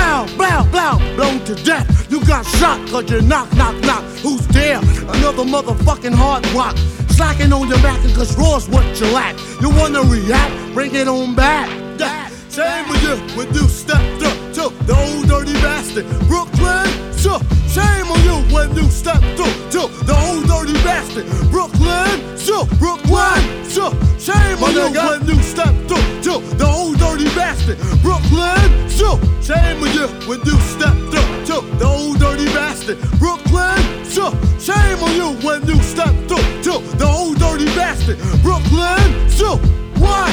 blow, 0.05 0.27
blow, 0.37 0.65
blow, 0.71 1.17
blown 1.17 1.45
to 1.45 1.55
death. 1.65 2.11
You 2.11 2.25
got 2.25 2.45
shot 2.45 2.87
cause 2.89 3.11
you 3.11 3.23
knock, 3.23 3.53
knock, 3.57 3.77
knock. 3.83 4.05
Who's 4.23 4.47
there? 4.49 4.79
Another 4.79 5.45
motherfucking 5.45 6.15
hard 6.15 6.47
rock. 6.53 6.77
Slacking 7.09 7.53
on 7.53 7.69
your 7.69 7.79
back 7.79 8.01
cause 8.15 8.37
raw's 8.37 8.69
what 8.69 8.85
you 9.01 9.07
lack. 9.13 9.37
You 9.61 9.71
wanna 9.71 10.03
react? 10.03 10.75
Bring 10.75 10.95
it 10.95 11.09
on 11.09 11.35
back. 11.35 11.69
Yeah. 11.99 12.29
Same 12.49 12.89
with 12.89 13.03
you 13.03 13.17
when 13.37 13.53
you 13.55 13.69
stepped 13.69 14.23
up 14.23 14.37
to 14.57 14.65
the 14.87 14.95
old 14.95 15.27
dirty 15.27 15.55
bastard. 15.55 16.07
Brooklyn, 16.29 16.87
so 17.13 17.39
shame 17.75 18.07
on 18.07 18.23
you 18.23 18.55
when 18.55 18.75
you 18.77 18.89
stepped 18.89 19.27
through 19.37 19.59
to 19.75 19.83
the 20.07 20.15
old 20.27 20.47
dirty 20.47 20.75
bastard. 20.87 21.27
Brooklyn, 21.51 22.39
so 22.39 22.67
Brooklyn, 22.79 23.43
so 23.67 23.91
shame 24.19 24.63
on 24.63 24.73
you 24.79 24.87
when 24.95 25.27
you 25.27 25.43
stepped 25.43 25.89
through 25.89 26.07
to 26.23 26.35
the 26.55 26.67
old 26.67 26.99
dirty 26.99 27.29
bastard. 27.35 27.79
Brooklyn, 28.01 28.89
so 28.89 29.19
shame 29.43 29.83
on 29.83 29.91
you 29.91 30.07
when 30.29 30.41
you 30.47 30.57
stepped 30.75 31.03
through 31.11 31.31
to 31.51 31.57
the 31.79 31.85
old 31.85 32.21
dirty 32.21 32.47
bastard. 32.55 32.99
Brooklyn, 33.19 33.83
so 34.05 34.31
shame 34.63 35.03
on 35.03 35.13
you 35.19 35.29
when 35.45 35.67
you 35.67 35.77
stepped 35.83 36.29
through 36.29 36.47
to 36.67 36.75
the 36.97 37.07
old 37.07 37.39
dirty 37.39 37.67
bastard. 37.75 38.19
Brooklyn, 38.43 39.29
so 39.29 39.57
what? 39.99 40.31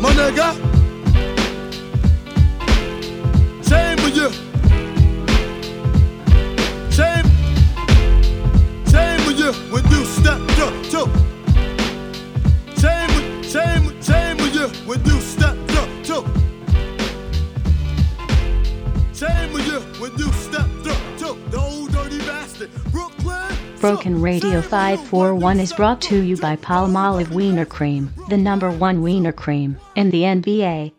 My 0.00 0.12
nigga. 0.16 0.56
Shame 3.68 3.98
on 4.00 4.14
you. 4.14 4.53
Shame 9.44 9.52
on 9.52 9.60
you 9.60 9.72
when 9.74 9.84
you 9.90 10.04
stepped 10.06 10.58
up 10.58 10.72
to. 10.90 11.04
Shame, 12.80 13.42
shame, 13.42 14.02
shame 14.02 14.40
on 14.40 14.54
you 14.54 14.68
when 14.86 15.04
you 15.04 15.20
stepped 15.20 15.70
up 15.72 15.88
to. 16.04 16.24
Shame 19.12 19.54
on 19.54 19.66
you 19.66 19.80
when 20.00 20.16
you 20.16 20.32
stepped 20.32 20.86
up 20.86 21.18
to 21.18 21.36
the 21.50 21.58
old 21.58 21.92
dirty 21.92 22.18
bastard. 22.20 22.70
Brooklyn. 22.90 23.54
Broken 23.80 24.22
Radio 24.22 24.62
541 24.62 25.60
is 25.60 25.74
brought 25.74 26.00
to 26.02 26.22
you 26.22 26.38
by 26.38 26.56
Palmolive 26.56 27.28
Wiener 27.28 27.66
Cream, 27.66 28.14
the 28.30 28.38
number 28.38 28.70
one 28.70 29.02
wiener 29.02 29.32
cream 29.32 29.76
in 29.94 30.08
the 30.08 30.22
NBA. 30.22 30.92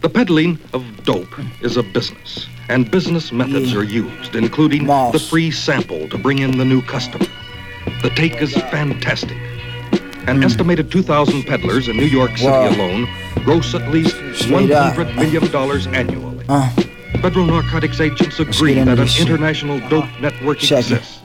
The 0.00 0.08
peddling 0.08 0.58
of 0.72 1.04
dope 1.04 1.38
is 1.62 1.76
a 1.76 1.82
business, 1.82 2.48
and 2.70 2.88
business 2.88 3.32
methods 3.32 3.74
are 3.74 3.82
used, 3.82 4.36
including 4.36 4.86
the 4.86 5.26
free 5.28 5.50
sample 5.50 6.08
to 6.08 6.16
bring 6.16 6.38
in 6.38 6.56
the 6.56 6.64
new 6.64 6.80
customer. 6.80 7.26
The 8.02 8.10
take 8.10 8.40
is 8.40 8.52
fantastic. 8.54 9.36
An 10.28 10.40
mm. 10.40 10.44
estimated 10.44 10.90
2,000 10.92 11.42
peddlers 11.44 11.88
in 11.88 11.96
New 11.96 12.04
York 12.04 12.30
City 12.36 12.46
Wow. 12.46 12.70
alone 12.70 13.08
gross 13.44 13.74
at 13.74 13.90
least 13.90 14.16
Straight 14.34 14.68
$100 14.70 15.16
million 15.16 15.94
annually. 15.94 16.44
Federal 17.20 17.46
narcotics 17.46 18.00
agents 18.00 18.38
agree 18.38 18.74
that 18.74 18.98
an 18.98 19.08
international 19.18 19.80
dope 19.88 20.08
network 20.20 20.62
exists. 20.62 21.20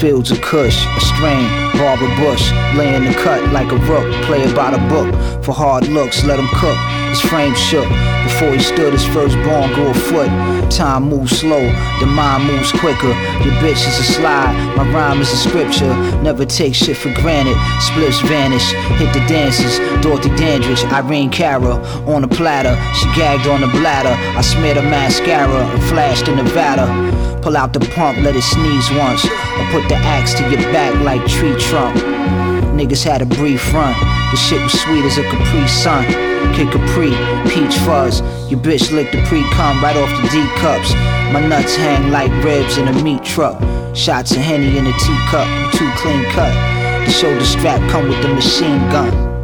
Fields 0.00 0.32
of 0.32 0.40
Kush, 0.42 0.84
a 0.84 1.00
strain, 1.00 1.73
Barbara 1.78 2.08
Bush, 2.16 2.52
laying 2.76 3.04
the 3.04 3.14
cut 3.14 3.42
like 3.52 3.70
a 3.72 3.76
rook, 3.76 4.06
play 4.24 4.52
by 4.54 4.70
the 4.70 4.78
book. 4.88 5.12
For 5.44 5.52
hard 5.52 5.88
looks, 5.88 6.24
let 6.24 6.38
him 6.38 6.48
cook. 6.54 6.78
His 7.10 7.20
frame 7.20 7.54
shook 7.54 7.88
before 8.24 8.52
he 8.52 8.58
stood. 8.58 8.92
His 8.92 9.04
firstborn 9.06 9.72
grew 9.72 9.88
a 9.88 9.94
foot. 9.94 10.30
Time 10.70 11.04
moves 11.04 11.38
slow, 11.38 11.62
the 12.00 12.06
mind 12.06 12.44
moves 12.46 12.72
quicker. 12.72 13.14
Your 13.44 13.54
bitch 13.62 13.86
is 13.86 13.98
a 13.98 14.02
slide, 14.02 14.52
my 14.76 14.88
rhyme 14.90 15.20
is 15.20 15.30
a 15.30 15.36
scripture. 15.36 15.94
Never 16.22 16.44
take 16.44 16.74
shit 16.74 16.96
for 16.96 17.12
granted. 17.14 17.56
Splits 17.80 18.20
vanish, 18.20 18.72
hit 18.98 19.12
the 19.12 19.24
dances. 19.28 19.78
Dorothy 20.02 20.30
Dandridge, 20.36 20.84
Irene 20.84 21.30
Cara 21.30 21.76
on 22.06 22.24
a 22.24 22.28
platter. 22.28 22.74
She 22.94 23.06
gagged 23.14 23.46
on 23.46 23.60
the 23.60 23.68
bladder. 23.68 24.14
I 24.36 24.40
smeared 24.40 24.76
her 24.76 24.82
mascara 24.82 25.64
and 25.66 25.82
flashed 25.84 26.28
in 26.28 26.36
Nevada. 26.36 26.86
Pull 27.42 27.58
out 27.58 27.74
the 27.74 27.80
pump, 27.94 28.16
let 28.18 28.34
it 28.34 28.42
sneeze 28.42 28.90
once. 28.92 29.22
I 29.26 29.68
put 29.70 29.86
the 29.88 29.96
axe 29.96 30.32
to 30.34 30.48
your 30.50 30.62
back 30.72 30.94
like 31.04 31.20
tree 31.26 31.54
trunk. 31.68 31.96
Niggas 32.74 33.04
had 33.04 33.22
a 33.22 33.26
brief 33.26 33.72
run. 33.72 33.94
The 34.30 34.36
shit 34.36 34.60
was 34.62 34.72
sweet 34.80 35.04
as 35.04 35.18
a 35.18 35.22
Capri 35.22 35.66
Sun. 35.68 36.04
Kid 36.54 36.70
Capri, 36.72 37.10
peach 37.50 37.76
fuzz. 37.86 38.20
Your 38.50 38.60
bitch 38.60 38.92
licked 38.92 39.12
the 39.12 39.22
pre 39.26 39.42
cum 39.50 39.82
right 39.82 39.96
off 39.96 40.10
the 40.22 40.28
D 40.28 40.46
cups. 40.60 40.92
My 41.32 41.40
nuts 41.46 41.76
hang 41.76 42.10
like 42.10 42.30
ribs 42.44 42.78
in 42.78 42.88
a 42.88 43.02
meat 43.02 43.24
truck. 43.24 43.60
Shots 43.94 44.32
of 44.32 44.38
Henny 44.38 44.76
in 44.76 44.86
a 44.86 44.92
teacup, 44.92 45.48
too 45.74 45.90
clean 45.96 46.24
cut. 46.30 46.52
The 47.06 47.10
shoulder 47.10 47.44
strap 47.44 47.80
come 47.90 48.08
with 48.08 48.20
the 48.22 48.28
machine 48.28 48.80
gun. 48.90 49.34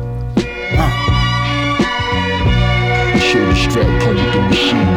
The 3.12 3.20
Shoulder 3.20 3.54
strap 3.54 4.02
come 4.02 4.16
with 4.16 4.32
the 4.32 4.40
machine 4.40 4.89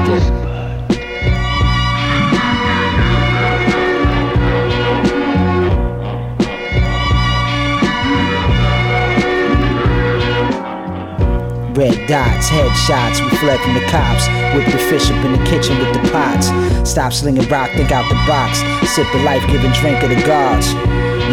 Red 11.74 12.08
dots, 12.08 12.50
headshots, 12.50 13.18
we 13.24 13.36
fled 13.38 13.60
from 13.62 13.74
the 13.74 13.82
cops. 13.90 14.28
Whip 14.54 14.66
the 14.72 14.78
fish 14.78 15.10
up 15.10 15.26
in 15.26 15.32
the 15.32 15.44
kitchen 15.50 15.80
with 15.80 15.92
the 15.94 16.08
pots. 16.12 16.54
Stop 16.88 17.12
slinging 17.12 17.50
rock, 17.50 17.72
think 17.72 17.92
out 17.92 18.08
the 18.10 18.16
box. 18.28 18.60
Sip 18.94 19.08
the 19.12 19.24
life 19.24 19.42
giving 19.48 19.72
drink 19.72 20.04
of 20.04 20.10
the 20.10 20.22
gods. 20.22 20.72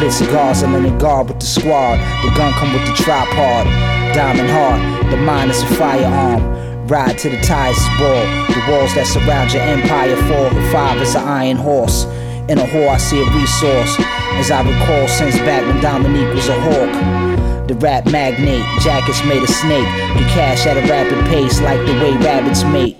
Lit 0.00 0.10
cigars, 0.10 0.62
I'm 0.62 0.74
in 0.76 0.84
the 0.84 0.98
guard 0.98 1.28
with 1.28 1.40
the 1.40 1.46
squad. 1.46 1.98
The 2.24 2.32
gun 2.34 2.54
come 2.54 2.72
with 2.72 2.86
the 2.86 2.94
tripod. 2.94 3.66
Diamond 4.14 4.48
heart, 4.48 5.10
the 5.10 5.18
mind 5.18 5.50
is 5.50 5.62
a 5.62 5.66
firearm. 5.76 6.86
Ride 6.86 7.18
to 7.18 7.28
the 7.28 7.40
tires 7.42 7.76
is 7.76 7.84
ball. 7.98 8.24
The 8.48 8.64
walls 8.72 8.94
that 8.94 9.06
surround 9.06 9.52
your 9.52 9.62
empire 9.62 10.16
fall. 10.24 10.48
The 10.48 10.70
five 10.72 11.02
is 11.02 11.14
an 11.16 11.28
iron 11.28 11.58
horse. 11.58 12.04
In 12.48 12.56
a 12.56 12.64
whore, 12.64 12.88
I 12.88 12.96
see 12.96 13.20
a 13.20 13.26
resource. 13.30 13.94
As 14.40 14.50
I 14.50 14.62
recall, 14.62 15.06
since 15.06 15.36
back 15.40 15.66
when 15.66 15.82
Dominique 15.82 16.34
was 16.34 16.48
a 16.48 16.58
hawk. 16.62 17.39
The 17.70 17.76
rap 17.76 18.04
magnate, 18.06 18.64
jackets 18.82 19.24
made 19.24 19.44
of 19.44 19.48
snake. 19.48 19.84
Get 19.84 20.28
cash 20.32 20.66
at 20.66 20.76
a 20.76 20.80
rapid 20.90 21.24
pace, 21.26 21.60
like 21.60 21.78
the 21.86 21.92
way 21.92 22.16
rabbits 22.16 22.64
mate. 22.64 22.96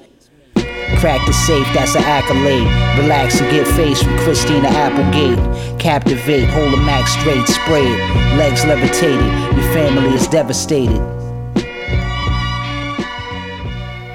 Crack 1.00 1.26
the 1.26 1.32
safe, 1.32 1.66
that's 1.74 1.96
an 1.96 2.04
accolade. 2.04 2.68
Relax 2.96 3.40
and 3.40 3.50
get 3.50 3.66
face 3.66 4.00
from 4.00 4.16
Christina 4.18 4.68
Applegate. 4.68 5.80
Captivate, 5.80 6.48
hold 6.50 6.72
a 6.72 6.76
max 6.76 7.10
straight, 7.14 7.44
spray 7.48 7.82
it. 7.84 8.36
Legs 8.38 8.64
levitated, 8.64 9.26
your 9.56 9.72
family 9.72 10.14
is 10.14 10.28
devastated. 10.28 11.00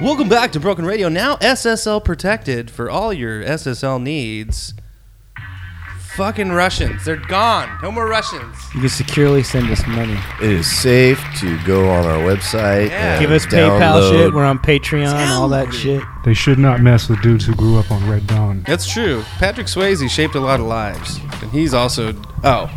Welcome 0.01 0.29
back 0.29 0.53
to 0.53 0.61
Broken 0.61 0.85
Radio. 0.85 1.09
Now 1.09 1.35
SSL 1.35 2.01
protected 2.05 2.71
for 2.71 2.89
all 2.89 3.11
your 3.11 3.43
SSL 3.43 4.01
needs. 4.01 4.73
Fucking 6.15 6.51
Russians. 6.51 7.03
They're 7.05 7.15
gone. 7.17 7.69
No 7.83 7.91
more 7.91 8.07
Russians. 8.07 8.55
You 8.73 8.81
can 8.81 8.89
securely 8.89 9.43
send 9.43 9.69
us 9.69 9.85
money. 9.87 10.17
It 10.41 10.51
is 10.51 10.71
safe 10.71 11.21
to 11.39 11.57
go 11.65 11.89
on 11.89 12.05
our 12.05 12.19
website. 12.19 12.89
and 12.91 13.21
Give 13.21 13.31
us 13.31 13.45
PayPal 13.45 13.79
download- 13.79 14.11
shit. 14.11 14.33
We're 14.33 14.45
on 14.45 14.59
Patreon, 14.59 15.29
all 15.29 15.49
that 15.49 15.73
shit. 15.73 16.01
They 16.23 16.33
should 16.33 16.57
not 16.59 16.81
mess 16.81 17.09
with 17.09 17.21
dudes 17.21 17.45
who 17.45 17.53
grew 17.55 17.77
up 17.77 17.91
on 17.91 18.09
Red 18.09 18.27
Dawn. 18.27 18.63
That's 18.67 18.91
true. 18.91 19.23
Patrick 19.37 19.67
Swayze 19.67 20.09
shaped 20.09 20.35
a 20.35 20.39
lot 20.39 20.59
of 20.59 20.65
lives, 20.65 21.19
and 21.41 21.51
he's 21.51 21.73
also. 21.73 22.13
Oh, 22.43 22.69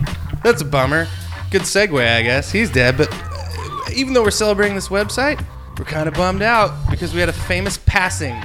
that's 0.42 0.62
a 0.62 0.64
bummer. 0.64 1.07
Good 1.51 1.62
segue, 1.62 2.16
I 2.16 2.22
guess. 2.22 2.53
He's 2.53 2.70
dead, 2.70 2.96
but 2.98 3.09
uh, 3.12 3.90
even 3.94 4.12
though 4.12 4.22
we're 4.22 4.31
celebrating 4.31 4.74
this 4.74 4.88
website, 4.88 5.44
we're 5.79 5.85
kind 5.87 6.09
of 6.09 6.14
bummed 6.14 6.42
out 6.42 6.72
because 6.90 7.14
we 7.14 7.20
had 7.20 7.29
a 7.29 7.33
famous 7.33 7.79
passing. 7.87 8.37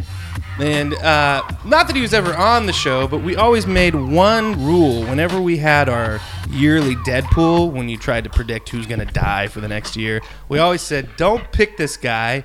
And 0.60 0.94
uh, 0.96 1.44
not 1.66 1.88
that 1.88 1.96
he 1.96 2.02
was 2.02 2.14
ever 2.14 2.36
on 2.36 2.68
the 2.68 2.74
show, 2.74 3.08
but 3.08 3.24
we 3.24 3.36
always 3.36 3.66
made 3.66 3.96
one 3.96 4.64
rule 4.64 5.02
whenever 5.02 5.42
we 5.42 5.58
had 5.58 5.90
our 5.90 6.20
yearly 6.50 6.96
Deadpool, 6.98 7.72
when 7.72 7.90
you 7.90 7.98
tried 7.98 8.24
to 8.26 8.30
predict 8.30 8.70
who's 8.70 8.86
going 8.86 9.00
to 9.00 9.12
die 9.14 9.48
for 9.48 9.62
the 9.62 9.68
next 9.68 9.96
year. 9.96 10.22
We 10.50 10.60
always 10.60 10.82
said, 10.82 11.10
don't 11.18 11.52
pick 11.52 11.78
this 11.78 11.98
guy. 11.98 12.44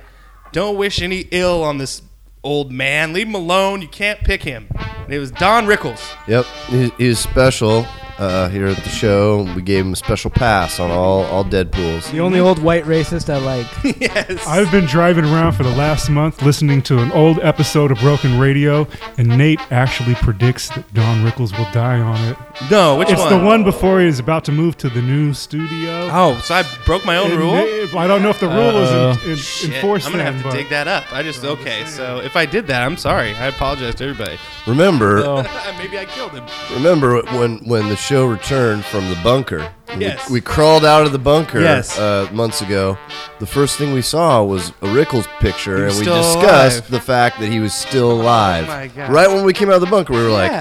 Don't 0.51 0.75
wish 0.75 1.01
any 1.01 1.27
ill 1.31 1.63
on 1.63 1.77
this 1.77 2.01
old 2.43 2.71
man. 2.71 3.13
Leave 3.13 3.27
him 3.27 3.35
alone. 3.35 3.81
You 3.81 3.87
can't 3.87 4.19
pick 4.21 4.41
him. 4.41 4.67
And 5.03 5.13
it 5.13 5.19
was 5.19 5.31
Don 5.31 5.65
Rickles. 5.65 6.01
Yep, 6.27 6.45
he, 6.69 6.89
he 6.97 7.07
was 7.09 7.19
special 7.19 7.85
uh, 8.19 8.49
here 8.49 8.67
at 8.67 8.77
the 8.77 8.89
show. 8.89 9.43
We 9.55 9.61
gave 9.61 9.85
him 9.85 9.93
a 9.93 9.95
special 9.95 10.29
pass 10.29 10.79
on 10.79 10.91
all 10.91 11.23
all 11.25 11.43
Deadpools. 11.45 12.11
The 12.11 12.19
only 12.19 12.39
old 12.39 12.59
white 12.59 12.83
racist 12.85 13.33
I 13.33 13.37
like. 13.37 13.67
yes. 14.01 14.45
I've 14.45 14.69
been 14.71 14.85
driving 14.85 15.25
around 15.25 15.53
for 15.53 15.63
the 15.63 15.75
last 15.75 16.09
month 16.09 16.41
listening 16.41 16.81
to 16.83 16.99
an 16.99 17.11
old 17.13 17.39
episode 17.39 17.91
of 17.91 17.99
Broken 17.99 18.37
Radio, 18.39 18.87
and 19.17 19.27
Nate 19.27 19.59
actually 19.71 20.15
predicts 20.15 20.69
that 20.69 20.93
Don 20.93 21.23
Rickles 21.25 21.57
will 21.57 21.71
die 21.71 21.99
on 21.99 22.19
it. 22.29 22.37
No, 22.69 22.97
which 22.97 23.09
it's 23.09 23.21
one? 23.21 23.39
the 23.39 23.45
one 23.45 23.63
before 23.63 24.01
he 24.01 24.07
is 24.07 24.19
about 24.19 24.43
to 24.45 24.51
move 24.51 24.77
to 24.77 24.89
the 24.89 25.01
new 25.01 25.33
studio. 25.33 26.09
Oh, 26.11 26.39
so 26.43 26.55
I 26.55 26.63
broke 26.85 27.05
my 27.05 27.17
own 27.17 27.31
And 27.31 27.39
rule? 27.39 27.53
they- 27.53 27.79
I 27.97 28.05
don't 28.05 28.21
know 28.21 28.29
if 28.29 28.39
the 28.39 28.47
rule 28.47 28.57
Uh-oh. 28.77 29.09
is 29.11 29.23
in, 29.23 29.31
in, 29.31 29.37
Shit, 29.37 29.73
enforced 29.75 30.05
I'm 30.05 30.11
gonna 30.11 30.25
then, 30.25 30.33
have 30.33 30.43
to 30.43 30.49
but- 30.49 30.55
dig 30.55 30.69
that 30.69 30.87
up. 30.87 31.11
I 31.11 31.23
just 31.23 31.43
okay. 31.43 31.85
So 31.85 32.19
if 32.19 32.35
I 32.35 32.45
did 32.45 32.67
that, 32.67 32.83
I'm 32.83 32.97
sorry. 32.97 33.33
I 33.35 33.47
apologize 33.47 33.95
to 33.95 34.03
everybody. 34.03 34.37
Remember, 34.67 35.23
maybe 35.77 35.97
I 35.97 36.05
killed 36.05 36.31
him. 36.33 36.45
remember 36.73 37.21
when 37.37 37.57
when 37.59 37.89
the 37.89 37.95
show 38.09 38.25
returned 38.25 38.83
from 38.85 39.07
the 39.09 39.15
bunker? 39.23 39.59
we- 39.95 40.05
Yes. 40.05 40.29
We, 40.29 40.41
crawled 40.41 40.83
out 40.85 41.05
of 41.05 41.11
the 41.11 41.19
bunker 41.19 41.59
Yes. 41.61 41.97
uh, 41.99 42.27
months 42.31 42.61
ago. 42.61 42.97
The 43.39 43.45
first 43.45 43.77
thing 43.77 43.93
we 43.93 44.01
saw 44.01 44.43
was 44.43 44.69
a 44.81 44.87
Rickles 44.87 45.27
picture, 45.39 45.85
and 45.85 45.95
we 45.95 46.01
still 46.03 46.17
discussed 46.21 46.79
alive. 46.79 46.91
the 46.91 46.99
fact 47.01 47.39
that 47.39 47.49
he 47.49 47.59
was 47.59 47.73
still 47.73 48.11
alive. 48.11 48.67
my 48.67 48.87
God. 48.87 49.11
Right 49.11 49.29
when 49.29 49.45
we 49.45 49.53
came 49.53 49.69
out 49.69 49.75
of 49.75 49.81
the 49.81 49.87
bunker, 49.87 50.13
we 50.13 50.21
were 50.23 50.29
like, 50.29 50.51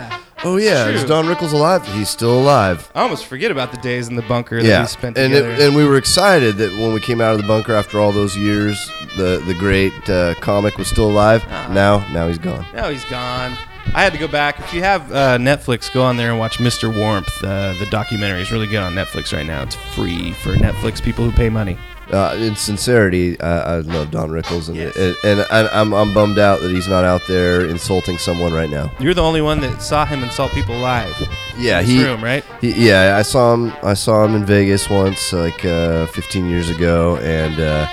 "Oh 0.44 0.56
yeah, 0.56 0.87
is 0.88 1.00
true. 1.00 1.08
Don 1.08 1.26
Rickles 1.26 1.52
alive? 1.52 1.87
He's 1.88 2.08
still 2.08 2.38
alive." 2.40 2.90
I 2.94 3.02
almost 3.02 3.26
forget 3.26 3.50
about 3.50 3.70
the 3.72 3.78
days 3.78 4.08
in 4.08 4.16
the 4.16 4.22
bunker 4.22 4.62
that 4.62 4.80
we 4.82 4.87
spent 4.87 5.16
and 5.18 5.32
together. 5.32 5.52
it, 5.52 5.61
and 5.61 5.76
we 5.76 5.84
were 5.84 5.96
excited 5.98 6.56
that 6.58 6.70
when 6.72 6.92
we 6.94 7.00
came 7.00 7.20
out 7.20 7.32
of 7.32 7.38
the 7.40 7.46
bunker 7.46 7.74
after 7.74 7.98
all 8.00 8.12
those 8.12 8.37
years, 8.37 8.76
the 9.16 9.42
the 9.46 9.54
great 9.54 9.92
uh, 10.08 10.34
comic 10.40 10.76
was 10.78 10.88
still 10.88 11.11
alive. 11.11 11.42
Ah. 11.50 11.68
Now, 11.72 12.06
now 12.12 12.28
he's 12.28 12.38
gone. 12.38 12.64
now 12.74 12.88
he's 12.88 13.04
gone. 13.06 13.56
I 13.94 14.03
had 14.03 14.12
to 14.12 14.18
go 14.18 14.29
back. 14.29 14.61
If 14.61 14.72
you 14.74 14.83
have 14.83 15.11
uh, 15.12 15.38
Netflix, 15.38 15.92
go 15.92 16.03
on 16.03 16.16
there 16.16 16.31
and 16.31 16.38
watch 16.38 16.59
Mr. 16.59 16.94
Warmth. 16.96 17.33
Uh, 17.42 17.74
the 17.79 17.87
documentary 17.90 18.42
is 18.42 18.53
really 18.53 18.66
good 18.66 18.83
on 18.83 18.94
Netflix 18.94 19.33
right 19.33 19.46
now. 19.46 19.62
It's 19.62 19.74
free 19.74 20.33
for 20.33 20.55
Netflix 20.55 21.03
people 21.03 21.24
who 21.24 21.33
pay 21.33 21.48
money. 21.48 21.77
Uh, 22.12 22.35
in 22.38 22.57
sincerity, 22.57 23.38
I, 23.40 23.77
I 23.77 23.77
love 23.81 24.11
Don 24.11 24.31
Rickles, 24.31 24.68
and 24.70 24.79
and, 24.79 25.16
and 25.24 25.46
I, 25.51 25.68
I'm 25.79 25.92
I'm 25.92 26.14
bummed 26.14 26.38
out 26.38 26.61
that 26.62 26.70
he's 26.70 26.88
not 26.88 27.05
out 27.05 27.20
there 27.29 27.66
insulting 27.66 28.16
someone 28.16 28.55
right 28.55 28.70
now. 28.70 28.90
You're 28.98 29.12
the 29.12 29.22
only 29.22 29.42
one 29.42 29.61
that 29.61 29.83
saw 29.83 30.07
him 30.07 30.22
insult 30.22 30.53
people 30.53 30.74
live. 30.77 31.14
Yeah, 31.59 31.81
in 31.81 31.87
this 31.87 31.94
he, 31.94 32.05
room, 32.05 32.24
right? 32.24 32.44
he- 32.62 32.88
yeah, 32.88 33.16
I 33.18 33.22
saw 33.22 33.53
him. 33.53 33.74
I 33.83 33.92
saw 33.92 34.24
him 34.24 34.35
in 34.37 34.46
Vegas 34.46 34.88
once, 34.88 35.35
like 35.35 35.62
uh, 35.66 36.07
15 36.07 36.48
years 36.48 36.70
ago, 36.70 37.18
and 37.18 37.61
uh, 37.61 37.87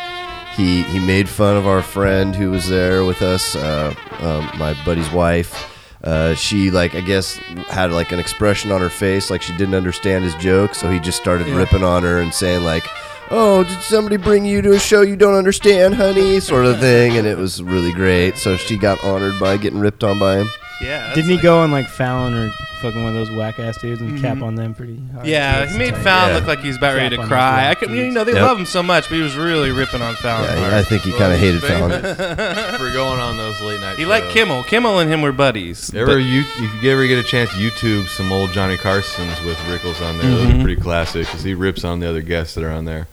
he 0.56 0.84
he 0.84 1.00
made 1.00 1.28
fun 1.28 1.58
of 1.58 1.68
our 1.68 1.82
friend 1.82 2.34
who 2.34 2.52
was 2.52 2.70
there 2.70 3.04
with 3.04 3.22
us, 3.22 3.54
uh, 3.58 3.94
um, 4.20 4.50
my 4.58 4.74
buddy's 4.86 5.12
wife. 5.12 5.75
Uh, 6.06 6.36
she 6.36 6.70
like 6.70 6.94
I 6.94 7.02
guess 7.02 7.36
had 7.70 7.92
like 7.92 8.12
an 8.12 8.20
expression 8.20 8.72
on 8.72 8.80
her 8.80 8.92
face 8.92 9.32
like 9.32 9.42
she 9.42 9.56
didn't 9.58 9.74
understand 9.76 10.24
his 10.24 10.36
joke, 10.36 10.76
so 10.76 10.90
he 10.92 11.00
just 11.00 11.18
started 11.18 11.48
Yeah. 11.48 11.56
ripping 11.58 11.84
on 11.84 12.04
her 12.04 12.22
and 12.22 12.32
saying 12.34 12.64
like, 12.64 12.86
"Oh, 13.32 13.64
did 13.64 13.82
somebody 13.82 14.18
bring 14.18 14.46
you 14.46 14.62
to 14.62 14.74
a 14.74 14.80
show 14.80 15.02
you 15.02 15.16
don't 15.16 15.34
understand, 15.34 15.96
honey?" 15.96 16.40
sort 16.40 16.66
of 16.68 16.80
thing, 16.80 17.18
and 17.18 17.26
it 17.26 17.38
was 17.40 17.64
really 17.64 17.92
great. 17.92 18.38
So 18.38 18.56
she 18.56 18.78
got 18.78 19.04
honored 19.04 19.40
by 19.40 19.58
getting 19.58 19.80
ripped 19.80 20.04
on 20.04 20.20
by 20.20 20.38
him. 20.38 20.50
Yeah. 20.82 21.14
Didn't 21.14 21.30
he 21.32 21.38
go 21.38 21.60
on 21.60 21.72
like 21.72 21.88
Fallon 21.88 22.34
or 22.34 22.52
fucking 22.82 23.02
one 23.02 23.16
of 23.16 23.16
those 23.16 23.32
whack 23.32 23.60
ass 23.60 23.78
dudes 23.78 24.02
and 24.02 24.20
cap 24.22 24.38
Mhm. 24.38 24.44
on 24.44 24.56
them 24.56 24.74
pretty 24.74 25.00
hard? 25.14 25.26
Yeah, 25.26 25.66
he 25.66 25.78
made 25.78 25.94
tight. 25.94 26.04
Fallon 26.04 26.30
Yeah. 26.30 26.36
look 26.36 26.48
like 26.48 26.60
he 26.60 26.68
was 26.68 26.78
about 26.78 26.96
ready 26.96 27.16
to 27.16 27.24
cry. 27.24 27.70
I 27.70 27.76
could, 27.76 27.90
you 27.92 28.12
know, 28.12 28.24
they 28.26 28.34
Yep. 28.34 28.42
love 28.42 28.58
him 28.60 28.66
so 28.66 28.84
much, 28.84 29.08
but 29.10 29.16
he 29.16 29.22
was 29.22 29.36
really 29.36 29.72
ripping 29.72 30.02
on 30.02 30.16
Fallon. 30.16 30.50
Yeah, 30.54 30.60
hard. 30.60 30.74
I 30.74 30.84
think 30.84 31.04
he 31.04 31.12
kind 31.14 31.32
of 31.34 31.40
hated 31.40 31.62
Fallon. 31.64 32.02
for 32.78 32.92
going 32.92 33.20
on 33.20 33.38
those 33.38 33.60
late 33.62 33.80
night. 33.80 33.98
He 33.98 34.06
liked. 34.06 34.30
Kimmel. 34.30 34.64
Kimmel 34.64 35.00
and 35.00 35.10
him 35.12 35.22
were 35.22 35.32
buddies. 35.32 35.94
Ever 35.96 36.20
you 36.20 36.42
if 36.58 36.84
you 36.84 36.92
ever 36.92 37.06
get 37.08 37.18
a 37.18 37.24
chance, 37.24 37.50
YouTube 37.52 38.08
some 38.10 38.32
old 38.32 38.52
Johnny 38.52 38.76
Carsons 38.78 39.42
with 39.46 39.58
Rickles 39.70 40.02
on 40.06 40.18
there. 40.18 40.30
Those 40.30 40.42
Mhm. 40.48 40.60
are 40.60 40.64
pretty 40.64 40.82
classic 40.82 41.26
because 41.28 41.44
he 41.44 41.54
rips 41.54 41.84
on 41.86 42.00
the 42.02 42.10
other 42.10 42.22
guests 42.22 42.56
that 42.56 42.64
are 42.64 42.72
on 42.72 42.86
there. 42.86 43.08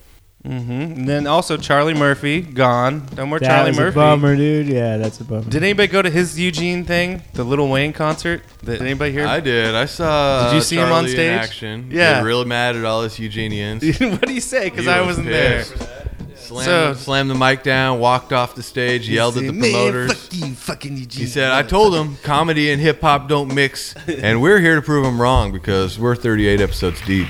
Mhm. 0.47 0.97
And 0.97 1.09
then 1.09 1.27
also 1.29 1.57
Charlie 1.57 1.95
Murphy 1.95 2.41
gone. 2.41 3.05
No 3.17 3.27
more 3.27 3.39
That 3.39 3.47
Charlie 3.47 3.71
was 3.71 3.79
Murphy. 3.79 3.91
a 4.01 4.03
bummer, 4.03 4.35
dude. 4.35 4.67
Yeah, 4.67 4.97
that's 4.97 5.21
a 5.21 5.25
bummer. 5.25 5.45
Did 5.49 5.63
anybody 5.63 5.87
go 5.87 6.03
to 6.03 6.11
his 6.11 6.39
Eugene 6.39 6.85
thing, 6.85 7.23
the 7.35 7.45
Little 7.45 7.69
Wayne 7.69 7.93
concert? 7.93 8.43
Did 8.65 8.83
anybody 8.83 9.13
hear? 9.13 9.27
I 9.27 9.39
did. 9.39 9.75
I 9.77 9.85
saw. 9.85 10.49
Did 10.51 10.57
you 10.57 10.61
see 10.63 10.77
him 10.77 10.85
on 10.91 11.05
Charlie 11.05 11.11
in 11.11 11.17
stage? 11.17 11.31
action. 11.39 11.87
Yeah. 11.93 12.15
Get 12.15 12.25
really 12.25 12.45
mad 12.45 12.75
at 12.75 12.85
all 12.85 13.03
us 13.03 13.19
Eugenians. 13.21 13.83
what 14.01 14.27
do 14.27 14.33
you 14.33 14.41
say? 14.41 14.69
Because 14.69 14.89
I 14.89 14.99
was 15.01 15.19
wasn't 15.19 15.29
pissed. 15.29 15.79
there. 15.79 15.89
Slammed, 16.35 16.65
So- 16.65 16.95
slammed 16.95 17.31
the 17.31 17.35
mic 17.37 17.63
down, 17.63 18.01
walked 18.01 18.33
off 18.33 18.57
the 18.57 18.65
stage, 18.65 19.09
yelled 19.09 19.37
at 19.37 19.43
the 19.43 19.47
said, 19.51 19.55
"Man, 19.55 19.71
promoters. 19.73 20.13
fuck 20.13 20.33
you, 20.49 20.55
fucking 20.55 20.97
Eugene. 20.97 21.21
He 21.21 21.27
said, 21.29 21.53
"I 21.53 21.63
told 21.63 21.95
him 21.95 22.17
comedy 22.25 22.73
and 22.73 22.83
hip 22.83 23.01
hop 23.01 23.29
don't 23.29 23.55
mix, 23.55 23.95
and 24.09 24.43
we're 24.43 24.59
here 24.59 24.75
to 24.75 24.83
prove 24.83 25.05
him 25.07 25.21
wrong 25.23 25.53
because 25.53 26.01
we're 26.01 26.17
38 26.17 26.61
episodes 26.61 27.01
deep. 27.07 27.29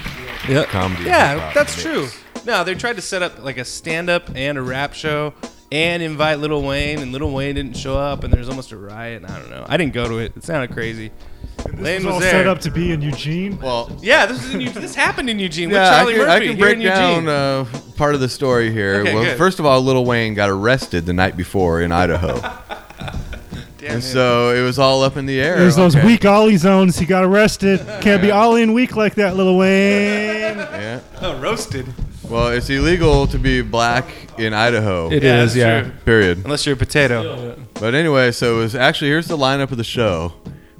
Yeah, 0.48 0.64
comedy. 0.64 1.04
Yeah, 1.04 1.34
hip-hop 1.34 1.54
that's 1.54 1.76
mix. 1.84 2.16
True. 2.44 2.52
No, 2.52 2.64
they 2.64 2.74
tried 2.74 2.96
to 2.96 3.02
set 3.02 3.22
up 3.22 3.42
like 3.42 3.58
a 3.58 3.64
stand-up 3.64 4.30
and 4.34 4.58
a 4.58 4.62
rap 4.62 4.94
show, 4.94 5.34
and 5.70 6.02
invite 6.02 6.38
Little 6.38 6.62
Wayne, 6.62 6.98
and 6.98 7.12
Little 7.12 7.32
Wayne 7.32 7.54
didn't 7.54 7.76
show 7.76 7.96
up, 7.98 8.24
and 8.24 8.32
there's 8.32 8.48
almost 8.48 8.72
a 8.72 8.76
riot. 8.76 9.22
And 9.22 9.30
I 9.32 9.38
don't 9.38 9.50
know. 9.50 9.64
I 9.68 9.76
didn't 9.76 9.92
go 9.94 10.08
to 10.08 10.18
it. 10.18 10.32
It 10.36 10.44
sounded 10.44 10.72
crazy. 10.72 11.10
This 11.56 11.74
Lane 11.78 11.96
was 11.98 12.04
was 12.06 12.14
all 12.14 12.20
there. 12.20 12.30
set 12.32 12.46
up 12.48 12.58
to 12.62 12.70
be 12.72 12.90
in 12.92 13.00
Eugene. 13.02 13.56
Well, 13.60 13.90
Yeah, 14.00 14.26
this 14.26 14.42
is 14.44 14.52
in, 14.54 14.60
Eu- 14.60 14.70
this 14.70 14.94
happened 14.96 15.30
in 15.30 15.38
Eugene 15.38 15.68
with 15.68 15.76
Yeah, 15.76 16.02
I 16.02 16.04
can, 16.04 16.18
Murphy 16.18 16.30
I 16.30 16.38
can 16.40 16.48
here 16.48 16.56
break 16.56 16.74
in 16.76 16.80
Eugene. 16.80 17.24
down 17.24 17.28
uh, 17.28 17.64
part 17.96 18.14
of 18.16 18.20
the 18.20 18.28
story 18.28 18.72
here. 18.72 18.96
Okay, 19.02 19.14
well, 19.14 19.22
good. 19.22 19.38
first 19.38 19.60
of 19.60 19.66
all, 19.66 19.80
Little 19.80 20.04
Wayne 20.04 20.34
got 20.34 20.50
arrested 20.50 21.06
the 21.06 21.12
night 21.12 21.36
before 21.36 21.80
in 21.82 21.92
Idaho. 21.92 22.40
Damn 23.78 23.90
and 23.94 23.98
it. 23.98 24.02
so 24.02 24.50
it 24.54 24.62
was 24.62 24.78
all 24.78 25.02
up 25.02 25.16
in 25.16 25.26
the 25.26 25.40
air. 25.40 25.56
There's 25.58 25.76
those 25.76 25.94
Okay. 25.94 26.06
weak 26.06 26.24
ollie 26.24 26.56
zones. 26.56 26.98
He 26.98 27.06
got 27.06 27.22
arrested. 27.24 27.80
Can't 28.00 28.22
be 28.22 28.30
ollie 28.32 28.62
in 28.62 28.72
weak 28.74 28.96
like 28.96 29.14
that, 29.16 29.36
Little 29.36 29.56
Wayne. 29.58 30.56
Yeah. 30.56 31.00
Oh, 31.20 31.38
roasted. 31.40 31.86
Well, 32.28 32.48
it's 32.48 32.70
illegal 32.70 33.26
to 33.28 33.38
be 33.38 33.62
black 33.62 34.06
in 34.38 34.54
Idaho. 34.54 35.10
It 35.10 35.22
Yeah, 35.22 35.42
is, 35.42 35.54
that's 35.54 35.56
yeah. 35.56 35.82
true. 35.82 35.90
Period. 36.04 36.38
Unless 36.44 36.64
you're 36.66 36.74
a 36.74 36.78
potato. 36.78 37.56
But 37.74 37.94
anyway, 37.94 38.32
so 38.32 38.56
it 38.56 38.62
was 38.62 38.74
actually 38.74 39.08
here's 39.10 39.26
the 39.28 39.36
lineup 39.36 39.70
of 39.72 39.76
the 39.76 39.84
show: 39.84 40.32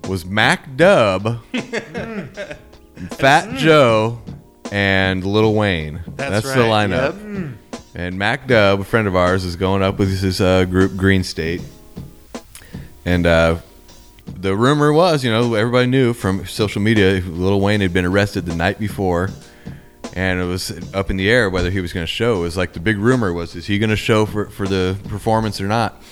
was 0.09 0.24
Mac 0.24 0.76
Dub, 0.76 1.42
Fat 3.11 3.57
Joe, 3.57 4.20
and 4.70 5.24
Little 5.24 5.55
Wayne. 5.55 6.00
That's 6.16 6.52
the 6.52 6.61
right, 6.61 6.88
lineup. 6.90 7.50
yep. 7.72 7.78
And 7.94 8.18
Mac 8.18 8.46
Dub, 8.46 8.81
a 8.81 8.85
friend 8.85 9.07
of 9.07 9.14
ours, 9.16 9.44
is 9.44 9.57
going 9.57 9.83
up 9.83 9.98
with 9.98 10.18
his 10.20 10.40
uh, 10.40 10.64
group 10.64 10.96
Green 10.96 11.22
State. 11.24 11.61
And 13.05 13.26
uh, 13.26 13.57
the 14.26 14.57
rumor 14.57 14.92
was, 14.92 15.24
you 15.24 15.31
know, 15.31 15.55
everybody 15.55 15.88
knew 15.88 16.14
from 16.14 16.46
social 16.46 16.81
media, 16.81 17.20
Little 17.20 17.61
Wayne 17.61 17.81
had 17.83 17.92
been 17.92 18.07
arrested 18.07 18.46
the 18.46 18.55
night 18.57 18.78
before. 18.78 19.28
And 20.14 20.40
it 20.40 20.44
was 20.44 20.70
up 20.94 21.11
in 21.11 21.16
the 21.16 21.31
air 21.31 21.48
whether 21.48 21.70
he 21.70 21.81
was 21.81 21.92
going 21.92 22.05
to 22.05 22.12
show. 22.12 22.37
It 22.37 22.40
was 22.40 22.57
like 22.57 22.72
the 22.75 22.81
big 22.81 22.98
rumor 22.98 23.33
was, 23.33 23.55
is 23.55 23.66
he 23.66 23.79
going 23.79 23.90
to 23.90 23.96
show 23.96 24.27
for, 24.27 24.51
for 24.51 24.68
the 24.68 24.98
performance 25.09 25.61
or 25.61 25.68
not? 25.68 26.03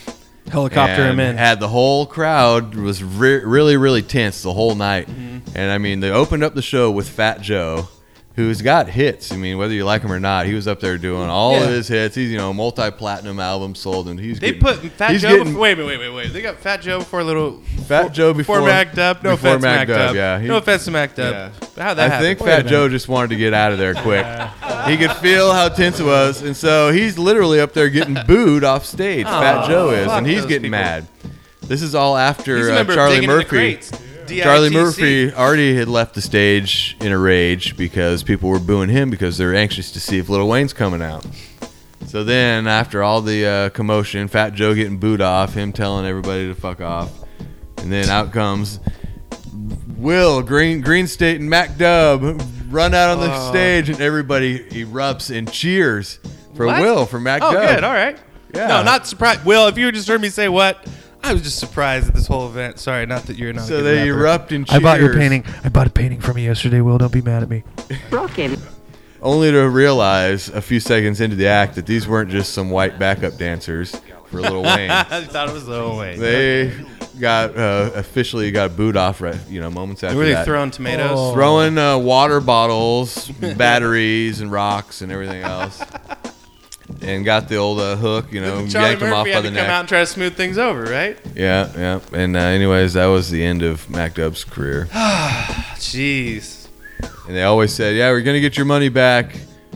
Helicopter 0.51 1.07
him 1.07 1.21
in. 1.21 1.37
Had 1.37 1.61
the 1.61 1.69
whole 1.69 2.07
crowd 2.07 2.75
was 2.75 3.05
re- 3.05 3.45
really, 3.45 3.77
really 3.77 4.03
tense 4.03 4.43
the 4.43 4.53
whole 4.53 4.75
night. 4.75 5.07
Mm-hmm. 5.07 5.57
And 5.57 5.71
I 5.71 5.79
mean, 5.79 6.01
they 6.01 6.11
opened 6.11 6.43
up 6.43 6.55
the 6.55 6.63
show 6.63 6.91
with 6.91 7.09
Fat 7.09 7.41
Joe, 7.41 7.89
who's 8.47 8.63
got 8.63 8.89
hits. 8.89 9.33
I 9.33 9.37
mean, 9.37 9.59
whether 9.59 9.73
you 9.75 9.85
like 9.85 10.03
him 10.03 10.11
or 10.13 10.19
not, 10.21 10.47
he 10.47 10.55
was 10.55 10.67
up 10.67 10.81
there 10.81 10.99
doing 10.99 11.29
all 11.29 11.53
Yeah. 11.53 11.65
of 11.65 11.71
his 11.71 11.89
hits. 11.89 12.15
He's 12.15 12.31
you 12.31 12.39
know 12.39 12.53
multi-platinum 12.53 13.39
album 13.41 13.75
sold, 13.75 14.09
and 14.09 14.19
he's 14.19 14.39
They 14.41 14.53
getting, 14.53 14.61
put 14.63 14.79
Fat 14.93 15.13
Joe. 15.17 15.29
getting- 15.29 15.45
before, 15.45 15.61
wait, 15.61 15.79
wait, 15.79 15.87
wait, 15.87 15.99
wait, 15.99 16.11
wait. 16.15 16.33
They 16.33 16.43
got 16.43 16.57
Fat 16.59 16.83
Joe 16.83 16.99
before 17.01 17.21
a 17.21 17.25
little. 17.25 17.61
Fat 17.87 18.13
Joe 18.13 18.33
before 18.35 18.63
Mac 18.63 18.95
Dub. 18.95 19.23
No 19.23 19.33
before 19.33 19.51
offense, 19.51 19.63
Mac, 19.63 19.89
Dub. 19.89 20.15
Yeah, 20.17 20.41
he- 20.41 20.49
no 20.49 20.57
offense 20.57 20.85
to 20.87 20.91
Mac 20.91 21.15
Dub. 21.15 21.33
Yeah. 21.33 21.49
But 21.75 21.83
how 21.85 21.95
that 21.95 22.13
I 22.13 22.21
think 22.21 22.39
happened? 22.41 22.63
Fat 22.65 22.67
Joe 22.71 22.89
just 22.89 23.09
wanted 23.09 23.31
to 23.31 23.37
get 23.37 23.53
out 23.55 23.73
of 23.73 23.79
there 23.79 23.95
quick. 24.07 24.27
he 24.87 24.97
could 24.97 25.13
feel 25.19 25.53
how 25.53 25.69
tense 25.69 26.01
it 26.01 26.05
was, 26.05 26.43
and 26.43 26.57
so 26.57 26.91
he's 26.93 27.19
literally 27.19 27.61
up 27.61 27.73
there 27.73 27.89
getting 27.89 28.17
booed 28.27 28.65
off 28.65 28.85
stage. 28.85 29.27
Fat 29.27 29.67
Joe 29.69 29.91
is, 29.91 30.11
and 30.11 30.27
he's 30.27 30.47
getting 30.47 30.71
people. 30.71 30.79
mad. 30.79 31.07
This 31.63 31.83
is 31.83 31.95
all 31.95 32.17
after 32.17 32.73
uh, 32.73 32.85
Charlie 32.85 33.21
Digging 33.21 33.29
in 34.31 34.39
the 34.39 34.45
Murphy. 34.45 34.71
Crates. 34.71 34.97
Digging 34.97 35.03
Charlie 35.03 35.25
Murphy 35.31 35.35
already 35.35 35.75
had 35.77 35.89
left 35.89 36.15
the 36.15 36.23
stage 36.23 36.97
in 37.01 37.13
a 37.13 37.19
rage 37.19 37.77
because 37.77 38.23
people 38.23 38.49
were 38.49 38.59
booing 38.61 38.89
him 38.89 39.11
because 39.11 39.37
they're 39.39 39.55
anxious 39.55 39.91
to 39.93 40.01
see 40.01 40.19
if 40.19 40.29
Lil 40.29 40.47
Wayne's 40.49 40.73
coming 40.73 41.03
out. 41.03 41.27
So 42.07 42.25
then, 42.25 42.67
after 42.67 43.03
all 43.03 43.21
the 43.23 43.47
uh, 43.47 43.69
commotion, 43.71 44.27
Fat 44.29 44.55
Joe 44.55 44.75
getting 44.75 44.99
booed 44.99 45.21
off, 45.21 45.55
him 45.55 45.73
telling 45.73 46.07
everybody 46.07 46.49
to 46.49 46.55
fuck 46.55 46.81
off, 46.81 47.11
and 47.79 47.93
then 47.93 48.09
out 48.09 48.33
comes 48.33 48.81
Will 49.97 50.43
Green 50.43 50.81
Green 50.81 51.07
State 51.07 51.41
and 51.41 51.49
Mac 51.49 51.77
Dub 51.77 52.41
run 52.71 52.95
out 52.95 53.11
on 53.11 53.21
the 53.21 53.33
Oh. 53.33 53.51
stage, 53.51 53.89
and 53.89 54.01
everybody 54.01 54.61
erupts 54.71 55.35
and 55.37 55.51
cheers 55.53 56.19
for 56.55 56.67
What? 56.67 56.81
Will 56.83 57.07
for 57.07 57.21
Mac 57.21 57.43
Oh, 57.43 57.53
Dub. 57.53 57.63
good. 57.69 57.85
All 57.85 57.93
right. 57.93 58.17
Yeah. 58.55 58.67
No, 58.67 58.83
not 58.83 59.07
surprised. 59.07 59.45
Will, 59.45 59.69
if 59.69 59.79
you 59.79 59.93
just 59.93 60.09
heard 60.09 60.21
me 60.21 60.29
say 60.31 60.49
what, 60.49 60.85
I 61.23 61.33
was 61.33 61.43
just 61.43 61.59
surprised 61.59 62.09
at 62.09 62.15
this 62.15 62.27
whole 62.27 62.49
event. 62.49 62.79
Sorry, 62.79 63.07
not 63.07 63.25
that 63.25 63.37
you're 63.37 63.53
not. 63.53 63.63
a 63.65 63.67
So 63.67 63.77
good 63.77 63.85
they 63.85 64.11
rapper. 64.11 64.21
erupt 64.21 64.53
in 64.53 64.65
I 64.69 64.79
bought 64.79 65.01
your 65.01 65.15
painting. 65.15 65.45
I 65.65 65.69
bought 65.69 65.87
a 65.87 65.91
painting 65.91 66.21
from 66.21 66.39
you 66.39 66.45
yesterday. 66.47 66.81
Will, 66.81 66.99
don't 66.99 67.13
be 67.13 67.23
mad 67.23 67.43
at 67.43 67.49
me. 67.49 67.63
Broken. 68.09 68.57
Only 69.23 69.51
to 69.51 69.69
realize 69.69 70.49
a 70.49 70.63
few 70.63 70.81
seconds 70.81 71.21
into 71.21 71.37
the 71.37 71.47
act 71.47 71.75
that 71.75 71.87
these 71.87 72.09
weren't 72.09 72.31
just 72.31 72.53
some 72.55 72.71
white 72.71 72.99
backup 72.99 73.37
dancers 73.37 73.95
for 74.27 74.41
Lil 74.41 74.63
Wayne. 74.65 74.91
I 74.91 75.23
thought 75.25 75.49
it 75.49 75.53
was 75.53 75.69
Lil 75.69 75.99
Wayne. 75.99 76.19
They 76.19 76.73
got 77.21 77.55
uh, 77.55 77.91
officially 77.97 78.51
got 78.51 78.77
booed 78.77 78.97
off 78.97 79.21
right, 79.21 79.39
you 79.49 79.61
know, 79.61 79.69
moments 79.71 80.03
after 80.03 80.17
Were 80.17 80.25
they 80.25 80.33
that. 80.33 80.47
throwing 80.47 80.71
tomatoes? 80.71 81.11
Oh. 81.13 81.35
Throwing 81.35 81.77
uh, 81.77 81.99
water 81.99 82.41
bottles, 82.41 83.29
batteries, 83.57 84.41
and 84.41 84.51
rocks 84.51 85.03
and 85.03 85.13
everything 85.13 85.43
else. 85.43 85.83
and 87.03 87.25
got 87.25 87.49
the 87.49 87.57
old 87.57 87.81
uh, 87.81 87.97
hook, 87.97 88.33
you 88.33 88.41
know, 88.41 88.67
Charlie 88.69 88.89
yanked 88.91 89.03
him 89.03 89.13
off 89.13 89.25
by 89.27 89.31
had 89.31 89.45
the 89.45 89.51
to 89.51 89.57
come 89.57 89.67
neck. 89.67 89.69
out 89.71 89.81
and 89.81 89.89
try 89.89 90.01
to 90.01 90.07
smooth 90.07 90.37
things 90.37 90.59
over, 90.59 90.83
right? 90.85 91.19
Yeah, 91.35 91.71
yeah. 91.77 92.01
And 92.13 92.37
uh, 92.37 92.41
anyways, 92.41 92.95
that 92.95 93.07
was 93.07 93.31
the 93.31 93.43
end 93.45 93.63
of 93.63 93.89
Mac 93.91 94.15
Dub's 94.15 94.45
career. 94.45 94.87
Jeez. 95.77 96.69
And 97.27 97.37
they 97.37 97.43
always 97.45 97.73
said, 97.73 97.97
"Yeah, 97.97 98.11
we're 98.11 98.23
gonna 98.23 98.41
get 98.41 98.57
your 98.57 98.67
money 98.67 98.89
back 98.89 99.33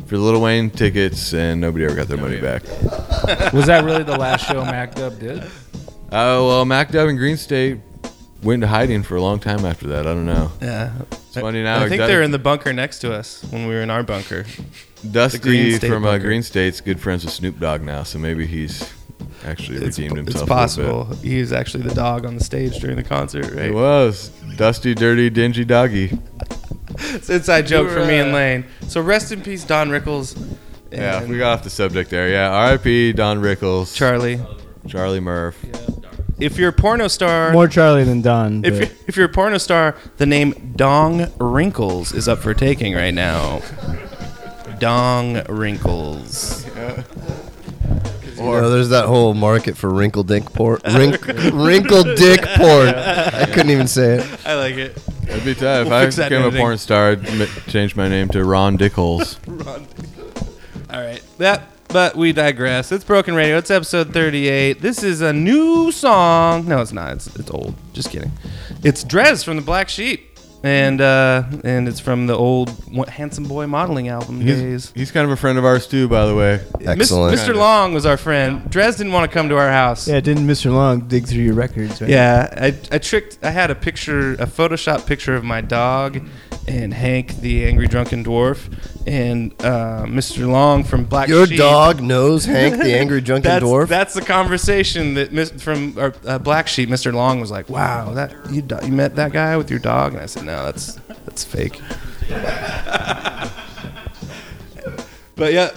for 0.06 0.16
the 0.16 0.22
Lil 0.22 0.40
Wayne 0.40 0.70
tickets," 0.70 1.32
and 1.32 1.60
nobody 1.60 1.84
ever 1.84 1.94
got 1.94 2.08
their 2.08 2.18
money 2.18 2.40
back. 2.40 2.62
Was 3.52 3.66
that 3.66 3.84
really 3.84 4.02
the 4.02 4.16
last 4.18 4.46
show 4.46 4.64
Mac 4.64 4.94
Dub 4.94 5.18
did? 5.18 5.42
Oh 6.12 6.46
well, 6.48 6.64
Mac 6.64 6.90
Dub 6.90 7.08
and 7.08 7.16
Green 7.18 7.36
State 7.36 7.78
went 8.44 8.62
into 8.62 8.68
hiding 8.68 9.02
for 9.02 9.16
a 9.16 9.20
long 9.22 9.38
time 9.40 9.64
after 9.64 9.88
that. 9.88 10.06
I 10.06 10.14
don't 10.14 10.26
know. 10.26 10.52
Yeah. 10.60 10.92
it's 11.10 11.34
funny 11.34 11.62
now. 11.62 11.82
I 11.82 11.88
think 11.88 12.00
Gu- 12.00 12.06
they're 12.06 12.22
in 12.22 12.30
the 12.30 12.38
bunker 12.38 12.72
next 12.72 13.00
to 13.00 13.12
us 13.12 13.42
when 13.50 13.66
we 13.66 13.74
were 13.74 13.82
in 13.82 13.90
our 13.90 14.02
bunker. 14.02 14.44
Dusty 15.10 15.38
Green 15.38 15.78
from 15.80 16.04
uh. 16.04 16.18
Green 16.18 16.42
State's 16.42 16.80
good 16.80 17.00
friends 17.00 17.24
with 17.24 17.32
Snoop 17.34 17.58
Dogg 17.58 17.82
now, 17.82 18.02
so 18.04 18.18
maybe 18.18 18.46
he's 18.46 18.88
actually 19.44 19.78
It's, 19.78 19.98
redeemed 19.98 20.18
it's 20.18 20.28
himself. 20.38 20.48
possible. 20.48 21.04
He 21.16 21.40
was 21.40 21.52
actually 21.52 21.84
the 21.84 21.94
dog 21.94 22.24
on 22.24 22.36
the 22.36 22.44
stage 22.44 22.78
during 22.78 22.96
the 22.96 23.02
concert, 23.02 23.44
right? 23.46 23.54
bit. 23.54 23.66
It 23.66 23.74
was 23.74 24.30
Dusty, 24.56 24.94
dirty, 24.94 25.28
dingy 25.30 25.64
doggy. 25.64 26.18
It's 26.96 27.28
an 27.28 27.36
inside 27.36 27.66
joke 27.66 27.90
for 27.90 28.04
me 28.06 28.18
and 28.18 28.32
Lane. 28.32 28.64
So 28.88 29.00
rest 29.00 29.32
in 29.32 29.42
peace, 29.42 29.64
Don 29.64 29.90
Rickles. 29.90 30.36
Yeah, 30.92 31.24
we 31.24 31.38
got 31.38 31.58
off 31.58 31.64
the 31.64 31.70
subject 31.70 32.08
there. 32.08 32.28
Yeah, 32.28 32.50
R.I.P. 32.50 33.14
Don 33.14 33.40
Rickles, 33.40 33.94
Charlie. 33.96 34.40
Charlie 34.86 35.18
Murph. 35.20 35.58
If 36.38 36.58
you're 36.58 36.70
a 36.70 36.72
porno 36.72 37.08
star, 37.08 37.52
More 37.52 37.68
Charlie 37.68 38.04
than 38.04 38.20
Don. 38.22 38.64
if 38.64 38.72
but- 38.78 38.88
you're, 38.88 38.98
if 39.06 39.16
you're 39.16 39.26
a 39.26 39.32
porno 39.32 39.58
star, 39.58 39.96
the 40.16 40.26
name 40.26 40.72
Dong 40.76 41.30
Wrinkles 41.38 42.12
is 42.12 42.26
up 42.28 42.40
for 42.40 42.54
taking 42.54 42.94
right 42.94 43.14
now. 43.14 43.60
Dong 44.78 45.42
Wrinkles. 45.48 46.66
You 48.36 48.42
know, 48.50 48.68
there's 48.68 48.88
that 48.90 49.06
whole 49.06 49.32
market 49.32 49.76
for 49.76 49.88
wrinkle 49.90 50.24
dick 50.24 50.44
porn. 50.52 50.80
Wrink, 50.92 51.24
wrinkle 51.54 52.02
dick 52.02 52.40
porn. 52.56 52.88
I 52.88 53.46
couldn't 53.46 53.70
even 53.70 53.86
say 53.86 54.16
it. 54.18 54.46
I 54.46 54.54
like 54.56 54.74
it. 54.74 54.96
That'd 55.26 55.44
be 55.44 55.54
tough. 55.54 55.86
We'll 55.86 55.86
if 55.86 55.92
I 55.92 56.04
fix 56.04 56.16
that 56.16 56.28
became 56.28 56.42
a 56.42 56.46
editing. 56.48 56.60
porn 56.60 56.78
star, 56.78 57.10
I'd 57.12 57.48
change 57.68 57.96
my 57.96 58.08
name 58.08 58.28
to 58.30 58.44
Ron 58.44 58.76
Dickholes. 58.76 59.38
All 60.92 61.00
right. 61.00 61.22
That 61.38 61.62
but 61.94 62.16
we 62.16 62.32
digress. 62.32 62.90
It's 62.90 63.04
Broken 63.04 63.36
Radio. 63.36 63.56
It's 63.56 63.70
episode 63.70 64.12
38. 64.12 64.80
This 64.80 65.04
is 65.04 65.20
a 65.20 65.32
new 65.32 65.92
song. 65.92 66.66
No, 66.66 66.80
it's 66.80 66.92
not. 66.92 67.12
It's 67.12 67.28
it's 67.36 67.52
old. 67.52 67.76
Just 67.92 68.10
kidding. 68.10 68.32
It's 68.82 69.04
Dres 69.04 69.44
from 69.44 69.54
the 69.54 69.62
Black 69.62 69.88
Sheep. 69.88 70.36
And 70.64 71.00
uh 71.00 71.44
and 71.62 71.86
it's 71.86 72.00
from 72.00 72.26
the 72.26 72.34
old 72.34 72.70
Handsome 73.08 73.44
Boy 73.44 73.68
modeling 73.68 74.08
album 74.08 74.40
He's, 74.40 74.60
days. 74.60 74.92
he's 74.96 75.12
kind 75.12 75.24
of 75.24 75.30
a 75.30 75.36
friend 75.36 75.56
of 75.56 75.64
ours 75.64 75.86
too, 75.86 76.08
by 76.08 76.26
the 76.26 76.34
way. 76.34 76.62
Mis- 76.80 77.12
Mista 77.12 77.52
Lawnge 77.52 77.94
was 77.94 78.06
our 78.06 78.16
friend. 78.16 78.68
Dres 78.70 78.96
didn't 78.96 79.12
want 79.12 79.30
to 79.30 79.32
come 79.32 79.48
to 79.50 79.56
our 79.56 79.70
house. 79.70 80.08
yeah, 80.08 80.18
didn't 80.18 80.48
Mista 80.48 80.70
Lawnge 80.70 81.06
dig 81.06 81.28
through 81.28 81.42
your 81.42 81.54
records? 81.54 82.00
Right? 82.00 82.10
Yeah, 82.10 82.48
I, 82.56 82.76
I 82.90 82.98
tricked. 82.98 83.38
I 83.42 83.50
had 83.50 83.70
a 83.70 83.76
picture, 83.76 84.32
a 84.32 84.46
Photoshop 84.46 85.06
picture 85.06 85.36
of 85.36 85.44
my 85.44 85.60
dog 85.60 86.26
and 86.66 86.94
Hank, 86.94 87.36
the 87.36 87.66
angry 87.66 87.86
drunken 87.86 88.24
dwarf, 88.24 88.72
and 89.06 89.52
uh, 89.64 90.06
Mista 90.08 90.40
Lawnge 90.40 90.86
from 90.86 91.04
Black 91.04 91.26
Sheep. 91.26 91.34
Your 91.34 91.46
Sheep. 91.46 91.58
dog 91.58 92.00
knows 92.00 92.44
Hank, 92.44 92.82
the 92.82 92.94
angry 92.98 93.20
drunken 93.20 93.50
that's, 93.50 93.64
dwarf? 93.64 93.88
That's 93.88 94.14
the 94.14 94.22
conversation 94.22 95.14
that 95.14 95.32
mis- 95.32 95.50
from 95.50 95.96
our, 95.98 96.14
uh, 96.26 96.38
Black 96.38 96.68
Sheep. 96.68 96.88
Mista 96.88 97.10
Lawnge 97.10 97.40
was 97.40 97.50
like, 97.50 97.68
"Wow, 97.68 98.14
that 98.14 98.34
you 98.50 98.62
do- 98.62 98.78
you 98.82 98.92
met 98.92 99.16
that 99.16 99.32
guy 99.32 99.56
with 99.56 99.70
your 99.70 99.80
dog?" 99.80 100.14
And 100.14 100.22
I 100.22 100.26
said, 100.26 100.44
"No, 100.44 100.64
that's 100.64 100.94
that's 101.24 101.44
fake." 101.44 101.80
but 105.36 105.52
yeah, 105.52 105.70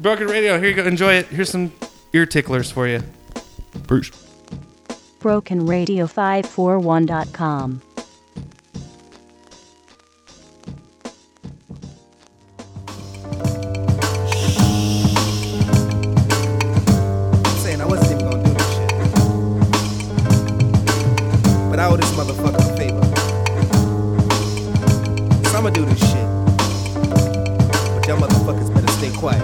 Broken 0.00 0.26
Radio. 0.26 0.58
Here 0.58 0.68
you 0.70 0.74
go. 0.74 0.84
Enjoy 0.84 1.14
it. 1.14 1.26
Here's 1.26 1.50
some 1.50 1.72
ear 2.12 2.26
ticklers 2.26 2.70
for 2.70 2.88
you. 2.88 3.02
Bruce. 3.86 4.10
Broken 5.20 5.60
BrokenRadio541.com. 5.66 7.82
I 21.80 21.86
owe 21.86 21.96
this 21.96 22.10
motherfucker 22.10 22.60
a 22.60 22.76
favor. 22.76 23.02
So 25.48 25.56
I'ma 25.56 25.70
do 25.70 25.86
this 25.86 25.98
shit. 25.98 26.28
But 27.94 28.06
y'all 28.06 28.18
motherfuckers 28.18 28.74
better 28.74 28.92
stay 28.92 29.10
quiet. 29.16 29.42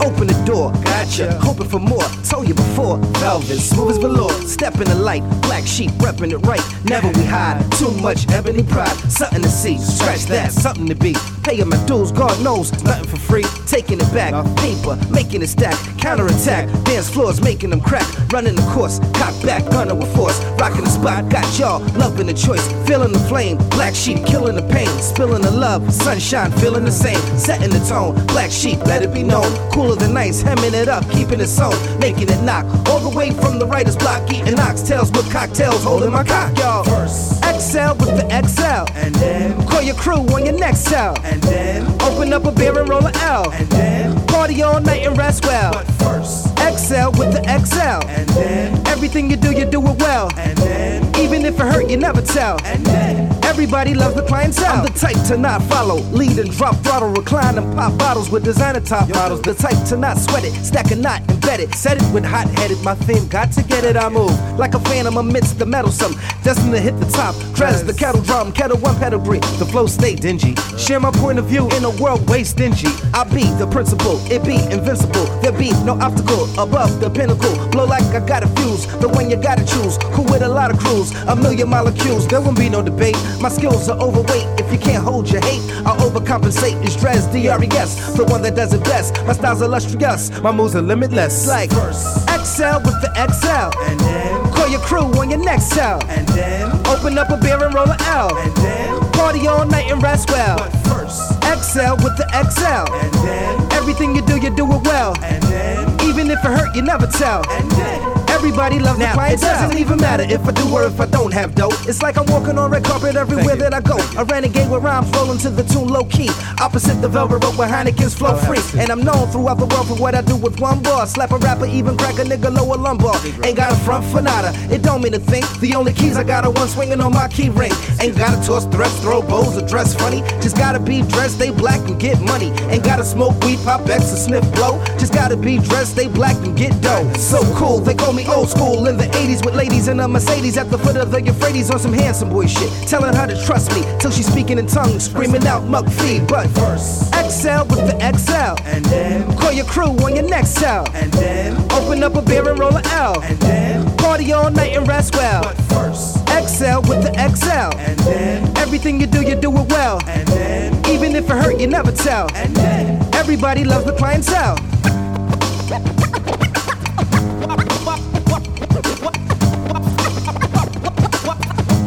Open 0.00 0.28
the 0.28 0.40
door, 0.46 0.70
gotcha. 0.84 1.36
Hoping 1.40 1.68
for 1.68 1.80
more. 1.80 2.04
Told 2.22 2.46
you 2.46 2.54
before. 2.54 2.98
Velvet, 3.18 3.58
smooth 3.58 3.90
as 3.90 3.98
velour. 3.98 4.30
Step 4.46 4.76
in 4.76 4.84
the 4.84 4.94
light. 4.94 5.24
Black 5.42 5.66
sheep, 5.66 5.90
repping 5.98 6.30
it 6.30 6.38
right. 6.46 6.62
Never 6.84 7.08
we 7.08 7.24
hide. 7.24 7.60
Too 7.72 7.90
much 8.00 8.28
ebony 8.28 8.62
pride. 8.62 8.96
Something 9.10 9.42
to 9.42 9.48
see. 9.48 9.76
Scratch 9.78 10.26
that. 10.26 10.52
Something 10.52 10.86
to 10.86 10.94
be. 10.94 11.16
Paying 11.50 11.68
my 11.68 11.84
dues. 11.84 12.12
God 12.12 12.40
knows. 12.44 12.70
Nothing 12.84 13.08
for 13.08 13.16
free. 13.16 13.42
Taking 13.66 13.98
it 13.98 14.12
back. 14.14 14.32
Paper. 14.56 14.96
Making 15.10 15.42
it 15.42 15.48
stack. 15.48 15.74
Counterattack. 15.98 16.68
Dance 16.84 17.10
floors. 17.10 17.40
Making 17.40 17.70
them 17.70 17.80
crack. 17.80 18.06
Running 18.32 18.54
the 18.54 18.62
course. 18.70 19.00
Cock 19.14 19.34
back. 19.42 19.68
Gunner 19.68 19.96
with 19.96 20.14
force. 20.14 20.38
Rocking 20.60 20.84
the 20.84 20.90
spot. 20.90 21.28
Got 21.28 21.58
y'all. 21.58 21.80
Loving 21.98 22.28
the 22.28 22.34
choice. 22.34 22.64
Feeling 22.86 23.10
the 23.10 23.18
flame. 23.18 23.56
Black 23.70 23.96
sheep. 23.96 24.24
Killing 24.24 24.54
the 24.54 24.62
pain. 24.62 24.86
Spilling 25.00 25.42
the 25.42 25.50
love. 25.50 25.92
Sunshine. 25.92 26.52
Feeling 26.52 26.84
the 26.84 26.92
same. 26.92 27.18
Setting 27.36 27.70
the 27.70 27.84
tone. 27.84 28.14
Black 28.26 28.52
sheep. 28.52 28.78
Let 28.86 29.02
it 29.02 29.12
be 29.12 29.24
known. 29.24 29.50
Cooler 29.72 29.96
than 29.96 30.16
ice. 30.16 30.42
Hemming 30.42 30.74
it 30.74 30.86
up. 30.86 31.02
Keeping 31.10 31.40
it 31.40 31.48
sewn. 31.48 31.74
Making 31.98 32.28
it 32.30 32.40
knock. 32.44 32.64
All 32.88 33.00
the 33.00 33.10
way 33.10 33.32
from 33.32 33.58
the 33.58 33.66
writer's 33.66 33.96
block. 33.96 34.22
Eating 34.30 34.54
oxtails 34.54 35.10
with 35.16 35.28
cocktails. 35.32 35.82
Holding 35.82 36.12
my 36.12 36.22
cock, 36.22 36.56
y'all. 36.58 36.84
First. 36.84 37.39
XL 37.60 37.92
with 38.00 38.16
the 38.16 38.26
XL. 38.46 38.90
And 38.96 39.14
then. 39.16 39.66
Call 39.66 39.82
your 39.82 39.94
crew 39.94 40.14
on 40.34 40.46
your 40.46 40.58
next 40.58 40.80
cell. 40.80 41.14
And 41.24 41.42
then. 41.42 41.86
Open 42.00 42.32
up 42.32 42.46
a 42.46 42.52
beer 42.52 42.78
and 42.78 42.88
roll 42.88 43.04
a 43.04 43.12
L. 43.16 43.50
And 43.52 43.68
then. 43.68 44.26
Party 44.28 44.62
all 44.62 44.80
night 44.80 45.06
and 45.06 45.16
rest 45.18 45.44
well. 45.44 45.72
But 45.72 45.86
first. 46.02 46.46
XL 46.56 47.10
with 47.18 47.32
the 47.34 47.42
XL. 47.42 48.08
And 48.08 48.28
then. 48.30 48.86
Everything 48.86 49.30
you 49.30 49.36
do, 49.36 49.52
you 49.52 49.66
do 49.66 49.86
it 49.86 49.98
well. 49.98 50.30
And 50.38 50.56
then. 50.56 51.16
Even 51.16 51.44
if 51.44 51.54
it 51.54 51.60
hurt, 51.60 51.90
you 51.90 51.98
never 51.98 52.22
tell. 52.22 52.58
And 52.64 52.84
then. 52.86 53.39
Everybody 53.60 53.92
loves 53.92 54.14
the 54.14 54.22
clientele. 54.22 54.72
I'm 54.72 54.84
the 54.84 54.98
type 54.98 55.22
to 55.28 55.36
not 55.36 55.62
follow. 55.64 55.96
Lead 56.16 56.38
and 56.38 56.50
drop 56.50 56.76
throttle. 56.76 57.10
Recline 57.10 57.58
and 57.58 57.76
pop 57.76 57.98
bottles 57.98 58.30
with 58.30 58.42
designer 58.42 58.80
top 58.80 59.06
models. 59.10 59.42
The 59.42 59.52
type 59.52 59.76
to 59.88 59.98
not 59.98 60.16
sweat 60.16 60.44
it. 60.44 60.54
Stack 60.64 60.90
a 60.92 60.96
knot, 60.96 61.20
and 61.28 61.38
bet 61.42 61.60
it. 61.60 61.74
Set 61.74 61.98
it 62.00 62.14
with 62.14 62.24
hot 62.24 62.48
headed. 62.48 62.82
My 62.82 62.94
theme 62.94 63.28
got 63.28 63.52
to 63.52 63.62
get 63.62 63.84
it. 63.84 63.98
I 63.98 64.08
move 64.08 64.32
like 64.58 64.72
a 64.72 64.80
phantom 64.80 65.18
amidst 65.18 65.58
the 65.58 65.66
meddlesome. 65.66 66.14
Destined 66.42 66.72
to 66.72 66.80
hit 66.80 66.98
the 67.00 67.04
top. 67.10 67.34
Dress 67.54 67.82
the 67.82 67.92
kettle 67.92 68.22
drum. 68.22 68.50
Kettle 68.50 68.78
one 68.78 68.96
pedigree. 68.96 69.40
The 69.58 69.66
flow 69.66 69.86
stay 69.86 70.14
dingy. 70.14 70.54
Share 70.78 70.98
my 70.98 71.10
point 71.10 71.38
of 71.38 71.44
view 71.44 71.68
in 71.72 71.84
a 71.84 71.90
world 72.02 72.26
way 72.30 72.44
stingy. 72.44 72.88
I 73.12 73.24
be 73.24 73.44
the 73.60 73.66
principal. 73.66 74.16
It 74.32 74.42
be 74.42 74.56
invincible. 74.72 75.26
There 75.42 75.52
be 75.52 75.70
no 75.84 76.00
obstacle 76.00 76.48
above 76.58 76.98
the 76.98 77.10
pinnacle. 77.10 77.68
Blow 77.68 77.84
like 77.84 78.04
I 78.04 78.26
got 78.26 78.42
a 78.42 78.48
fuse. 78.56 78.86
The 79.00 79.08
one 79.10 79.28
you 79.28 79.36
gotta 79.36 79.66
choose. 79.66 79.98
Cool 80.16 80.24
with 80.24 80.40
a 80.40 80.48
lot 80.48 80.70
of 80.70 80.78
crews. 80.78 81.12
A 81.28 81.36
million 81.36 81.68
molecules. 81.68 82.26
There 82.26 82.40
won't 82.40 82.56
be 82.58 82.70
no 82.70 82.80
debate. 82.80 83.18
My 83.38 83.49
skills 83.50 83.88
are 83.88 83.98
overweight. 83.98 84.46
If 84.60 84.72
you 84.72 84.78
can't 84.78 85.02
hold 85.04 85.30
your 85.30 85.42
hate, 85.42 85.60
I'll 85.84 85.98
overcompensate. 86.08 86.82
It's 86.84 86.96
Dres 86.96 87.26
D-R-E-S. 87.26 88.16
The 88.16 88.24
one 88.24 88.42
that 88.42 88.54
does 88.54 88.72
it 88.72 88.82
best. 88.84 89.22
My 89.26 89.32
style's 89.32 89.62
illustrious. 89.62 90.30
My 90.40 90.52
moves 90.52 90.74
are 90.76 90.82
limitless. 90.82 91.46
Like 91.48 91.70
XL 91.70 92.80
with 92.86 92.98
the 93.02 93.10
XL. 93.14 93.76
And 93.90 94.00
then 94.00 94.52
call 94.52 94.68
your 94.68 94.80
crew 94.80 95.06
on 95.18 95.30
your 95.30 95.44
next 95.44 95.70
cell. 95.70 96.00
And 96.08 96.26
then 96.28 96.70
open 96.86 97.18
up 97.18 97.30
a 97.30 97.36
beer 97.36 97.62
and 97.62 97.74
roll 97.74 97.90
a 97.90 97.96
L. 98.02 98.36
And 98.36 98.56
then 98.56 99.12
party 99.12 99.46
all 99.46 99.66
night 99.66 99.90
and 99.90 100.02
rest 100.02 100.30
well. 100.30 100.58
But 100.58 100.70
first, 100.88 101.32
XL 101.42 101.96
with 102.04 102.16
the 102.16 102.26
XL. 102.30 102.92
And 102.94 103.12
then 103.26 103.72
everything 103.72 104.14
you 104.14 104.22
do, 104.22 104.36
you 104.40 104.54
do 104.54 104.64
it 104.72 104.82
well. 104.84 105.14
And 105.22 105.42
then 105.44 106.00
even 106.08 106.30
if 106.30 106.38
it 106.38 106.44
hurt, 106.44 106.74
you 106.74 106.82
never 106.82 107.06
tell. 107.06 107.42
And 107.50 107.70
then 107.72 108.19
everybody 108.40 108.78
loves 108.78 108.98
the 108.98 109.04
Now, 109.04 109.22
it 109.26 109.38
doesn't 109.38 109.78
even 109.78 109.98
matter 109.98 110.24
if 110.24 110.40
I 110.46 110.52
do 110.52 110.64
or 110.72 110.84
if 110.84 110.98
I 110.98 111.06
don't 111.06 111.32
have 111.32 111.54
dough. 111.54 111.76
It's 111.86 112.02
like 112.02 112.16
I'm 112.16 112.24
walking 112.26 112.56
on 112.56 112.70
red 112.70 112.84
carpet 112.84 113.14
everywhere 113.14 113.56
that 113.56 113.74
I 113.74 113.80
go. 113.80 113.98
A 114.16 114.24
renegade 114.24 114.70
with 114.70 114.82
rhymes 114.82 115.10
rolling 115.10 115.38
to 115.44 115.50
the 115.50 115.62
tune 115.62 115.88
low 115.88 116.04
key. 116.04 116.30
Opposite 116.58 117.02
the 117.02 117.08
velvet 117.08 117.44
rope 117.44 117.58
where 117.58 117.68
Heineken's 117.68 118.14
flow 118.14 118.34
free. 118.36 118.62
And 118.80 118.90
I'm 118.90 119.02
known 119.02 119.28
throughout 119.28 119.58
the 119.58 119.66
world 119.66 119.88
for 119.88 119.96
what 119.96 120.14
I 120.14 120.22
do 120.22 120.36
with 120.36 120.58
one 120.58 120.82
bar. 120.82 121.06
Slap 121.06 121.32
a 121.32 121.38
rapper, 121.38 121.66
even 121.66 121.98
crack 121.98 122.18
a 122.18 122.24
nigga 122.24 122.50
lower 122.50 122.78
lumbar. 122.78 123.16
Ain't 123.44 123.56
got 123.56 123.72
a 123.72 123.76
front 123.76 124.06
for 124.06 124.22
nada. 124.22 124.52
It 124.74 124.82
don't 124.82 125.02
mean 125.02 125.12
a 125.12 125.18
thing. 125.18 125.44
The 125.60 125.74
only 125.74 125.92
keys 125.92 126.16
I 126.16 126.24
got 126.24 126.44
are 126.46 126.50
one 126.50 126.68
swinging 126.68 127.00
on 127.00 127.12
my 127.12 127.28
key 127.28 127.50
ring. 127.50 127.72
Ain't 128.00 128.16
gotta 128.16 128.40
toss 128.46 128.64
threats, 128.66 128.98
throw 129.00 129.20
bows, 129.20 129.58
or 129.58 129.66
dress 129.66 129.94
funny. 129.94 130.22
Just 130.40 130.56
gotta 130.56 130.80
be 130.80 131.02
dressed, 131.02 131.36
stay 131.36 131.50
black 131.50 131.80
and 131.88 132.00
get 132.00 132.18
money. 132.22 132.50
Ain't 132.72 132.84
gotta 132.84 133.04
smoke 133.04 133.36
weed, 133.44 133.58
pop 133.64 133.86
X, 133.86 134.12
or 134.14 134.16
sniff 134.16 134.46
blow. 134.54 134.82
Just 134.98 135.12
gotta 135.12 135.36
be 135.36 135.58
dressed, 135.58 135.92
stay 135.92 136.08
black 136.08 136.36
and 136.46 136.56
get 136.56 136.72
dough. 136.80 137.12
So 137.14 137.40
cool, 137.54 137.80
they 137.80 137.94
call 137.94 138.14
me 138.14 138.24
old 138.30 138.48
school 138.48 138.86
in 138.86 138.96
the 138.96 139.04
80s 139.04 139.44
with 139.44 139.54
ladies 139.54 139.88
in 139.88 140.00
a 140.00 140.08
Mercedes 140.08 140.56
at 140.56 140.70
the 140.70 140.78
foot 140.78 140.96
of 140.96 141.10
the 141.10 141.22
Euphrates 141.22 141.70
on 141.70 141.78
some 141.78 141.92
handsome 141.92 142.30
boy 142.30 142.46
shit. 142.46 142.70
Telling 142.88 143.14
her 143.14 143.26
to 143.26 143.44
trust 143.44 143.74
me 143.74 143.82
till 143.98 144.10
she's 144.10 144.30
speaking 144.30 144.58
in 144.58 144.66
tongues, 144.66 145.04
screaming 145.04 145.46
out 145.46 145.64
muck 145.64 145.86
feed. 145.88 146.26
But 146.26 146.48
first, 146.48 147.12
XL 147.14 147.64
with 147.70 147.86
the 147.90 147.96
XL. 148.16 148.62
And 148.66 148.84
then 148.86 149.36
call 149.36 149.52
your 149.52 149.66
crew 149.66 149.92
on 150.04 150.14
your 150.14 150.28
next 150.28 150.50
cell. 150.50 150.86
And 150.94 151.12
then 151.12 151.56
open 151.72 152.02
up 152.02 152.14
a 152.14 152.22
beer 152.22 152.48
and 152.48 152.58
roll 152.58 152.76
a 152.76 152.82
L. 152.86 153.20
And 153.22 153.38
then 153.38 153.96
party 153.96 154.32
all 154.32 154.50
night 154.50 154.76
and 154.76 154.86
rest 154.86 155.14
well. 155.14 155.42
But 155.42 155.56
first, 155.72 156.18
XL 156.28 156.80
with 156.88 157.02
the 157.02 157.12
XL. 157.34 157.76
And 157.78 157.98
then 158.00 158.56
everything 158.58 159.00
you 159.00 159.06
do, 159.06 159.22
you 159.22 159.34
do 159.34 159.50
it 159.56 159.68
well. 159.68 160.00
And 160.06 160.26
then 160.28 160.86
even 160.86 161.14
if 161.16 161.24
it 161.24 161.30
hurt, 161.30 161.60
you 161.60 161.66
never 161.66 161.92
tell. 161.92 162.28
And 162.34 162.54
then 162.56 163.14
everybody 163.14 163.64
loves 163.64 163.86
the 163.86 163.96
clientele. 163.96 164.58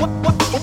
Police 0.03 0.53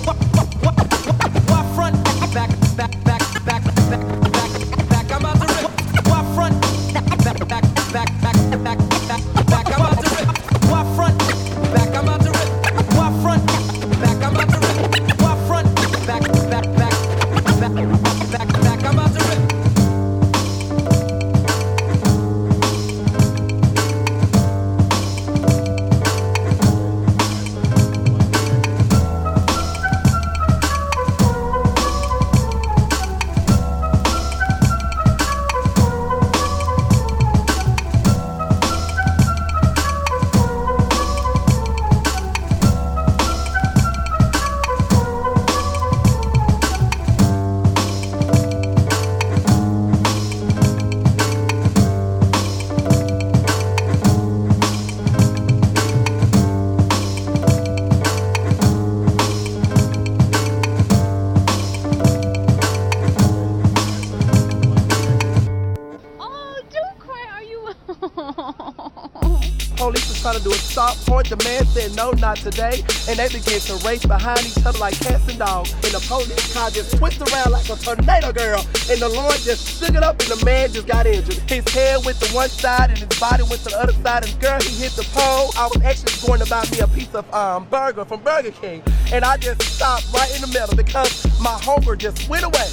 The 71.31 71.39
man 71.45 71.65
said 71.67 71.95
no, 71.95 72.11
not 72.19 72.39
today. 72.39 72.83
And 73.07 73.15
they 73.15 73.29
began 73.31 73.61
to 73.71 73.79
race 73.87 74.05
behind 74.05 74.43
each 74.43 74.67
other 74.67 74.81
like 74.81 74.99
cats 74.99 75.29
and 75.31 75.39
dogs. 75.39 75.73
And 75.75 75.95
the 75.95 76.03
police 76.11 76.53
car 76.53 76.71
just 76.71 76.99
twisted 76.99 77.31
around 77.31 77.53
like 77.53 77.71
a 77.71 77.77
tornado 77.77 78.33
girl. 78.33 78.67
And 78.91 78.99
the 78.99 79.09
Lord 79.09 79.39
just 79.39 79.79
shook 79.79 79.95
it 79.95 80.03
up 80.03 80.19
and 80.19 80.35
the 80.35 80.45
man 80.45 80.73
just 80.73 80.89
got 80.89 81.07
injured. 81.07 81.39
His 81.49 81.63
head 81.71 82.05
went 82.05 82.19
to 82.19 82.35
one 82.35 82.49
side 82.49 82.91
and 82.91 82.99
his 82.99 83.21
body 83.21 83.45
went 83.45 83.63
to 83.63 83.71
the 83.71 83.79
other 83.79 83.93
side. 84.03 84.27
And 84.27 84.41
girl, 84.41 84.59
he 84.59 84.75
hit 84.75 84.91
the 84.99 85.07
pole. 85.15 85.55
I 85.55 85.71
was 85.71 85.81
actually 85.87 86.19
going 86.27 86.41
to 86.41 86.51
buy 86.51 86.67
me 86.73 86.81
a 86.81 86.89
piece 86.89 87.15
of 87.15 87.23
um, 87.33 87.65
burger 87.71 88.05
from 88.05 88.25
Burger 88.25 88.51
King. 88.51 88.83
And 89.13 89.25
I 89.25 89.37
just 89.37 89.63
stopped 89.63 90.13
right 90.13 90.35
in 90.35 90.41
the 90.41 90.49
middle 90.49 90.75
because 90.75 91.23
my 91.39 91.55
hunger 91.63 91.95
just 91.95 92.29
went 92.29 92.43
away. 92.43 92.67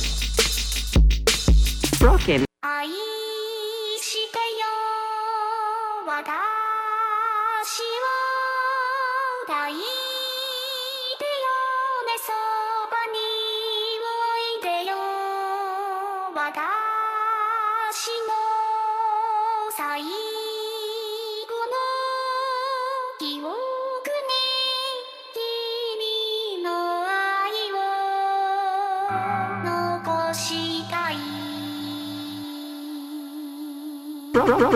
Broken. 1.99 2.46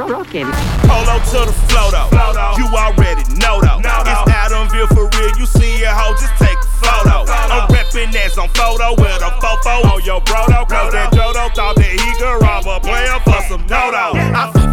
Broken. 0.07 0.47
Polo 0.87 1.15
to 1.19 1.39
the 1.45 1.55
flow 1.69 1.91
though. 1.91 2.09
You 2.57 2.65
already 2.73 3.23
know 3.37 3.61
though. 3.61 3.79
It's 3.81 4.23
Adamville 4.31 4.87
for 4.89 5.09
real. 5.17 5.31
You 5.37 5.45
see 5.45 5.83
a 5.83 5.91
hoe, 5.93 6.15
just 6.19 6.35
take 6.37 6.57
a 6.57 6.69
photo. 6.81 7.25
I'm 7.31 7.67
reppin' 7.69 8.15
as 8.15 8.37
on 8.37 8.49
photo 8.49 8.95
with 8.95 9.21
a 9.21 9.31
fofo 9.41 9.85
on 9.85 10.03
your 10.03 10.21
brodo. 10.21 10.67
Cause 10.67 10.93
that 10.93 11.11
Jodo 11.13 11.53
thought 11.53 11.75
that 11.75 11.91
he 11.91 12.11
could 12.17 12.41
rob 12.41 12.65
a 12.67 12.79
player 12.79 13.19
for 13.25 13.41
some 13.47 13.65
dodo. 13.67 14.13
I 14.15 14.71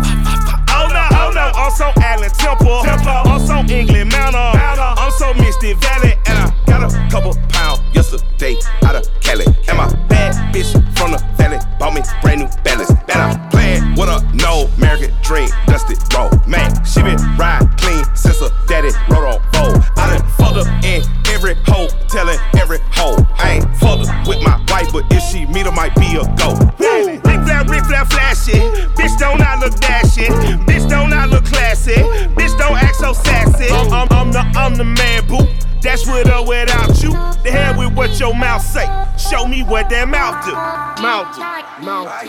Oh 0.70 0.86
no, 0.86 1.02
oh 1.10 1.32
no, 1.34 1.50
I'm 1.58 1.70
so 1.72 1.90
Allen 2.02 2.30
Temple. 2.30 2.82
I'm 2.86 3.40
so 3.44 3.58
England 3.74 4.12
Mountain. 4.12 4.38
I'm 4.38 5.10
so 5.12 5.34
Misty 5.34 5.72
Valley. 5.74 6.12
And 6.26 6.38
I 6.38 6.52
got 6.66 6.86
a 6.86 7.08
couple 7.10 7.34
pounds 7.48 7.80
yesterday 7.92 8.56
out 8.84 8.94
of 8.94 9.04
Cali. 9.20 9.46
And 9.66 9.76
my 9.76 9.88
bad 10.08 10.54
bitch 10.54 10.70
from 10.96 11.12
the 11.12 11.18
valley 11.36 11.58
bought 11.78 11.94
me 11.94 12.02
brand 12.22 12.40
new 12.40 12.48
balance. 12.62 12.90
And 12.90 13.18
I'm 13.18 13.48
playing 13.50 13.94
with 13.96 14.08
a 14.08 14.20
no 14.58 14.70
American 14.76 15.14
dream, 15.22 15.48
dusty 15.66 15.94
roll. 16.14 16.30
Man, 16.46 16.70
she 16.84 17.02
been 17.02 17.18
ride 17.36 17.66
clean 17.78 18.04
since 18.14 18.40
her 18.40 18.50
daddy 18.66 18.90
rode 19.10 19.26
on 19.26 19.40
fold. 19.52 19.84
I 19.96 20.16
done 20.16 20.28
fucked 20.38 20.56
up 20.56 20.84
in 20.84 21.02
every 21.28 21.54
hoe, 21.66 21.88
telling 22.08 22.38
every 22.58 22.78
hoe. 22.90 23.16
I 23.38 23.60
ain't 23.60 23.76
fucked 23.76 24.08
up 24.08 24.26
with 24.28 24.42
my 24.42 24.58
wife, 24.68 24.92
but 24.92 25.04
if 25.10 25.22
she 25.22 25.46
meet 25.46 25.66
her, 25.66 25.72
might 25.72 25.94
be 25.96 26.16
a 26.16 26.24
go. 26.36 26.54
Woo! 26.78 27.08
Ric 27.08 27.22
Flair, 27.22 27.64
Ric 27.64 27.84
Flair, 27.84 28.04
flashy. 28.06 28.58
Bitch, 28.98 29.16
don't 29.18 29.40
I 29.40 29.58
look 29.60 29.74
dashing? 29.80 30.32
Bitch, 30.66 30.88
don't 30.88 31.12
I 31.12 31.26
look 31.26 31.44
classy? 31.44 31.94
Bitch, 32.36 32.56
don't 32.58 32.76
act 32.76 32.96
so 32.96 33.12
sassy. 33.12 33.68
I'm, 33.70 33.92
I'm, 33.92 34.08
I'm 34.10 34.32
the, 34.32 34.40
I'm 34.58 34.74
the 34.74 34.84
man, 34.84 35.26
boo. 35.26 35.57
That's 35.88 36.04
with 36.06 36.28
or 36.28 36.44
without 36.44 37.02
you. 37.02 37.16
The 37.40 37.48
hell 37.48 37.78
with 37.80 37.96
what 37.96 38.20
your 38.20 38.34
mouth 38.34 38.60
say. 38.60 38.84
Show 39.16 39.48
me 39.48 39.64
what 39.64 39.88
that 39.88 40.04
mouth 40.04 40.44
do. 40.44 40.52
Mouth 41.00 41.32
do. 41.32 41.40
Mouth 41.80 42.12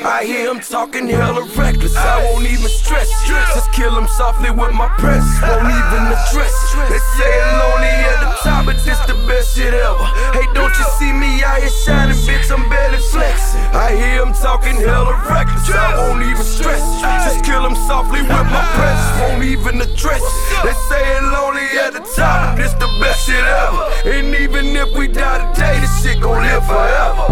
I 0.00 0.24
hear 0.24 0.48
him 0.48 0.64
talking 0.64 1.04
hella 1.12 1.44
reckless. 1.52 1.92
I 1.92 2.24
won't 2.24 2.48
even 2.48 2.64
stress. 2.64 3.12
Just 3.28 3.68
kill 3.76 3.92
him 3.92 4.08
softly 4.16 4.48
with 4.48 4.72
my 4.72 4.88
press. 4.96 5.20
Won't 5.44 5.68
even 5.68 6.16
address. 6.16 6.56
They 6.88 6.96
say 7.20 7.28
lonely 7.60 7.92
at 7.92 8.24
the 8.24 8.32
top, 8.40 8.64
but 8.64 8.80
this 8.88 8.96
the 9.04 9.20
best 9.28 9.52
shit 9.52 9.76
ever. 9.76 10.08
Hey, 10.32 10.48
don't 10.56 10.72
you 10.72 10.86
see 10.96 11.12
me 11.12 11.44
out 11.44 11.60
here 11.60 11.68
shining, 11.84 12.16
bitch? 12.24 12.48
I'm 12.48 12.64
barely 12.72 13.04
flexing. 13.12 13.60
I 13.76 13.92
hear 13.92 14.24
him 14.24 14.32
talking 14.32 14.80
hella 14.80 15.12
reckless. 15.28 15.68
I 15.68 16.08
won't 16.08 16.24
even 16.24 16.40
stress. 16.40 16.80
Just 17.28 17.44
kill 17.44 17.68
him 17.68 17.76
softly 17.84 18.24
with 18.24 18.48
my 18.48 18.64
press. 18.72 19.00
Won't 19.20 19.44
even 19.44 19.76
address. 19.84 20.24
They 20.64 20.72
say 20.88 21.04
it 21.04 21.24
lonely 21.28 21.68
at 21.84 21.92
the 21.92 22.00
top, 22.16 22.56
but 22.56 22.64
this 22.64 22.72
the 22.80 22.93
best 23.00 23.26
shit 23.26 23.44
ever. 23.44 24.16
And 24.16 24.34
even 24.34 24.76
if 24.76 24.92
we 24.96 25.08
die 25.08 25.52
today, 25.52 25.80
this 25.80 26.02
shit 26.02 26.20
gon' 26.20 26.42
live 26.42 26.64
forever. 26.66 27.24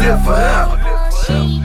Live 0.00 0.24
forever. 0.24 1.59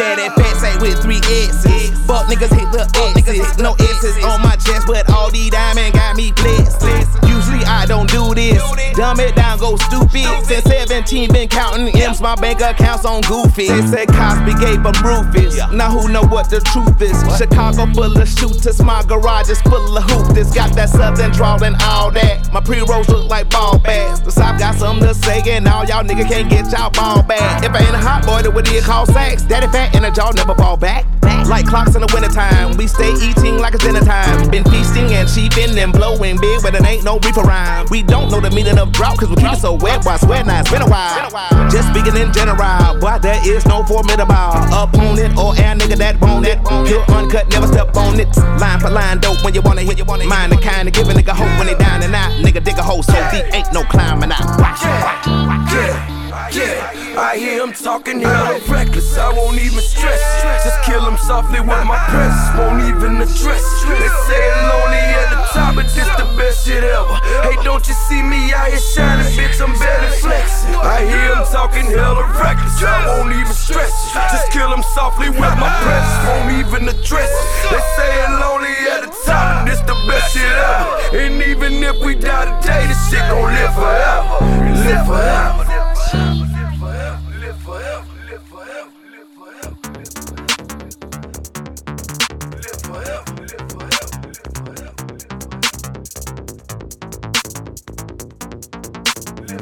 Daddy 0.00 0.30
pants 0.40 0.64
ain't 0.64 0.80
with 0.80 0.96
three 1.02 1.20
S's. 1.28 1.92
Fuck 2.06 2.24
niggas 2.26 2.48
hit 2.56 2.72
the 2.72 2.88
X's. 3.20 3.58
No 3.58 3.74
S's 3.74 4.16
on 4.24 4.40
my 4.40 4.56
chest, 4.56 4.86
but 4.86 5.04
all 5.10 5.30
these 5.30 5.50
diamonds 5.50 5.92
got 5.92 6.16
me 6.16 6.32
blessed. 6.32 6.80
Usually 7.28 7.62
I 7.68 7.84
don't 7.84 8.08
do 8.08 8.34
this. 8.34 8.62
Dumb 8.96 9.20
it 9.20 9.36
down, 9.36 9.58
go 9.58 9.76
stupid. 9.76 10.24
Since 10.44 10.64
17, 10.64 11.32
been 11.32 11.48
counting 11.48 11.94
M's, 11.94 12.20
my 12.20 12.34
bank 12.36 12.62
accounts 12.62 13.04
on 13.04 13.20
Goofy. 13.28 13.68
They 13.68 13.82
said 13.86 14.08
Cosby 14.08 14.54
gave 14.56 14.82
them 14.82 14.96
Rufus. 15.04 15.56
Now 15.70 15.90
who 15.90 16.08
know 16.08 16.24
what 16.24 16.48
the 16.48 16.60
truth 16.72 17.00
is? 17.02 17.20
Chicago 17.36 17.84
full 17.92 18.16
of 18.16 18.28
shooters, 18.28 18.82
my 18.82 19.02
garage 19.04 19.50
is 19.50 19.60
full 19.62 19.96
of 19.96 20.04
hoopers. 20.04 20.50
Got 20.52 20.74
that 20.76 20.88
southern 20.88 21.30
drawl 21.32 21.62
and 21.62 21.76
all 21.82 22.10
that. 22.12 22.50
My 22.52 22.60
pre-rolls 22.60 23.08
look 23.10 23.28
like 23.28 23.50
ball 23.50 23.78
bags. 23.78 24.20
The 24.22 24.32
South 24.32 24.58
got 24.58 24.76
something 24.76 25.06
to 25.06 25.14
say, 25.14 25.42
and 25.46 25.68
all 25.68 25.84
y'all 25.84 26.04
niggas 26.04 26.28
can't 26.28 26.48
get 26.48 26.72
y'all 26.72 26.90
ball 26.90 27.22
back. 27.22 27.62
If 27.62 27.72
I 27.72 27.80
ain't 27.80 27.94
a 27.94 27.98
hot 27.98 28.24
boy, 28.24 28.42
then 28.42 28.54
what 28.54 28.64
do 28.64 28.74
you 28.74 28.82
call 28.82 29.06
sex? 29.06 29.42
Daddy 29.42 29.68
fat 29.68 29.89
and 29.94 30.04
a 30.04 30.10
jaw 30.10 30.30
never 30.34 30.54
fall 30.54 30.76
back. 30.76 31.06
Like 31.50 31.66
clocks 31.66 31.96
in 31.96 32.00
the 32.02 32.10
wintertime, 32.14 32.76
we 32.76 32.86
stay 32.86 33.10
eating 33.10 33.58
like 33.58 33.74
it's 33.74 33.82
dinner 33.82 34.00
time. 34.00 34.48
Been 34.50 34.62
feasting 34.64 35.10
and 35.10 35.26
cheaping 35.28 35.76
and 35.78 35.92
blowing 35.92 36.38
big, 36.38 36.62
but 36.62 36.74
it 36.74 36.86
ain't 36.86 37.02
no 37.02 37.18
reefer 37.18 37.42
rhyme. 37.42 37.86
We 37.90 38.02
don't 38.04 38.30
know 38.30 38.40
the 38.40 38.50
meaning 38.50 38.78
of 38.78 38.92
drought, 38.92 39.18
cause 39.18 39.28
we 39.28 39.36
keep 39.36 39.52
it 39.52 39.58
so 39.58 39.74
wet. 39.74 40.04
Why 40.04 40.16
swear 40.18 40.44
now, 40.44 40.60
it's 40.60 40.70
been 40.70 40.82
a 40.82 40.88
while. 40.88 41.30
Just 41.70 41.90
speaking 41.90 42.14
in 42.14 42.32
general, 42.32 43.00
boy, 43.00 43.18
there 43.18 43.40
is 43.42 43.66
no 43.66 43.82
formidable 43.82 44.30
opponent 44.70 45.36
or 45.36 45.58
air 45.58 45.74
nigga 45.74 45.96
that 45.98 46.20
want 46.20 46.46
it. 46.46 46.62
Pure 46.86 47.04
uncut, 47.10 47.48
never 47.50 47.66
step 47.66 47.96
on 47.96 48.20
it. 48.20 48.30
Line 48.62 48.78
for 48.78 48.90
line, 48.90 49.18
dope 49.18 49.42
when 49.42 49.52
you 49.52 49.62
wanna 49.62 49.82
hit. 49.82 49.98
You 49.98 50.04
wanna 50.04 50.26
mind 50.26 50.52
the 50.52 50.56
kind 50.56 50.86
of 50.86 50.94
give 50.94 51.08
a 51.08 51.12
nigga 51.12 51.34
hope 51.34 51.50
when 51.58 51.66
they 51.66 51.74
down 51.74 52.02
and 52.02 52.14
out. 52.14 52.30
Nigga 52.38 52.62
dig 52.62 52.78
a 52.78 52.82
hole 52.82 53.02
so 53.02 53.18
deep, 53.32 53.44
ain't 53.52 53.72
no 53.72 53.82
climbing 53.84 54.30
out. 54.30 54.46
Watch, 54.54 54.86
watch, 54.86 55.26
watch. 55.26 55.74
Yeah, 55.74 56.50
yeah, 56.52 56.99
I 57.18 57.36
hear 57.36 57.62
him 57.62 57.72
talking 57.72 58.20
hella 58.20 58.60
reckless. 58.68 59.18
I 59.18 59.32
won't 59.32 59.58
even 59.58 59.82
stress. 59.82 60.22
Just 60.62 60.78
kill 60.84 61.02
him 61.02 61.18
softly 61.18 61.60
with 61.60 61.82
my 61.84 61.98
press. 62.06 62.36
Won't 62.54 62.86
even 62.86 63.18
address. 63.18 63.64
They 63.82 64.10
say 64.30 64.44
lonely 64.70 65.02
at 65.18 65.28
the 65.34 65.40
top, 65.50 65.74
but 65.74 65.90
this 65.90 66.06
the 66.14 66.26
best 66.38 66.66
shit 66.66 66.84
ever. 66.84 67.18
Hey, 67.42 67.58
don't 67.62 67.82
you 67.86 67.94
see 68.06 68.22
me 68.22 68.52
out 68.54 68.70
here 68.70 68.78
shining, 68.94 69.26
bitch? 69.34 69.58
I'm 69.58 69.74
better 69.78 70.12
flexing. 70.22 70.74
I 70.76 71.02
hear 71.02 71.34
him 71.34 71.44
talking 71.50 71.86
hella 71.90 72.30
reckless. 72.38 72.78
I 72.82 73.02
won't 73.06 73.34
even 73.34 73.52
stress. 73.52 73.90
Just 74.14 74.52
kill 74.52 74.72
him 74.72 74.82
softly 74.94 75.30
with 75.30 75.54
my 75.58 75.70
press. 75.82 76.08
Won't 76.30 76.54
even 76.62 76.88
address. 76.88 77.32
They 77.70 77.82
say 77.98 78.12
lonely 78.38 78.74
at 78.86 79.02
the 79.02 79.12
top, 79.26 79.66
this 79.66 79.80
the 79.82 79.98
best 80.06 80.34
shit 80.34 80.46
ever. 80.46 81.18
And 81.18 81.42
even 81.42 81.82
if 81.82 81.98
we 81.98 82.14
die 82.14 82.46
today, 82.60 82.86
this 82.86 83.00
shit 83.10 83.24
gon' 83.26 83.50
live 83.50 83.74
forever. 83.74 84.46
Live 84.86 85.06
forever. 85.06 85.79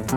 Yo 0.09 0.15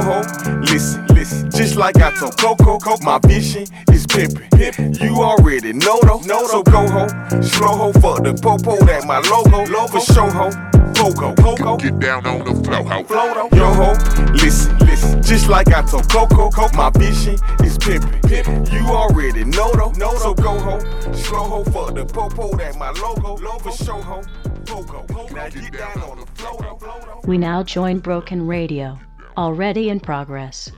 ho, 0.00 0.22
listen, 0.62 1.04
listen. 1.08 1.50
Just 1.50 1.76
like 1.76 1.96
I 1.96 2.10
told 2.18 2.38
Coco, 2.38 2.78
Coco 2.78 2.96
my 3.04 3.18
vision 3.26 3.64
is 3.92 4.06
pimpin'. 4.06 4.48
pimpin'. 4.48 4.98
You 4.98 5.16
already 5.16 5.74
know 5.74 6.00
though. 6.00 6.20
No, 6.24 6.46
so 6.46 6.62
go 6.62 6.88
ho, 6.88 7.06
slow 7.42 7.76
ho, 7.76 7.92
fuck 7.92 8.22
the 8.22 8.32
popo, 8.32 8.82
that 8.86 9.04
my 9.04 9.18
logo. 9.28 9.66
For 9.88 10.00
show 10.00 10.30
ho, 10.30 10.48
Coco, 10.94 11.34
Pogo. 11.34 11.78
Get 11.78 11.98
down 11.98 12.26
on 12.26 12.46
the 12.46 12.54
flow 12.64 12.82
ho. 12.82 13.48
Yo 13.54 13.74
ho, 13.74 13.92
listen, 14.32 14.78
listen. 14.78 15.22
Just 15.22 15.50
like 15.50 15.68
I 15.68 15.82
told 15.82 16.08
Coco, 16.08 16.48
Coco 16.48 16.74
my 16.74 16.88
vision 16.96 17.34
is 17.62 17.76
pimpin'. 17.76 18.22
pimpin'. 18.22 18.72
You 18.72 18.86
already 18.86 19.44
know 19.44 19.70
though. 19.74 19.92
No, 19.98 20.14
so 20.14 20.32
go 20.32 20.58
ho, 20.58 20.78
slow 21.12 21.44
ho, 21.44 21.64
fuck 21.64 21.94
the 21.94 22.06
popo, 22.06 22.56
that 22.56 22.74
my 22.78 22.88
logo. 22.92 23.36
For 23.58 23.72
show 23.72 24.00
ho, 24.00 24.22
Pogo. 24.66 25.32
Now 25.34 25.48
get 25.48 25.72
down 25.72 26.02
on 26.02 26.20
the 26.20 26.26
flow. 26.26 27.20
We 27.24 27.38
now 27.38 27.62
join 27.62 27.98
Broken 28.00 28.46
Radio. 28.46 28.98
Already 29.36 29.88
in 29.88 30.00
progress. 30.00 30.70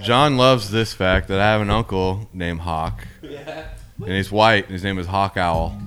John 0.00 0.36
loves 0.36 0.70
this 0.70 0.92
fact 0.94 1.28
that 1.28 1.38
I 1.40 1.44
have 1.52 1.60
an 1.60 1.70
uncle 1.70 2.28
named 2.32 2.60
Hawk. 2.60 3.06
Yeah. 3.22 3.68
And 3.98 4.10
he's 4.12 4.32
white, 4.32 4.64
and 4.64 4.72
his 4.72 4.82
name 4.82 4.98
is 4.98 5.06
Hawk 5.06 5.36
Owl. 5.36 5.78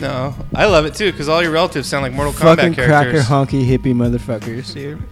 No, 0.00 0.34
I 0.54 0.66
love 0.66 0.86
it 0.86 0.94
too 0.94 1.10
because 1.10 1.28
all 1.28 1.42
your 1.42 1.50
relatives 1.50 1.88
sound 1.88 2.02
like 2.04 2.12
Mortal 2.12 2.32
Fucking 2.32 2.72
Kombat 2.72 2.74
cracker 2.74 2.86
characters. 2.88 3.24
honky 3.26 3.66
hippie 3.66 3.94
motherfuckers, 3.94 4.72
dude. 4.72 5.02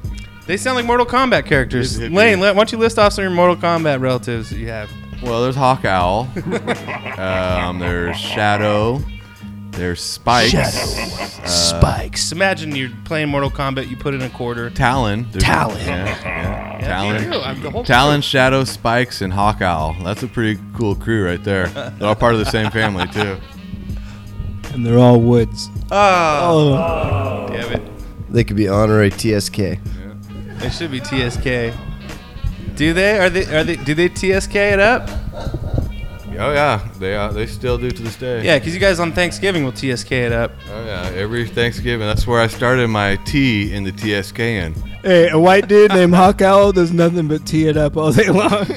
They 0.47 0.57
sound 0.57 0.77
like 0.77 0.87
Mortal 0.87 1.07
Kombat 1.07 1.45
characters. 1.47 1.99
Hippie. 1.99 2.15
Lane, 2.15 2.39
let- 2.39 2.55
why 2.55 2.61
don't 2.61 2.71
you 2.73 2.79
list 2.79 2.99
off 2.99 3.13
some 3.15 3.25
of 3.25 3.31
your 3.31 3.35
Mortal 3.37 3.57
Kombat 3.57 4.01
relatives 4.01 4.51
that 4.51 4.59
you 4.59 4.69
have? 4.69 4.91
Well, 5.23 5.43
there's 5.43 5.57
Hawk 5.57 5.85
Owl. 5.85 6.29
um, 7.19 7.79
there's 7.81 8.17
Shadow. 8.17 9.01
There's 9.77 10.01
Spikes. 10.01 10.51
Shadow. 10.53 11.43
Uh, 11.43 11.47
Spikes. 11.47 12.33
Imagine 12.33 12.75
you're 12.75 12.91
playing 13.05 13.29
Mortal 13.29 13.51
Kombat. 13.51 13.89
You 13.89 13.97
put 13.97 14.15
in 14.15 14.23
a 14.23 14.31
quarter. 14.31 14.71
Talon. 14.71 15.27
There's- 15.33 15.43
Talon. 15.45 15.79
Yeah, 15.79 16.05
yeah. 16.07 16.79
Yeah, 16.81 16.89
Talon. 16.89 17.23
you 17.25 17.31
do. 17.31 17.41
I'm 17.41 17.61
the 17.63 17.71
whole 17.71 17.85
Talon, 17.85 18.21
Shadow, 18.23 18.65
Spikes, 18.65 19.21
and 19.21 19.33
Hawk 19.33 19.61
Owl. 19.63 19.97
That's 20.03 20.23
a 20.23 20.29
pretty 20.29 20.61
cool 20.77 20.95
crew 20.95 21.25
right 21.27 21.43
there. 21.45 21.67
They're 21.69 22.09
all 22.09 22.15
part 22.15 22.33
of 22.35 22.41
the 22.41 22.51
same 22.51 22.71
family 22.71 23.07
too. 23.09 23.37
And 24.73 24.85
they're 24.85 24.99
all 24.99 25.21
woods. 25.21 25.69
Oh. 25.91 27.47
Damn 27.51 27.73
it. 27.73 27.83
They 28.31 28.45
could 28.45 28.57
be 28.57 28.69
honorary 28.69 29.11
TSK. 29.11 29.57
They 30.59 30.71
should 30.71 30.91
be 30.91 31.01
TSK. 31.01 31.73
Do 32.75 32.93
they? 32.93 33.19
Are 33.19 33.31
they? 33.31 33.45
Are 33.57 33.65
they? 33.65 33.77
Do 33.77 33.95
they 33.95 34.09
TSK 34.09 34.55
it 34.57 34.81
up? 34.81 35.09
Oh 36.39 36.53
yeah, 36.53 36.87
they 36.99 37.17
uh, 37.17 37.29
they 37.33 37.47
still 37.47 37.79
do 37.79 37.91
to 37.91 38.03
this 38.03 38.17
day. 38.17 38.45
Yeah, 38.45 38.59
because 38.59 38.75
you 38.75 38.81
guys 38.81 39.01
on 39.01 39.13
Thanksgiving 39.13 39.65
will 39.65 39.73
TSK 39.73 40.13
it 40.13 40.33
up. 40.33 40.53
Oh 40.71 40.85
yeah, 40.85 41.11
every 41.15 41.47
Thanksgiving. 41.47 42.07
That's 42.07 42.27
where 42.27 42.41
I 42.41 42.47
started 42.47 42.89
my 42.89 43.17
T 43.25 43.73
in 43.73 43.85
the 43.85 43.93
TSK 43.93 44.39
in. 44.41 44.75
Hey, 45.03 45.29
a 45.29 45.39
white 45.39 45.69
dude 45.69 45.93
named 45.93 46.15
Hawk 46.15 46.43
Owl 46.43 46.73
does 46.73 46.93
nothing 46.93 47.29
but 47.29 47.47
tee 47.47 47.69
it 47.69 47.77
up 47.77 47.97
all 47.97 48.13
day 48.13 48.29
long. 48.29 48.67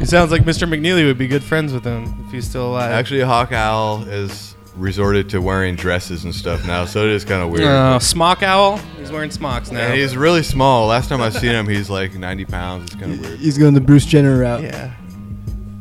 It 0.00 0.08
sounds 0.08 0.30
like 0.30 0.44
Mr. 0.44 0.66
McNeely 0.66 1.04
would 1.04 1.18
be 1.18 1.28
good 1.28 1.44
friends 1.44 1.74
with 1.74 1.84
him 1.84 2.24
if 2.24 2.32
he's 2.32 2.48
still 2.48 2.70
alive. 2.70 2.90
Actually, 2.90 3.20
Hawk 3.20 3.52
Owl 3.52 3.98
has 3.98 4.56
resorted 4.74 5.28
to 5.28 5.42
wearing 5.42 5.76
dresses 5.76 6.24
and 6.24 6.34
stuff 6.34 6.66
now, 6.66 6.86
so 6.86 7.04
it 7.04 7.10
is 7.10 7.24
kind 7.24 7.42
of 7.42 7.50
weird. 7.50 7.64
Uh, 7.64 7.98
smock 7.98 8.42
owl. 8.42 8.78
He's 8.98 9.12
wearing 9.12 9.30
smocks 9.30 9.70
now. 9.70 9.80
And 9.80 9.94
he's 9.94 10.16
really 10.16 10.42
small. 10.42 10.86
Last 10.86 11.08
time 11.08 11.20
I've 11.20 11.34
seen 11.34 11.50
him, 11.50 11.68
he's 11.68 11.90
like 11.90 12.14
90 12.14 12.44
pounds. 12.46 12.84
It's 12.86 12.94
kind 13.00 13.12
of 13.12 13.20
weird. 13.20 13.38
He's 13.38 13.58
going 13.58 13.74
the 13.74 13.80
Bruce 13.80 14.06
Jenner 14.06 14.38
route. 14.38 14.62
Yeah. 14.62 14.94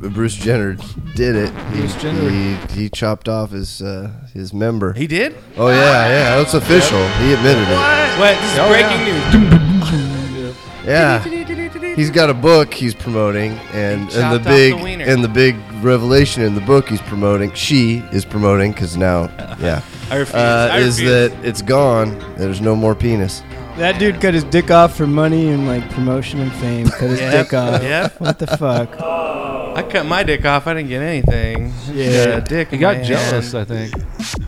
But 0.02 0.14
Bruce 0.14 0.36
Jenner 0.36 0.78
did 1.16 1.36
it. 1.36 1.52
He, 1.74 1.88
Jenner. 2.00 2.30
He, 2.30 2.84
he 2.84 2.90
chopped 2.90 3.28
off 3.28 3.52
his 3.52 3.82
uh, 3.82 4.12
his 4.34 4.54
member. 4.54 4.94
He 4.94 5.08
did? 5.08 5.36
Oh 5.58 5.68
yeah, 5.68 5.76
yeah. 6.08 6.38
That's 6.38 6.54
official. 6.54 7.06
He 7.20 7.34
admitted 7.34 7.68
it. 7.68 8.20
Wait, 8.20 8.36
this 8.40 8.54
is 8.54 8.60
Oh, 8.60 8.70
breaking 8.70 9.04
news. 9.04 10.56
Yeah. 10.86 11.24
He's 11.96 12.10
got 12.10 12.30
a 12.30 12.34
book 12.34 12.74
he's 12.74 12.96
promoting, 12.96 13.52
and, 13.74 14.10
and 14.14 14.34
the 14.34 14.38
the 14.38 14.50
big 14.50 14.74
wiener. 14.82 15.04
and 15.06 15.22
the 15.24 15.28
big 15.28 15.56
revelation 15.84 16.44
in 16.44 16.56
the 16.56 16.62
book 16.62 16.88
he's 16.88 17.02
promoting. 17.02 17.52
She 17.54 17.98
is 18.14 18.24
promoting 18.24 18.72
because 18.72 18.96
now, 18.96 19.24
yeah, 19.60 19.82
I 20.10 20.16
refuse. 20.16 20.36
Uh, 20.36 20.70
I 20.72 20.78
is 20.80 20.98
that 21.00 21.38
it's 21.44 21.62
gone. 21.62 22.18
There's 22.38 22.62
no 22.62 22.74
more 22.76 22.96
penis. 22.96 23.42
That 23.78 24.00
dude 24.00 24.22
cut 24.22 24.34
his 24.34 24.46
dick 24.46 24.72
off 24.72 24.96
for 24.96 25.08
money 25.08 25.50
and 25.50 25.68
like 25.68 25.90
promotion 25.92 26.40
and 26.40 26.52
fame. 26.54 26.88
Cut 26.88 27.10
his 27.10 27.20
Yep, 27.20 27.46
dick 27.46 27.54
off. 27.54 27.84
yep. 27.84 28.20
What 28.22 28.40
the 28.40 28.48
fuck? 28.48 28.96
I 29.80 29.84
cut 29.84 30.06
my 30.06 30.24
dick 30.24 30.44
off. 30.44 30.68
I 30.68 30.74
didn't 30.74 30.90
get 30.90 31.02
anything. 31.02 31.74
Yeah. 31.94 32.26
Got 32.26 32.38
a 32.38 32.42
dick. 32.42 32.68
He 32.68 32.76
in 32.76 32.82
got 32.82 32.98
my 32.98 33.04
jealous, 33.04 33.54
hand. 33.54 33.72
I 33.72 33.88
think. 33.88 33.96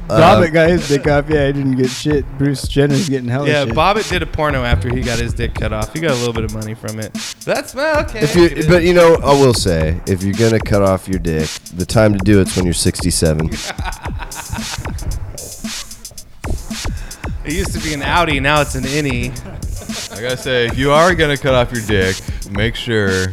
Uh, 0.10 0.20
Bobbitt 0.20 0.52
got 0.52 0.70
his 0.70 0.90
dick 0.90 1.08
off. 1.08 1.30
Yeah, 1.30 1.48
he 1.48 1.54
didn't 1.54 1.78
get 1.78 1.90
shit. 1.90 2.26
Bruce 2.38 2.68
Jenner's 2.68 3.08
getting 3.08 3.30
hella 3.30 3.48
Yeah, 3.48 3.64
shit. 3.64 3.74
Bobbitt 3.74 4.10
did 4.10 4.24
a 4.24 4.26
porno 4.26 4.66
after 4.66 4.94
he 4.94 5.00
got 5.00 5.20
his 5.20 5.34
dick 5.34 5.54
cut 5.56 5.72
off. 5.72 5.94
He 5.94 6.02
got 6.02 6.12
a 6.12 6.16
little 6.16 6.34
bit 6.34 6.44
of 6.44 6.54
money 6.54 6.74
from 6.74 7.00
it. 7.00 7.14
That's 7.46 7.74
well, 7.74 8.02
okay. 8.02 8.20
If 8.20 8.36
you, 8.36 8.50
but 8.68 8.84
you 8.84 8.94
know, 8.94 9.16
I 9.24 9.32
will 9.32 9.54
say, 9.54 10.02
if 10.06 10.22
you're 10.22 10.34
gonna 10.34 10.60
cut 10.60 10.82
off 10.82 11.08
your 11.08 11.20
dick, 11.20 11.48
the 11.76 11.86
time 11.86 12.12
to 12.12 12.20
do 12.20 12.42
it's 12.42 12.54
when 12.58 12.66
you're 12.66 12.74
67. 12.74 13.46
it 13.46 13.54
used 17.46 17.72
to 17.72 17.80
be 17.80 17.94
an 17.94 18.02
Audi, 18.02 18.42
now 18.42 18.60
it's 18.60 18.76
an 18.76 18.84
innie. 18.84 19.32
I 20.12 20.22
gotta 20.22 20.36
say, 20.36 20.66
if 20.66 20.78
you 20.78 20.92
are 20.92 21.16
gonna 21.16 21.38
cut 21.38 21.54
off 21.54 21.72
your 21.72 21.86
dick, 21.86 22.18
make 22.52 22.76
sure 22.76 23.28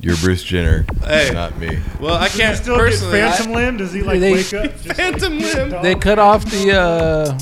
you're 0.00 0.16
Bruce 0.16 0.42
Jenner, 0.42 0.84
Hey. 1.04 1.30
not 1.32 1.58
me. 1.58 1.78
Well, 2.00 2.14
I 2.14 2.24
Does 2.24 2.32
he 2.34 2.40
can't 2.40 2.56
still 2.56 2.76
get 2.76 2.84
personally. 2.84 3.20
phantom 3.20 3.52
I- 3.52 3.54
limb? 3.54 3.76
Does 3.78 3.92
he 3.92 4.02
like 4.02 4.20
They- 4.20 4.32
wake 4.32 4.54
up? 4.54 4.82
just 4.82 4.96
Phantom 4.96 5.38
like, 5.40 5.54
limb. 5.54 5.82
They 5.82 5.94
cut 5.94 6.18
off 6.18 6.44
the 6.44 6.72
uh, 6.78 7.38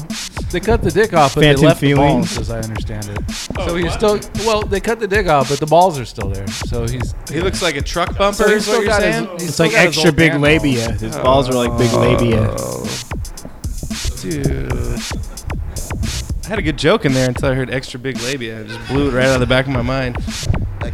they 0.51 0.61
cut 0.61 0.83
the 0.83 0.91
dick 0.93 1.13
off, 1.13 1.35
but 1.35 1.41
Phantom 1.43 1.61
they 1.63 1.67
left 1.67 1.81
feelings. 1.81 2.31
the 2.31 2.37
balls, 2.37 2.51
as 2.51 2.51
I 2.51 2.61
understand 2.61 3.09
it. 3.09 3.19
Oh, 3.59 3.67
so 3.69 3.75
he's 3.77 3.93
still 3.93 4.21
well. 4.47 4.63
They 4.63 4.79
cut 4.81 5.01
the 5.01 5.09
dick 5.09 5.27
off, 5.27 5.49
but 5.49 5.59
the 5.59 5.67
balls 5.67 5.99
are 5.99 6.05
still 6.05 6.29
there. 6.29 6.47
So 6.47 6.87
he's 6.87 7.13
He 7.31 7.41
looks 7.41 7.61
like 7.61 7.77
a 7.77 7.83
truck 7.83 8.17
bumper. 8.17 8.45
So 8.45 8.49
he's 8.49 8.63
is 8.63 8.69
what 8.69 8.75
still 8.75 8.81
you're 8.83 8.87
got 8.89 9.03
his- 9.03 9.15
saying? 9.17 9.29
he's 9.33 9.43
It's 9.47 9.55
still 9.55 9.67
like 9.67 9.73
got 9.75 9.81
his 9.87 9.89
extra 9.89 10.09
old 10.11 10.17
big 10.17 10.33
man 10.33 10.41
labia. 10.43 10.89
balls. 10.89 11.01
His 11.01 11.17
balls 11.17 11.49
are 11.49 11.55
like 11.55 11.77
big 11.79 11.93
labia. 11.93 12.57
Dude. 14.23 14.73
I 16.45 16.49
had 16.49 16.59
a 16.59 16.63
good 16.63 16.77
joke 16.79 17.05
in 17.05 17.15
there 17.15 17.29
until 17.29 17.51
I 17.51 17.55
heard 17.55 17.71
extra 17.71 17.99
big 17.99 18.21
labia. 18.21 18.61
I 18.61 18.63
just 18.65 18.87
blew 18.89 19.09
it 19.09 19.13
right 19.13 19.27
out 19.27 19.35
of 19.35 19.41
the 19.41 19.47
back 19.47 19.67
of 19.67 19.73
my 19.73 19.83
mind. 19.83 20.17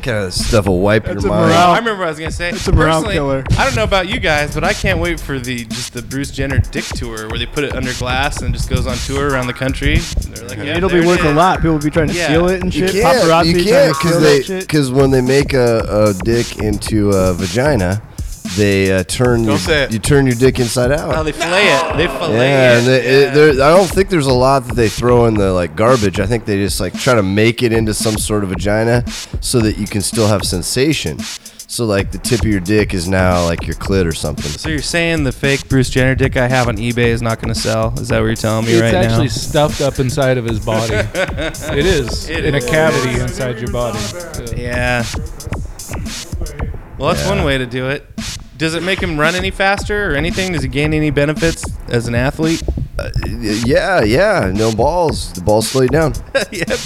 That 0.01 0.11
kind 0.11 0.25
of 0.25 0.33
stuff 0.35 0.67
will 0.67 0.81
wipe 0.81 1.05
That's 1.05 1.23
your 1.23 1.33
a 1.33 1.37
mind. 1.37 1.49
morale- 1.51 1.71
I 1.73 1.79
remember 1.79 2.01
what 2.01 2.07
I 2.07 2.11
was 2.11 2.19
gonna 2.19 2.31
say. 2.31 2.51
It's 2.51 2.67
a 2.69 2.73
morale 2.73 3.03
Personally, 3.03 3.15
killer. 3.15 3.45
I 3.59 3.65
don't 3.65 3.77
know 3.77 3.85
about 3.85 4.09
you 4.09 4.21
guys, 4.21 4.55
but 4.55 4.65
I 4.65 4.73
can't 4.73 4.99
wait 5.01 5.21
for 5.21 5.39
the 5.39 5.65
just 5.67 5.93
the 5.95 6.03
Bruce 6.03 6.31
Jenner 6.31 6.59
Dick 6.59 6.85
tour 6.85 7.29
where 7.29 7.39
they 7.39 7.47
put 7.47 7.65
it 7.65 7.75
under 7.75 7.93
glass 7.95 8.43
and 8.43 8.55
just 8.55 8.69
goes 8.69 8.87
on 8.87 8.97
tour 8.99 9.31
around 9.31 9.47
the 9.47 9.53
country. 9.53 9.99
They're 9.99 10.49
like, 10.49 10.59
yeah, 10.59 10.77
It'll 10.77 10.89
there 10.89 11.01
be 11.01 11.07
it 11.07 11.09
worth 11.09 11.25
a 11.25 11.31
is. 11.31 11.37
lot. 11.37 11.59
People 11.59 11.73
will 11.73 11.79
be 11.81 11.91
trying 11.91 12.09
to 12.09 12.15
Yeah. 12.15 12.25
steal 12.27 12.49
it 12.49 12.63
and 12.63 12.75
You 12.75 12.89
shit. 12.89 13.03
can't, 13.03 13.19
Paparazzi 13.19 13.47
you 13.47 13.53
trying 13.53 13.65
can't, 13.65 13.89
to 13.89 13.95
steal 13.95 14.11
because 14.11 14.21
that 14.21 14.21
they 14.29 14.43
shit. 14.43 14.61
because 14.61 14.91
when 14.93 15.11
they 15.11 15.21
make 15.21 15.53
a, 15.53 15.79
a 16.09 16.15
dick 16.25 16.59
into 16.59 17.11
a 17.11 17.35
vagina, 17.35 18.03
they 18.57 18.93
uh, 18.93 19.05
turn 19.05 19.41
Don't 19.41 19.49
your, 19.51 19.59
say 19.59 19.85
it. 19.85 19.93
you 19.93 19.99
turn 19.99 20.27
your 20.27 20.35
dick 20.35 20.59
inside 20.59 20.91
out. 20.93 21.15
Oh, 21.17 21.23
they 21.23 21.33
fillet 21.33 21.67
it. 21.69 21.97
They 21.97 22.07
fillet 22.09 22.49
yeah, 22.49 22.73
it. 22.75 22.79
and 22.79 22.87
they, 22.87 23.01
it- 23.07 23.35
there- 23.35 23.65
I 23.65 23.77
don't 23.77 23.89
think 23.89 24.09
there's 24.09 24.27
a 24.27 24.33
lot 24.33 24.65
that 24.67 24.75
they 24.75 24.89
throw 24.89 25.27
in 25.27 25.35
the 25.35 25.53
like 25.53 25.77
garbage. 25.77 26.19
I 26.21 26.27
think 26.27 26.45
they 26.45 26.57
just 26.57 26.81
like 26.81 26.99
try 26.99 27.15
to 27.15 27.23
make 27.23 27.63
it 27.63 27.73
into 27.73 27.95
some 27.95 28.19
sort 28.19 28.43
of 28.45 28.51
vagina 28.51 29.09
so 29.41 29.61
that 29.61 29.79
you 29.79 29.87
can 29.87 30.01
still 30.03 30.27
have 30.27 30.43
sensation. 30.43 31.19
So 31.69 31.85
like 31.85 32.11
the 32.11 32.19
tip 32.19 32.41
of 32.41 32.47
your 32.47 32.59
dick 32.59 32.95
is 32.95 33.07
now 33.07 33.45
like 33.45 33.65
your 33.65 33.77
clit 33.77 34.05
or 34.05 34.11
something. 34.13 34.51
So 34.51 34.69
you're 34.69 34.81
saying 34.83 35.23
the 35.23 35.31
fake 35.31 35.69
Bruce 35.69 35.89
Jenner 35.89 36.17
dick 36.17 36.37
I 36.37 36.49
have 36.49 36.67
on 36.67 36.77
eBay 36.79 37.07
is 37.07 37.23
not 37.23 37.41
going 37.41 37.55
to 37.55 37.61
sell? 37.61 37.95
Is 38.01 38.09
that 38.09 38.19
what 38.19 38.27
you're 38.27 38.35
telling 38.35 38.67
me 38.67 38.73
right? 38.81 38.87
It's 38.87 38.95
right 38.97 39.05
actually 39.05 39.27
now? 39.27 39.33
stuffed 39.33 39.81
up 39.81 40.01
inside 40.01 40.37
of 40.37 40.45
his 40.45 40.59
body. 40.59 40.95
it 41.15 41.87
is 41.87 42.29
It 42.29 42.45
in 42.45 42.57
is. 42.57 42.65
a 42.65 42.69
cavity 42.69 43.21
inside 43.21 43.61
your 43.61 43.71
body. 43.71 44.01
Yeah. 44.61 45.05
Well, 46.99 47.15
that's 47.15 47.27
one 47.29 47.45
way 47.45 47.57
to 47.57 47.67
do 47.67 47.89
it. 47.89 48.05
Does 48.61 48.75
it 48.75 48.83
make 48.83 49.01
him 49.03 49.19
run 49.19 49.35
any 49.35 49.51
faster 49.51 50.13
or 50.13 50.17
anything? 50.17 50.53
Does 50.53 50.63
he 50.63 50.69
gain 50.69 50.93
any 50.93 51.09
benefits 51.09 51.65
as 51.89 52.09
an 52.09 52.15
athlete? 52.15 52.63
Uh, 52.99 53.09
yeah, 53.27 54.03
yeah, 54.03 54.53
no 54.55 54.71
balls. 54.71 55.33
The 55.33 55.41
balls 55.41 55.67
slow 55.67 55.81
you 55.81 55.89
down. 55.89 56.13
yep. 56.53 56.79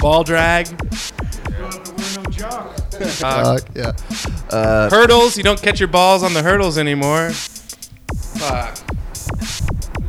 Ball 0.00 0.24
drag. 0.24 0.68
Uh, 3.22 3.58
Fuck, 3.58 3.68
yeah. 3.74 3.92
Uh, 4.48 4.88
hurdles. 4.88 5.36
You 5.36 5.42
don't 5.42 5.60
catch 5.60 5.78
your 5.78 5.90
balls 5.90 6.22
on 6.22 6.32
the 6.32 6.42
hurdles 6.42 6.78
anymore. 6.78 7.32
Fuck. 8.38 8.78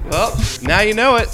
Well, 0.10 0.34
now 0.62 0.80
you 0.80 0.94
know 0.94 1.18
it. 1.18 1.28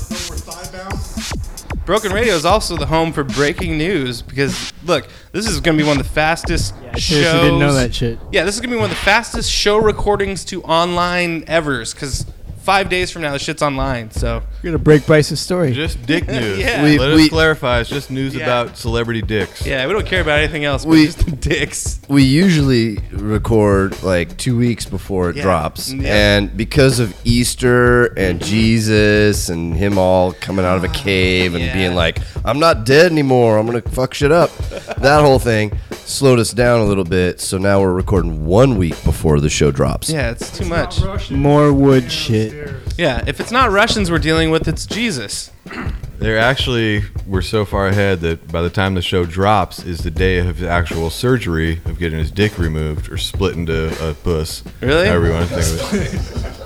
Broken 1.90 2.12
Radio 2.12 2.36
is 2.36 2.46
also 2.46 2.78
the 2.78 2.86
home 2.86 3.12
for 3.12 3.24
breaking 3.24 3.76
news 3.80 4.22
because 4.22 4.72
look, 4.86 5.08
this 5.32 5.48
is 5.48 5.60
going 5.60 5.76
to 5.76 5.84
be 5.84 5.88
one 5.88 6.00
of 6.00 6.06
the 6.06 6.14
fastest 6.14 6.76
shows. 6.94 7.04
seriously 7.04 7.40
didn't 7.40 7.58
know 7.58 7.74
that 7.74 7.96
shit. 7.96 8.20
Yeah, 8.32 8.44
this 8.44 8.54
is 8.54 8.62
going 8.62 8.70
to 8.70 8.76
be 8.76 8.80
one 8.80 8.92
of 8.92 8.96
the 8.96 9.04
fastest 9.04 9.52
show 9.52 9.78
recordings 9.78 10.46
to 10.46 10.62
online 10.62 11.46
ever's 11.48 11.96
because 11.96 12.28
five 12.70 12.88
days 12.88 13.10
from 13.10 13.24
now 13.24 13.32
the 13.32 13.40
shit's 13.40 13.64
online. 13.64 14.12
So 14.12 14.44
You're 14.62 14.72
gonna 14.74 14.84
break 14.84 15.08
Bryce's 15.08 15.40
story. 15.40 15.72
Just 15.74 16.06
dick 16.06 16.28
news. 16.40 16.60
Yeah. 16.60 16.84
Let 16.84 17.16
We- 17.16 17.24
us 17.24 17.30
clarify. 17.30 17.80
It's 17.80 17.90
just 17.90 18.12
news 18.12 18.36
Yeah. 18.36 18.44
about 18.44 18.78
celebrity 18.78 19.24
dicks. 19.24 19.66
yeah, 19.66 19.88
we 19.88 19.94
don't 19.94 20.06
care 20.06 20.22
about 20.22 20.38
anything 20.38 20.66
else. 20.66 20.84
But 20.86 20.92
We- 20.92 21.06
just 21.08 21.40
dicks. 21.50 22.00
we 22.08 22.22
usually 22.24 23.00
record 23.12 24.04
like 24.04 24.38
two 24.38 24.56
weeks 24.56 24.86
before 24.86 25.32
it 25.32 25.38
Yeah. 25.38 25.44
drops, 25.44 25.92
Yeah. 25.92 26.14
and 26.14 26.56
because 26.56 27.00
of 27.00 27.16
Easter 27.24 28.06
and 28.18 28.40
Jesus 28.40 29.50
and 29.50 29.76
him 29.76 29.98
all 29.98 30.34
coming 30.34 30.64
out 30.66 30.78
of 30.78 30.84
a 30.84 30.90
cave 30.90 31.56
and 31.56 31.74
being 31.74 31.96
like, 31.96 32.20
"I'm 32.46 32.60
not 32.60 32.86
dead 32.86 33.12
anymore. 33.12 33.58
I'm 33.58 33.66
gonna 33.66 33.82
fuck 33.82 34.14
shit 34.14 34.32
up," 34.32 34.52
that 35.00 35.22
whole 35.22 35.40
thing 35.40 35.72
slowed 36.10 36.40
us 36.40 36.52
down 36.52 36.82
a 36.82 36.86
little 36.86 37.04
bit. 37.04 37.40
So 37.40 37.58
now 37.58 37.82
we're 37.82 37.94
recording 37.94 38.46
one 38.46 38.78
week 38.78 39.02
before 39.04 39.40
the 39.40 39.50
show 39.50 39.72
drops. 39.72 40.10
Yeah, 40.10 40.32
it's 40.32 40.56
too 40.58 40.66
much. 40.66 41.30
More 41.32 41.72
wood 41.72 42.12
shit. 42.12 42.76
Yeah, 42.98 43.24
if 43.28 43.40
it's 43.40 43.52
not 43.52 43.72
Russians 43.72 44.12
we're 44.12 44.20
dealing 44.20 44.52
with, 44.52 44.68
it's 44.68 44.86
Jesus. 44.86 45.52
They're 46.20 46.40
actually 46.40 47.04
we're 47.26 47.42
so 47.42 47.64
far 47.64 47.88
ahead 47.88 48.20
that 48.22 48.52
by 48.52 48.62
the 48.62 48.70
time 48.70 48.96
the 48.96 49.02
show 49.02 49.26
drops 49.26 49.86
is 49.86 50.00
the 50.00 50.12
day 50.12 50.40
of 50.40 50.58
his 50.58 50.68
actual 50.68 51.10
surgery 51.10 51.80
of 51.86 51.98
getting 51.98 52.20
his 52.20 52.30
dick 52.30 52.58
removed 52.58 53.10
or 53.10 53.18
split 53.18 53.56
into 53.56 53.88
a 54.10 54.14
puss. 54.16 54.64
Really? 54.82 55.08
However 55.08 55.28
you 55.28 55.32
want 55.34 55.50
to 55.50 55.62
think 55.62 55.82
of 55.82 56.46
it. 56.46 56.56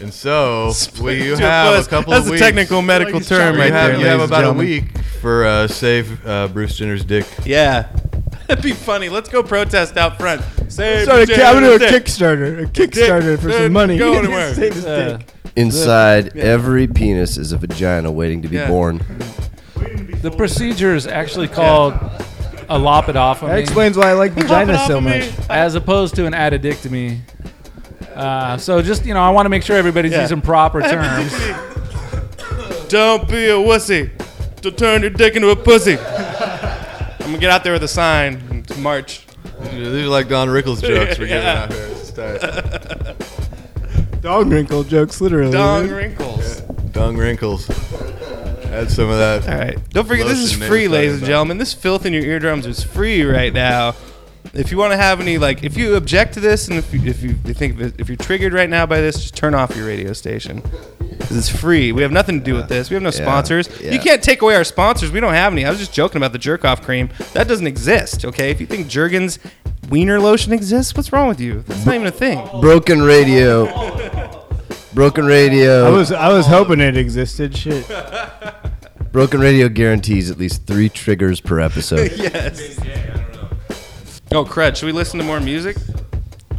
And 0.00 0.14
so 0.14 0.72
we 1.02 1.24
you 1.24 1.32
into 1.32 1.44
a 1.44 1.50
have 1.50 1.84
a 1.84 1.88
couple 1.90 2.12
That's 2.12 2.22
of 2.22 2.28
a 2.28 2.30
weeks. 2.30 2.40
technical 2.40 2.82
medical 2.82 3.18
term 3.20 3.56
you 3.56 3.60
right 3.60 3.72
have, 3.72 3.90
there, 3.90 4.00
You 4.00 4.06
have 4.06 4.20
ladies 4.20 4.30
and 4.36 4.44
about 4.46 4.56
a 4.56 4.58
week 4.58 4.96
for 5.20 5.44
uh, 5.44 5.66
save 5.66 6.24
uh, 6.24 6.46
Bruce 6.48 6.76
Jenner's 6.76 7.04
dick. 7.04 7.26
Yeah. 7.44 7.88
That'd 8.48 8.64
be 8.64 8.72
funny. 8.72 9.08
Let's 9.08 9.28
go 9.28 9.42
protest 9.42 9.96
out 9.96 10.16
front. 10.18 10.42
Save 10.68 11.04
Start 11.04 11.22
a, 11.22 11.26
the 11.26 11.34
ki- 11.34 11.42
I'm 11.42 11.54
gonna 11.54 11.66
do 11.68 11.74
a 11.74 11.78
dick. 11.78 12.04
Kickstarter. 12.04 12.62
A 12.62 12.66
Dick 12.66 12.90
Kickstarter 12.92 13.38
for 13.38 13.48
didn't 13.48 13.64
some 13.64 13.72
money. 13.74 13.98
Go 13.98 14.14
anywhere. 14.14 14.54
Save 14.54 14.74
his 14.74 14.86
Uh, 14.86 15.18
dick. 15.18 15.26
Inside 15.56 16.32
Yeah. 16.34 16.44
every 16.44 16.86
penis 16.86 17.36
is 17.36 17.52
a 17.52 17.58
vagina 17.58 18.10
waiting 18.10 18.42
to 18.42 18.48
be 18.48 18.56
Yeah. 18.56 18.68
born. 18.68 19.00
The 20.22 20.30
procedure 20.30 20.94
is 20.94 21.06
actually 21.06 21.48
called 21.48 21.92
a 22.70 22.78
lopidotomy. 22.78 23.48
That 23.48 23.58
explains 23.58 23.96
why 23.96 24.10
I 24.10 24.12
like 24.14 24.32
vagina 24.32 24.78
so 24.86 25.00
much. 25.00 25.28
As 25.50 25.74
opposed 25.74 26.14
to 26.16 26.26
an 26.26 26.32
addictomy. 26.32 27.18
Uh, 28.14 28.56
so 28.56 28.80
just 28.82 29.04
you 29.06 29.14
know, 29.14 29.20
I 29.22 29.30
want 29.30 29.46
to 29.46 29.50
make 29.50 29.62
sure 29.62 29.76
everybody's 29.76 30.12
Yeah. 30.12 30.22
using 30.22 30.40
proper 30.40 30.80
terms. 30.82 31.32
Don't 32.88 33.28
be 33.28 33.48
a 33.50 33.54
wussy. 33.56 34.10
Don't 34.62 34.76
turn 34.76 35.02
your 35.02 35.10
dick 35.10 35.36
into 35.36 35.50
a 35.50 35.56
pussy. 35.56 35.98
I'm 37.28 37.32
gonna 37.34 37.42
get 37.42 37.50
out 37.50 37.62
there 37.62 37.74
with 37.74 37.82
a 37.82 37.88
sign 37.88 38.36
and 38.48 38.78
march. 38.82 39.26
These 39.60 39.86
are 39.86 40.06
like 40.08 40.30
Don 40.30 40.48
Rickles 40.48 40.80
jokes 40.80 41.18
we're 41.18 41.26
giving 41.26 41.42
Yeah. 41.42 41.64
out 41.64 41.72
here. 41.74 41.88
It's 41.90 42.10
tight. 42.10 44.20
Dog 44.22 44.50
wrinkle 44.50 44.82
jokes, 44.82 45.20
literally. 45.20 45.52
Dong 45.52 45.82
dude. 45.88 45.92
wrinkles. 45.92 46.60
Dung 46.92 47.18
wrinkles. 47.18 47.68
Add 48.72 48.90
some 48.90 49.10
of 49.10 49.18
that. 49.18 49.46
All 49.46 49.58
right. 49.58 49.76
Don't 49.90 50.08
forget, 50.08 50.26
this 50.26 50.38
is 50.38 50.44
lotion 50.52 50.60
they 50.60 50.68
free, 50.68 50.88
ladies 50.88 51.12
and 51.12 51.18
about. 51.22 51.26
gentlemen. 51.28 51.58
This 51.58 51.74
filth 51.74 52.06
in 52.06 52.14
your 52.14 52.22
eardrums 52.24 52.64
is 52.64 52.82
free 52.82 53.22
right 53.22 53.52
now. 53.52 53.94
If 54.54 54.70
you 54.72 54.78
want 54.78 54.92
to 54.92 54.96
have 54.96 55.20
any, 55.20 55.38
like, 55.38 55.62
if 55.62 55.76
you 55.76 55.94
object 55.96 56.34
to 56.34 56.40
this, 56.40 56.68
and 56.68 56.78
if 56.78 56.92
you, 56.92 57.00
if 57.04 57.22
you 57.22 57.34
think 57.34 57.78
if 57.98 58.08
you're 58.08 58.16
triggered 58.16 58.52
right 58.52 58.68
now 58.68 58.86
by 58.86 59.00
this, 59.00 59.16
just 59.20 59.36
turn 59.36 59.54
off 59.54 59.76
your 59.76 59.86
radio 59.86 60.12
station. 60.12 60.62
'Cause 60.62 61.36
it's 61.36 61.48
free. 61.48 61.92
We 61.92 62.02
have 62.02 62.12
nothing 62.12 62.38
to 62.38 62.44
do 62.44 62.54
with 62.54 62.68
this. 62.68 62.88
We 62.90 62.94
have 62.94 63.02
no 63.02 63.08
Yeah. 63.10 63.22
sponsors. 63.22 63.68
Yeah. 63.82 63.90
You 63.92 63.98
can't 63.98 64.22
take 64.22 64.40
away 64.40 64.54
our 64.54 64.64
sponsors. 64.64 65.10
We 65.10 65.20
don't 65.20 65.34
have 65.34 65.52
any. 65.52 65.66
I 65.66 65.70
was 65.70 65.78
just 65.78 65.92
joking 65.92 66.16
about 66.16 66.32
the 66.32 66.38
jerk 66.38 66.64
off 66.64 66.80
cream. 66.82 67.10
That 67.34 67.48
doesn't 67.48 67.66
exist. 67.66 68.24
Okay. 68.24 68.50
If 68.50 68.60
you 68.60 68.66
think 68.66 68.88
Jergens 68.88 69.38
wiener 69.90 70.20
lotion 70.20 70.52
exists, 70.52 70.94
what's 70.96 71.12
wrong 71.12 71.28
with 71.28 71.40
you? 71.40 71.64
That's 71.66 71.84
not 71.84 71.96
even 71.96 72.06
a 72.06 72.10
thing. 72.12 72.40
Broken 72.60 73.02
radio. 73.02 73.66
Broken 74.94 75.26
radio. 75.26 75.86
I 75.86 75.90
was 75.90 76.12
I 76.12 76.28
was 76.32 76.46
hoping 76.46 76.80
it 76.80 76.96
existed. 76.96 77.54
Shit. 77.56 77.84
Broken 79.12 79.40
radio 79.40 79.68
guarantees 79.68 80.30
at 80.30 80.38
least 80.38 80.66
three 80.66 80.88
triggers 80.88 81.40
per 81.40 81.60
episode. 81.60 82.12
yes. 82.16 82.78
Oh, 84.32 84.44
crud. 84.44 84.76
Should 84.76 84.86
we 84.86 84.92
listen 84.92 85.18
to 85.18 85.24
more 85.24 85.40
music? 85.40 85.76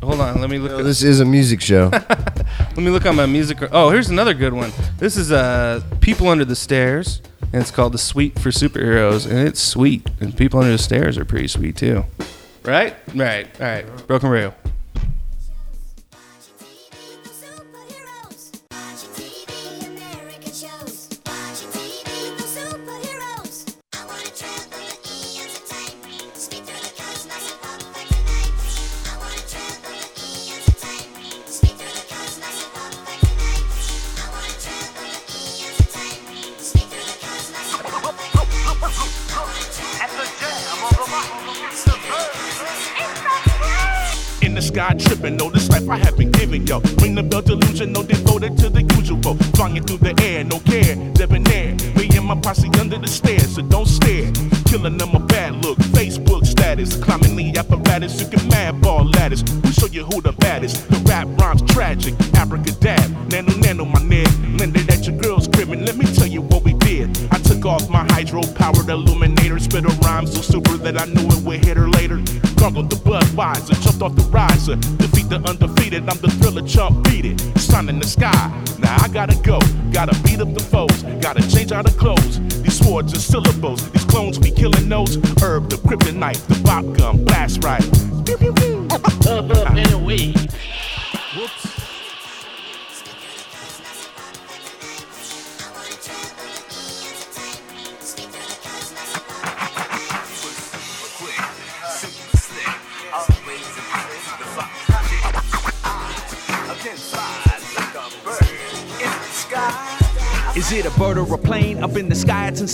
Hold 0.01 0.21
on. 0.21 0.41
Let 0.41 0.49
me 0.49 0.57
look. 0.57 0.71
at 0.79 0.83
this 0.83 1.03
is 1.03 1.19
a 1.19 1.25
music 1.25 1.61
show. 1.61 1.89
Let 1.93 2.77
me 2.77 2.89
look 2.89 3.05
on 3.05 3.15
my 3.15 3.25
music. 3.25 3.59
Oh, 3.71 3.89
here's 3.89 4.09
another 4.09 4.33
good 4.33 4.53
one. 4.53 4.71
This 4.97 5.17
is 5.17 5.31
uh, 5.31 5.81
People 6.01 6.29
Under 6.29 6.45
the 6.45 6.55
Stairs, 6.55 7.21
and 7.53 7.61
it's 7.61 7.69
called 7.71 7.93
The 7.93 7.97
Suite 7.99 8.39
for 8.39 8.49
Superheroes, 8.49 9.29
and 9.29 9.39
it's 9.47 9.61
sweet. 9.61 10.09
And 10.19 10.35
People 10.35 10.59
Under 10.59 10.71
the 10.71 10.77
Stairs 10.77 11.17
are 11.17 11.25
pretty 11.25 11.47
sweet 11.47 11.75
too. 11.77 12.05
Right? 12.63 12.95
Right. 13.13 13.47
All 13.59 13.67
right. 13.67 14.07
Broken 14.07 14.29
Radio. 14.29 14.53
Sky 45.19 45.29
no, 45.29 45.49
this 45.49 45.69
life 45.69 45.89
I 45.89 45.97
have 45.97 46.17
been 46.17 46.31
giving, 46.31 46.65
yo. 46.65 46.79
Ring 47.01 47.15
the 47.15 47.23
bell 47.23 47.41
delusion, 47.41 47.91
no 47.91 48.03
devoted 48.03 48.57
to 48.57 48.69
the 48.69 48.83
usual. 48.95 49.35
Flying 49.55 49.83
through 49.83 49.97
the 49.97 50.13
air, 50.23 50.43
no 50.43 50.59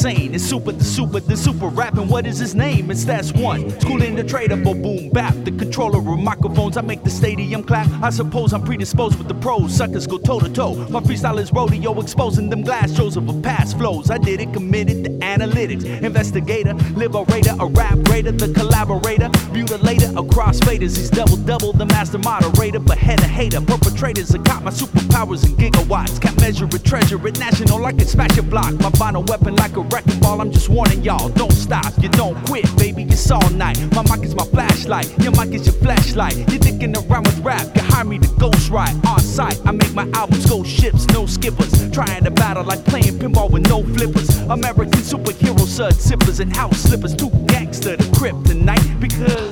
insane. 0.05 0.35
It's 0.35 0.43
super, 0.43 0.71
the 0.71 0.83
super, 0.83 1.19
the 1.19 1.37
super 1.37 1.67
rapping. 1.67 2.07
What 2.07 2.27
is 2.27 2.37
his 2.37 2.55
name? 2.55 2.91
It's 2.91 3.05
that's 3.05 3.31
one. 3.33 3.69
Schooling 3.81 4.15
the 4.15 4.23
trader, 4.23 4.55
boom, 4.55 4.81
boom, 4.81 5.09
bap. 5.09 5.33
The 5.43 5.51
controller 5.51 5.99
of 5.99 6.19
microphones. 6.19 6.77
I 6.77 6.81
make 6.81 7.03
the 7.03 7.09
stadium 7.09 7.63
clap. 7.63 7.87
I 8.03 8.09
suppose 8.09 8.53
I'm 8.53 8.63
predisposed 8.63 9.17
with 9.17 9.27
the 9.27 9.33
pros. 9.35 9.75
Suckers 9.75 10.07
go 10.07 10.17
toe 10.17 10.39
to 10.39 10.49
toe. 10.49 10.75
My 10.89 10.99
freestyle 10.99 11.39
is 11.39 11.51
rodeo, 11.51 11.99
exposing 11.99 12.49
them 12.49 12.61
glass 12.61 12.95
shows 12.95 13.17
of 13.17 13.27
a 13.29 13.41
past 13.41 13.77
flows. 13.77 14.09
I 14.09 14.17
did 14.17 14.41
it, 14.41 14.53
committed 14.53 15.03
to 15.05 15.09
analytics. 15.25 15.85
Investigator, 16.03 16.73
liberator, 16.95 17.55
a 17.59 17.65
rap 17.65 17.97
raider, 18.09 18.31
the 18.31 18.53
collaborator, 18.53 19.29
mutilator, 19.53 20.11
across 20.17 20.59
faders. 20.59 20.97
He's 20.97 21.09
double 21.09 21.37
double, 21.37 21.73
the 21.73 21.85
master 21.85 22.19
moderator, 22.19 22.79
but 22.79 22.97
head 22.97 23.19
a 23.21 23.27
hater. 23.27 23.61
Perpetrators, 23.61 24.33
my 24.66 24.72
superpowers 24.72 25.45
in 25.45 25.55
gigawatts. 25.57 26.20
Can't 26.20 26.36
measure 26.41 26.66
it, 26.66 26.84
treasure 26.84 27.28
it, 27.28 27.39
national 27.39 27.80
like 27.80 28.01
smash 28.01 28.36
your 28.36 28.45
block. 28.45 28.74
My 28.80 28.89
final 28.91 29.22
weapon 29.24 29.55
like 29.55 29.78
a 29.78 29.82
wrecking 29.82 30.20
ball. 30.20 30.41
I'm 30.41 30.51
just 30.51 30.70
warning 30.70 31.03
y'all, 31.03 31.30
don't 31.30 31.53
stop, 31.53 31.93
you 32.01 32.09
don't 32.09 32.36
quit, 32.47 32.66
baby. 32.76 33.03
It's 33.03 33.30
all 33.30 33.47
night. 33.51 33.78
My 33.93 34.01
mic 34.09 34.26
is 34.26 34.36
my 34.36 34.45
flashlight, 34.45 35.07
your 35.20 35.34
mic 35.34 35.53
is 35.53 35.68
your 35.68 35.76
flashlight. 35.76 36.36
You're 36.38 36.63
dicking 36.66 36.95
around 36.97 37.28
with 37.28 37.39
rap, 37.39 37.68
you 37.76 37.84
hire 37.84 38.05
me 38.05 38.18
to 38.18 38.28
ghost 38.39 38.72
ride 38.72 38.95
on 39.05 39.20
site. 39.20 39.59
I 39.66 39.72
make 39.72 39.93
my 39.93 40.09
albums 40.13 40.47
go 40.47 40.63
ships, 40.63 41.05
no 41.09 41.28
skippers. 41.28 41.72
Trying 41.91 42.24
to 42.24 42.32
battle 42.32 42.63
like 42.63 42.84
playing 42.86 43.20
pinball 43.20 43.51
with 43.51 43.70
no 43.70 43.84
flippers. 43.84 44.36
American 44.49 45.01
superhero 45.01 45.59
sud 45.59 45.93
sippers 45.93 46.39
and 46.39 46.55
house 46.55 46.78
slippers. 46.80 47.13
Too 47.13 47.30
gangster 47.47 47.97
to 47.97 48.03
kryptonite 48.18 48.99
because. 48.99 49.44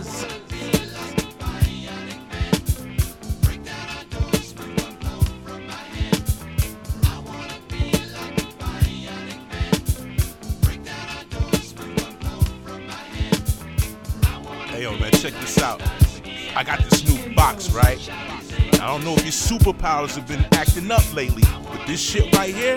Your 19.34 19.58
superpowers 19.58 20.16
have 20.16 20.28
been 20.28 20.46
acting 20.52 20.92
up 20.92 21.02
lately, 21.12 21.42
but 21.64 21.88
this 21.88 22.00
shit 22.00 22.32
right 22.36 22.54
here, 22.54 22.76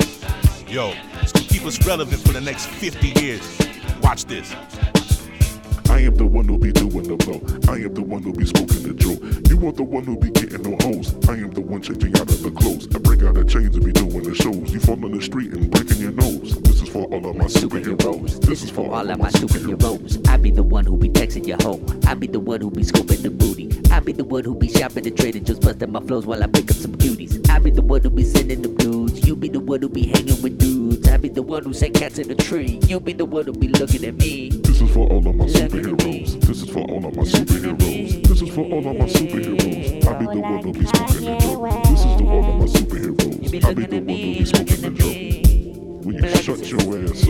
yo, 0.66 0.94
it's 1.20 1.30
gonna 1.30 1.44
keep 1.44 1.66
us 1.66 1.86
relevant 1.86 2.22
for 2.22 2.32
the 2.32 2.40
next 2.40 2.68
50 2.68 3.08
years. 3.20 3.58
Watch 4.00 4.24
this. 4.24 4.54
I 5.90 5.98
am 6.00 6.14
the 6.14 6.24
one 6.24 6.46
who 6.46 6.56
be 6.56 6.72
doing 6.72 7.08
the 7.08 7.16
blow. 7.16 7.42
I 7.70 7.76
am 7.80 7.92
the 7.92 8.02
one 8.02 8.22
who 8.22 8.32
be 8.32 8.46
smoking 8.46 8.84
the 8.84 8.94
joe. 8.94 9.18
You 9.50 9.68
are 9.68 9.72
the 9.72 9.82
one 9.82 10.04
who 10.04 10.18
be 10.18 10.30
getting 10.30 10.62
no 10.62 10.78
hoes. 10.80 11.14
I 11.28 11.32
am 11.32 11.50
the 11.50 11.60
one 11.60 11.82
changing 11.82 12.16
out 12.16 12.30
of 12.32 12.42
the 12.42 12.50
clothes. 12.50 12.88
I 12.94 13.00
break 13.00 13.22
out 13.22 13.34
the 13.34 13.44
chains 13.44 13.76
and 13.76 13.84
be 13.84 13.92
doing 13.92 14.22
the 14.22 14.34
shows. 14.34 14.72
You 14.72 14.80
fall 14.80 15.04
on 15.04 15.12
the 15.12 15.20
street 15.20 15.52
and 15.52 15.70
breaking 15.70 15.98
your 15.98 16.12
nose. 16.12 16.65
This 16.96 17.04
is 17.04 17.10
for 17.10 17.14
all 17.14 17.28
of 17.28 17.36
my 17.36 17.44
superheroes. 17.44 18.40
This 18.40 18.62
is 18.62 18.70
for 18.70 18.94
all 18.94 19.10
of 19.10 19.18
my 19.18 19.28
superheroes. 19.28 20.26
I 20.28 20.38
be 20.38 20.50
the 20.50 20.62
one 20.62 20.86
who 20.86 20.96
be 20.96 21.10
texting 21.10 21.46
your 21.46 21.58
hoe. 21.60 21.78
I 22.06 22.14
be 22.14 22.26
the 22.26 22.40
one 22.40 22.62
who 22.62 22.70
be 22.70 22.82
scooping 22.84 23.20
the 23.20 23.28
booty. 23.28 23.68
I 23.90 24.00
be 24.00 24.12
the 24.12 24.24
one 24.24 24.44
who 24.44 24.54
be 24.54 24.68
shopping 24.70 25.04
the 25.04 25.10
trade 25.10 25.36
and 25.36 25.44
just 25.44 25.60
busting 25.60 25.92
my 25.92 26.00
flows 26.00 26.24
while 26.24 26.42
I 26.42 26.46
pick 26.46 26.70
up 26.70 26.76
some 26.78 26.94
cuties. 26.96 27.46
I 27.50 27.58
be 27.58 27.70
the 27.70 27.82
one 27.82 28.00
who 28.00 28.08
be 28.08 28.24
sending 28.24 28.62
the 28.62 28.68
dudes. 28.68 29.26
You 29.26 29.36
be 29.36 29.50
the 29.50 29.60
one 29.60 29.82
who 29.82 29.90
be 29.90 30.06
hanging 30.06 30.40
with 30.40 30.58
dudes. 30.58 31.06
I 31.06 31.18
be 31.18 31.28
the 31.28 31.42
one 31.42 31.64
who 31.64 31.74
say 31.74 31.90
cats 31.90 32.18
in 32.18 32.28
the 32.28 32.34
tree. 32.34 32.80
You 32.86 32.98
be 32.98 33.12
the 33.12 33.26
one 33.26 33.44
who 33.44 33.52
be 33.52 33.68
looking 33.68 34.02
at 34.06 34.14
me. 34.14 34.48
This 34.48 34.80
is 34.80 34.90
for 34.90 35.06
all 35.06 35.28
of 35.28 35.36
my 35.36 35.44
superheroes. 35.44 36.40
This 36.40 36.62
is 36.62 36.70
for 36.70 36.80
all 36.80 37.04
of 37.04 37.14
my 37.14 37.24
superheroes. 37.24 38.26
This 38.26 38.40
is 38.40 38.48
for 38.54 38.64
all 38.64 38.88
of 38.88 38.96
my 38.96 39.04
superheroes. 39.04 40.06
I 40.06 40.18
be 40.18 40.24
the 40.24 40.40
one 40.40 40.62
who 40.62 40.72
be 40.72 40.86
smoking 40.86 41.24
the 41.26 41.38
joe. 41.40 41.82
This 41.90 42.00
is 42.00 42.16
to 42.16 42.26
all 42.26 42.52
of 42.52 42.56
my 42.56 42.64
superheroes. 42.64 43.64
I 43.66 43.74
be 43.74 43.84
the 43.84 43.96
one 43.96 44.06
who 44.06 44.38
be 44.38 44.44
smoking 44.46 44.80
the 44.80 44.90
joe. 45.42 45.45
Will 46.06 46.14
you 46.14 46.36
shut 46.36 46.70
your 46.70 46.78
ass 47.02 47.28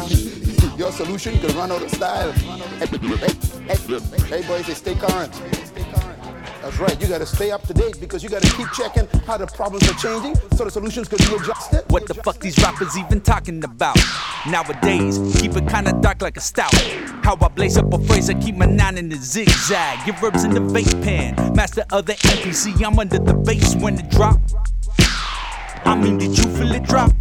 up? 0.00 0.78
Your 0.78 0.90
solution 0.92 1.38
could 1.40 1.52
run 1.52 1.70
out 1.70 1.82
of 1.82 1.90
style. 1.90 2.32
Hey, 2.32 2.86
hey, 2.86 4.00
hey 4.28 4.48
boys, 4.48 4.66
they 4.66 4.72
stay 4.72 4.94
current. 4.94 5.30
That's 6.62 6.78
right. 6.78 6.98
You 6.98 7.06
got 7.06 7.18
to 7.18 7.26
stay 7.26 7.50
up 7.50 7.66
to 7.66 7.74
date 7.74 8.00
because 8.00 8.22
you 8.22 8.30
got 8.30 8.40
to 8.40 8.56
keep 8.56 8.66
checking 8.72 9.06
how 9.26 9.36
the 9.36 9.46
problems 9.46 9.86
are 9.90 9.98
changing 9.98 10.36
so 10.56 10.64
the 10.64 10.70
solutions 10.70 11.08
could 11.08 11.18
be 11.18 11.34
adjusted. 11.34 11.84
What 11.88 12.06
the 12.06 12.14
fuck 12.14 12.38
these 12.38 12.56
rappers 12.62 12.96
even 12.96 13.20
talking 13.20 13.62
about? 13.62 13.98
Nowadays, 14.48 15.18
keep 15.38 15.54
it 15.54 15.68
kinda 15.68 15.92
dark 16.00 16.22
like 16.22 16.38
a 16.38 16.40
stout. 16.40 16.74
How 17.22 17.36
I 17.42 17.48
blaze 17.48 17.76
up 17.76 17.92
a 17.92 17.98
phrase, 18.06 18.30
I 18.30 18.34
keep 18.40 18.56
my 18.56 18.64
nine 18.64 18.96
in 18.96 19.10
the 19.10 19.16
zigzag. 19.16 20.06
Give 20.06 20.18
verbs 20.18 20.44
in 20.44 20.52
the 20.52 20.60
vape 20.60 21.02
pen. 21.04 21.54
Master 21.54 21.84
of 21.92 22.06
the 22.06 22.14
MPC, 22.14 22.82
I'm 22.82 22.98
under 22.98 23.18
the 23.18 23.34
bass 23.34 23.76
when 23.76 23.98
it 23.98 24.08
drop. 24.08 24.40
I 25.84 25.94
mean, 25.94 26.16
did 26.16 26.38
you 26.38 26.44
feel 26.56 26.72
it 26.72 26.84
drop? 26.84 27.12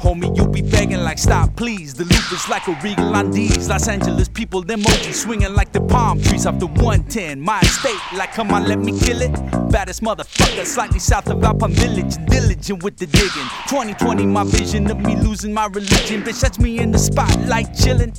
Homie, 0.00 0.34
you 0.34 0.48
be 0.48 0.62
begging 0.62 1.00
like 1.00 1.18
stop, 1.18 1.54
please. 1.56 1.92
The 1.92 2.04
loop 2.04 2.32
is 2.32 2.48
like 2.48 2.66
a 2.68 2.72
regal 2.82 3.14
on 3.14 3.30
these. 3.30 3.68
Los 3.68 3.86
Angeles 3.86 4.30
people, 4.30 4.62
them 4.62 4.80
emojis 4.80 5.12
swinging 5.12 5.54
like 5.54 5.72
the 5.72 5.80
palm 5.82 6.22
trees 6.22 6.46
off 6.46 6.58
the 6.58 6.68
110. 6.68 7.38
My 7.38 7.60
estate, 7.60 8.00
like 8.16 8.32
come 8.32 8.50
on, 8.50 8.64
let 8.66 8.78
me 8.78 8.98
kill 8.98 9.20
it. 9.20 9.32
Baddest 9.70 10.00
motherfucker, 10.00 10.64
slightly 10.64 10.98
south 10.98 11.28
of 11.28 11.44
Alpine 11.44 11.72
Village, 11.72 12.16
diligent 12.24 12.82
with 12.82 12.96
the 12.96 13.04
digging. 13.08 13.48
2020, 13.68 14.24
my 14.24 14.42
vision 14.44 14.90
of 14.90 14.98
me 15.00 15.16
losing 15.16 15.52
my 15.52 15.66
religion. 15.66 16.22
Bitch, 16.22 16.40
that's 16.40 16.58
me 16.58 16.78
in 16.78 16.92
the 16.92 16.98
spotlight 16.98 17.74
chilling. 17.74 18.14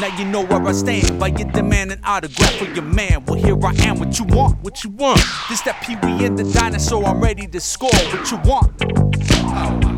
Now 0.00 0.08
you 0.18 0.24
know 0.24 0.44
where 0.46 0.66
I 0.66 0.72
stand. 0.72 1.20
By 1.20 1.28
your 1.28 1.48
demand 1.52 1.92
an 1.92 2.00
autograph 2.04 2.54
for 2.56 2.64
your 2.64 2.82
man. 2.82 3.24
Well, 3.24 3.38
here 3.38 3.56
I 3.64 3.72
am. 3.86 4.00
What 4.00 4.18
you 4.18 4.24
want? 4.24 4.64
What 4.64 4.82
you 4.82 4.90
want? 4.90 5.20
This 5.48 5.60
that 5.60 5.80
Pee 5.80 5.94
Wee 5.94 6.24
and 6.24 6.36
the 6.36 6.44
dinosaur. 6.52 7.04
I'm 7.04 7.20
ready 7.20 7.46
to 7.46 7.60
score. 7.60 7.88
What 7.92 8.30
you 8.32 8.38
want? 8.38 8.72
Oh 9.50 9.97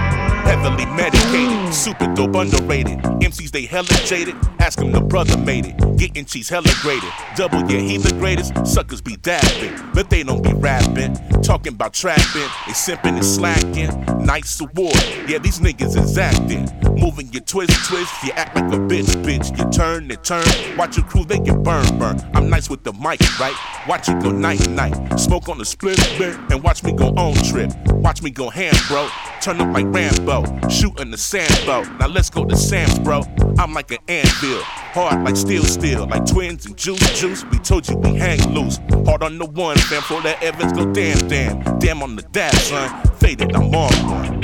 Heavily 0.61 0.85
medicated, 0.85 1.73
super 1.73 2.13
dope, 2.13 2.35
underrated. 2.35 2.99
MCs 2.99 3.49
they 3.49 3.65
hella 3.65 3.87
jaded. 4.05 4.35
Ask 4.59 4.79
him 4.79 4.91
the 4.91 5.01
brother 5.01 5.35
made 5.37 5.65
it. 5.65 5.97
Getting 5.97 6.23
cheese 6.25 6.49
hella 6.49 6.69
graded. 6.81 7.09
Double, 7.35 7.59
yeah, 7.61 7.79
he 7.79 7.97
the 7.97 8.13
greatest. 8.19 8.53
Suckers 8.67 9.01
be 9.01 9.15
dabbing, 9.15 9.73
but 9.95 10.11
they 10.11 10.21
don't 10.21 10.43
be 10.43 10.53
rapping. 10.53 11.15
Talking 11.41 11.73
about 11.73 11.93
trapping, 11.93 12.47
they 12.67 12.73
simping 12.73 13.15
and 13.15 13.25
slacking. 13.25 13.89
Nice 14.23 14.61
award, 14.61 14.93
yeah, 15.27 15.39
these 15.39 15.59
niggas 15.59 15.97
is 15.97 16.15
acting. 16.15 16.69
Moving 16.95 17.33
your 17.33 17.41
twist, 17.41 17.73
twist. 17.87 18.13
You 18.23 18.31
act 18.33 18.55
like 18.55 18.71
a 18.71 18.77
bitch, 18.77 19.09
bitch. 19.25 19.57
You 19.57 19.67
turn 19.71 20.11
and 20.11 20.23
turn. 20.23 20.45
Watch 20.77 20.97
your 20.97 21.07
crew, 21.07 21.25
they 21.25 21.39
get 21.39 21.63
burn, 21.63 21.97
burn. 21.97 22.21
I'm 22.35 22.51
nice 22.51 22.69
with 22.69 22.83
the 22.83 22.93
mic, 22.93 23.19
right? 23.39 23.55
Watch 23.87 24.09
it 24.09 24.21
go 24.21 24.29
night, 24.29 24.69
night. 24.69 25.19
Smoke 25.19 25.49
on 25.49 25.57
the 25.57 25.65
split, 25.65 25.97
split, 25.97 26.37
and 26.51 26.61
watch 26.61 26.83
me 26.83 26.91
go 26.91 27.07
on 27.15 27.33
trip. 27.45 27.71
Watch 27.87 28.21
me 28.21 28.29
go 28.29 28.51
ham, 28.51 28.75
bro. 28.87 29.09
Turn 29.41 29.59
up 29.59 29.73
like 29.73 29.87
Rambo, 29.87 30.69
shooting 30.69 31.09
the 31.09 31.17
sand 31.17 31.49
bow. 31.65 31.81
Now 31.99 32.05
let's 32.05 32.29
go 32.29 32.45
to 32.45 32.55
Sam's, 32.55 32.99
bro. 32.99 33.23
I'm 33.57 33.73
like 33.73 33.89
an 33.89 33.97
anvil, 34.07 34.61
hard 34.61 35.23
like 35.23 35.35
steel, 35.35 35.63
steel, 35.63 36.05
like 36.07 36.27
twins 36.27 36.67
and 36.67 36.77
juice, 36.77 37.19
juice. 37.19 37.43
We 37.45 37.57
told 37.57 37.89
you 37.89 37.97
we 37.97 38.17
hang 38.17 38.39
loose, 38.53 38.77
hard 39.03 39.23
on 39.23 39.39
the 39.39 39.45
one, 39.45 39.77
fam. 39.77 40.03
For 40.03 40.21
that 40.21 40.43
Evans 40.43 40.73
go 40.73 40.93
damn, 40.93 41.27
damn, 41.27 41.79
damn 41.79 42.03
on 42.03 42.15
the 42.17 42.21
dash, 42.21 42.69
son. 42.69 43.03
Faded, 43.15 43.55
I'm 43.55 43.73
on 43.73 43.91
one. 44.09 44.40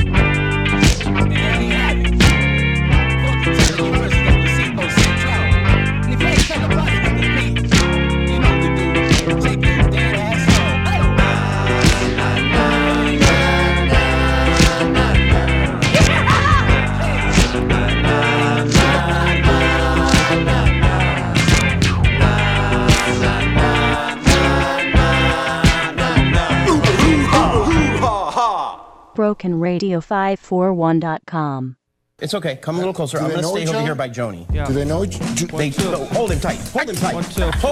BrokenRadio541.com. 29.17 31.77
It's 32.19 32.33
okay. 32.33 32.55
Come 32.55 32.77
a 32.77 32.79
little 32.79 32.95
closer. 32.95 33.19
Do 33.19 33.25
I'm 33.25 33.29
they 33.29 33.35
gonna 33.35 33.45
know 33.47 33.53
stay 33.53 33.61
each 33.61 33.67
over 33.69 33.77
other? 33.77 33.85
here 33.85 33.93
by 33.93 34.09
Joni. 34.09 34.47
Do 34.67 34.73
they 34.73 34.85
know 34.85 35.03
each 35.03 35.19
They 35.19 35.69
no, 35.69 36.03
hold 36.05 36.31
him 36.31 36.39
tight. 36.39 36.57
Hold 36.73 36.89
him 36.89 36.95
tight. 36.95 37.13
Hold 37.13 37.25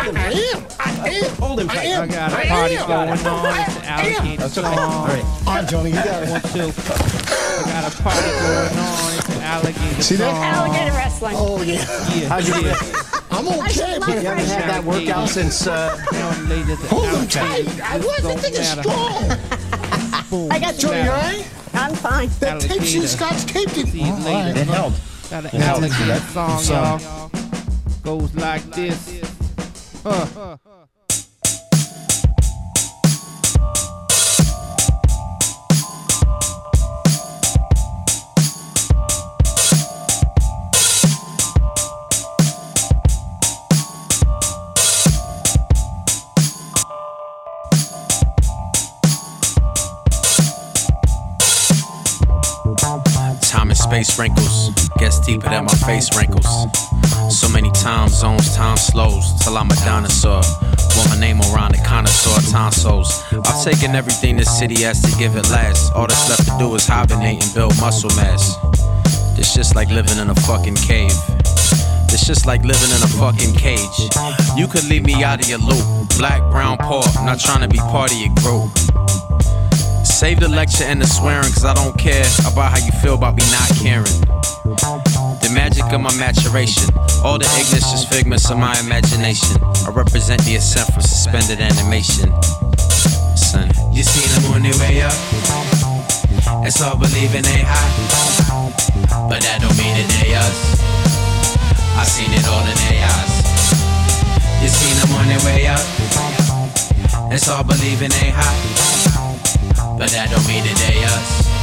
him 0.06 0.16
I 0.18 0.22
tight. 0.22 0.36
am. 0.54 0.64
I 0.80 0.92
am. 1.10 1.32
Hold 1.38 1.60
him 1.62 1.70
I 1.72 1.74
tight. 1.74 1.86
am. 1.88 2.04
I 2.04 2.08
got 2.14 2.32
a 2.32 2.36
I 2.38 2.46
party 2.46 2.76
am. 2.76 2.88
going 2.88 3.10
on. 3.10 3.18
I 3.18 3.66
It's 3.66 3.74
the 3.74 3.86
alligator 3.88 4.22
am. 4.22 4.38
That's 4.38 4.56
okay. 4.60 4.68
All 4.68 5.08
right. 5.08 5.24
All 5.48 5.56
right, 5.56 5.68
Johnny, 5.68 5.90
you 5.90 5.96
got 5.96 6.22
it. 6.24 6.30
One, 6.30 6.42
two. 6.42 6.62
I 6.62 6.64
got 7.66 7.92
a 7.92 7.96
party 8.04 8.30
going 8.30 8.78
on. 8.86 9.14
It's 9.18 9.30
an 9.30 9.42
alligator 9.42 10.02
See 10.04 10.16
that? 10.18 10.30
song. 10.30 10.44
Alligator 10.46 10.94
wrestling. 10.96 11.36
Oh, 11.40 11.62
yeah. 11.64 11.74
Yeah. 12.14 12.30
How'd 12.30 12.46
you 12.46 12.54
yeah. 12.54 12.74
feel? 12.76 13.02
I'm 13.32 13.48
okay, 13.48 13.98
but 14.00 14.10
You 14.10 14.16
haven't 14.30 14.46
had 14.46 14.70
that 14.70 14.84
workout 14.84 15.28
since. 15.30 15.66
Uh, 15.66 15.90
Hold 16.90 17.10
him 17.10 17.28
tight. 17.28 17.66
I 17.82 17.98
was. 17.98 18.22
That 18.22 18.40
thing 18.42 18.54
is 18.54 18.70
strong. 18.70 19.40
I 20.52 20.60
got 20.60 20.76
Johnny, 20.78 21.04
you. 21.04 21.10
all 21.10 21.18
right? 21.18 21.48
I'm 21.74 21.94
fine. 21.96 22.30
That 22.40 22.62
tape 22.62 22.82
she's 22.84 23.12
Scott's 23.12 23.44
taped 23.46 23.78
it. 23.78 23.88
See 23.88 24.02
you 24.02 24.14
later. 24.16 24.60
It 24.60 24.68
held. 24.68 24.94
Got 25.30 25.46
an 25.46 25.60
It 25.60 25.62
alligator 25.62 26.06
That 26.06 26.22
song, 26.32 26.60
song. 26.60 27.00
y'all. 27.02 27.32
Goes 28.04 28.34
like 28.36 28.64
this. 28.72 29.22
Huh. 30.04 30.58
Space 54.04 54.20
wrinkles, 54.20 54.90
gets 54.98 55.22
deeper 55.22 55.48
than 55.48 55.64
my 55.64 55.74
face 55.88 56.10
wrinkles. 56.18 56.46
So 57.30 57.48
many 57.48 57.72
time 57.72 58.10
zones, 58.10 58.54
time 58.54 58.76
slows 58.76 59.24
till 59.42 59.58
I'm 59.58 59.72
a 59.72 59.76
dinosaur. 59.86 60.42
Want 60.98 61.10
my 61.12 61.18
name 61.18 61.40
around 61.40 61.76
the 61.76 61.82
connoisseur 61.86 62.52
tonsils. 62.52 63.24
I've 63.32 63.64
taken 63.64 63.96
everything 63.96 64.36
this 64.36 64.52
city 64.60 64.84
has 64.84 65.02
to 65.02 65.18
give 65.18 65.38
it 65.38 65.50
last. 65.50 65.94
All 65.94 66.08
that's 66.08 66.28
left 66.28 66.46
to 66.46 66.58
do 66.60 66.76
is 66.76 66.86
hibernate 66.86 67.42
and 67.42 67.54
build 67.54 67.80
muscle 67.80 68.10
mass. 68.18 68.58
It's 69.40 69.54
just 69.54 69.76
like 69.76 69.90
living 69.90 70.18
in 70.18 70.30
a 70.30 70.36
fucking 70.36 70.76
cave. 70.76 71.16
It's 72.12 72.28
just 72.28 72.46
like 72.46 72.64
living 72.66 72.92
in 72.92 73.02
a 73.02 73.12
fucking 73.16 73.56
cage. 73.56 73.98
You 74.58 74.68
could 74.68 74.84
leave 74.90 75.06
me 75.06 75.24
out 75.24 75.42
of 75.42 75.48
your 75.48 75.60
loop. 75.60 75.86
Black, 76.18 76.42
brown, 76.52 76.78
poor, 76.82 77.04
not 77.24 77.40
trying 77.40 77.62
to 77.62 77.70
be 77.70 77.80
part 77.80 78.12
of 78.12 78.18
your 78.18 78.34
group. 78.44 78.72
Save 80.16 80.40
the 80.40 80.48
lecture 80.48 80.86
and 80.86 81.02
the 81.02 81.06
swearing, 81.06 81.52
cause 81.52 81.66
I 81.66 81.74
don't 81.74 81.92
care 82.00 82.24
about 82.48 82.72
how 82.72 82.80
you 82.80 82.94
feel 83.04 83.16
about 83.16 83.36
me 83.36 83.44
not 83.52 83.68
caring. 83.84 84.16
The 85.44 85.52
magic 85.52 85.84
of 85.92 86.00
my 86.00 86.16
maturation, 86.16 86.88
all 87.20 87.36
the 87.36 87.44
ignorance 87.60 88.08
figments 88.08 88.50
of 88.50 88.56
my 88.58 88.80
imagination. 88.80 89.60
I 89.84 89.92
represent 89.92 90.40
the 90.48 90.56
ascent 90.56 90.88
from 90.96 91.04
suspended 91.04 91.60
animation. 91.60 92.32
Son, 93.36 93.68
you 93.92 94.08
see 94.08 94.24
them 94.40 94.56
on 94.56 94.64
way 94.80 95.04
up. 95.04 95.12
It's 96.64 96.80
all 96.80 96.96
believing 96.96 97.44
they 97.44 97.68
high, 97.68 97.92
but 99.28 99.44
that 99.44 99.60
don't 99.60 99.76
mean 99.76 100.00
that 100.00 100.08
they 100.16 100.32
us. 100.32 100.80
I 102.00 102.08
seen 102.08 102.32
it 102.32 102.48
all 102.48 102.64
in 102.64 102.78
their 102.88 103.04
eyes. 103.04 103.36
You 104.64 104.72
seen 104.72 104.96
them 104.96 105.12
on 105.20 105.28
their 105.28 105.44
way 105.44 105.68
up. 105.68 105.84
It's 107.36 107.50
all 107.52 107.68
believing 107.68 108.16
they 108.16 108.32
high. 108.32 109.15
But 109.98 110.12
that 110.12 110.28
don't 110.28 110.44
mean 110.44 110.60
that 110.68 110.76
they 110.84 111.00
us. 111.08 111.56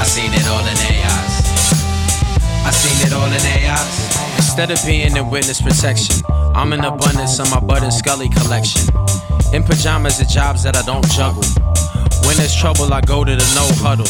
I 0.00 0.04
seen 0.04 0.32
it 0.32 0.48
all 0.48 0.64
in 0.64 0.76
their. 0.80 1.12
I 2.64 2.70
seen 2.72 2.96
it 3.04 3.12
all 3.12 3.28
in 3.28 3.42
their. 3.44 3.76
Instead 4.36 4.70
of 4.70 4.80
being 4.86 5.14
in 5.14 5.28
witness 5.28 5.60
protection, 5.60 6.24
I'm 6.56 6.72
in 6.72 6.80
abundance 6.84 7.38
of 7.38 7.50
my 7.50 7.60
Bud 7.60 7.82
and 7.82 7.92
Scully 7.92 8.30
collection. 8.30 8.88
In 9.52 9.62
pajamas 9.62 10.20
at 10.20 10.28
jobs 10.28 10.62
that 10.64 10.74
I 10.74 10.82
don't 10.88 11.04
juggle. 11.12 11.44
When 12.24 12.36
there's 12.36 12.56
trouble, 12.56 12.92
I 12.94 13.02
go 13.02 13.24
to 13.24 13.36
the 13.36 13.48
no 13.52 13.68
huddle. 13.84 14.08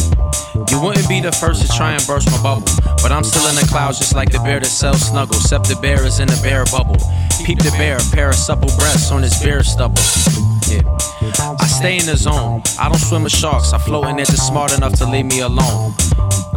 You 0.70 0.80
wouldn't 0.80 1.08
be 1.08 1.20
the 1.20 1.32
first 1.32 1.62
to 1.62 1.68
try 1.74 1.92
and 1.98 2.06
burst 2.06 2.30
my 2.30 2.40
bubble. 2.40 2.70
But 3.02 3.10
I'm 3.10 3.24
still 3.24 3.46
in 3.50 3.56
the 3.56 3.66
clouds 3.66 3.98
just 3.98 4.14
like 4.14 4.30
the 4.30 4.38
bear 4.46 4.60
that 4.60 4.70
sells 4.70 5.10
snuggle. 5.10 5.36
Except 5.36 5.66
the 5.66 5.76
bear 5.82 6.06
is 6.06 6.20
in 6.20 6.28
the 6.28 6.38
bear 6.42 6.64
bubble. 6.70 7.02
Peep 7.44 7.58
the 7.58 7.74
bear, 7.74 7.98
a 7.98 8.14
pair 8.14 8.28
of 8.28 8.36
supple 8.36 8.70
breasts 8.78 9.10
on 9.10 9.22
his 9.22 9.34
bear 9.42 9.62
stubble. 9.62 10.02
Yeah. 10.70 10.82
I 11.20 11.66
stay 11.66 11.98
in 11.98 12.06
the 12.06 12.16
zone. 12.16 12.62
I 12.78 12.88
don't 12.88 12.98
swim 12.98 13.24
with 13.24 13.32
sharks. 13.32 13.72
I 13.72 13.78
float 13.78 14.06
in 14.06 14.16
there 14.16 14.24
just 14.24 14.46
smart 14.46 14.76
enough 14.76 14.94
to 14.98 15.06
leave 15.06 15.26
me 15.26 15.40
alone. 15.40 15.92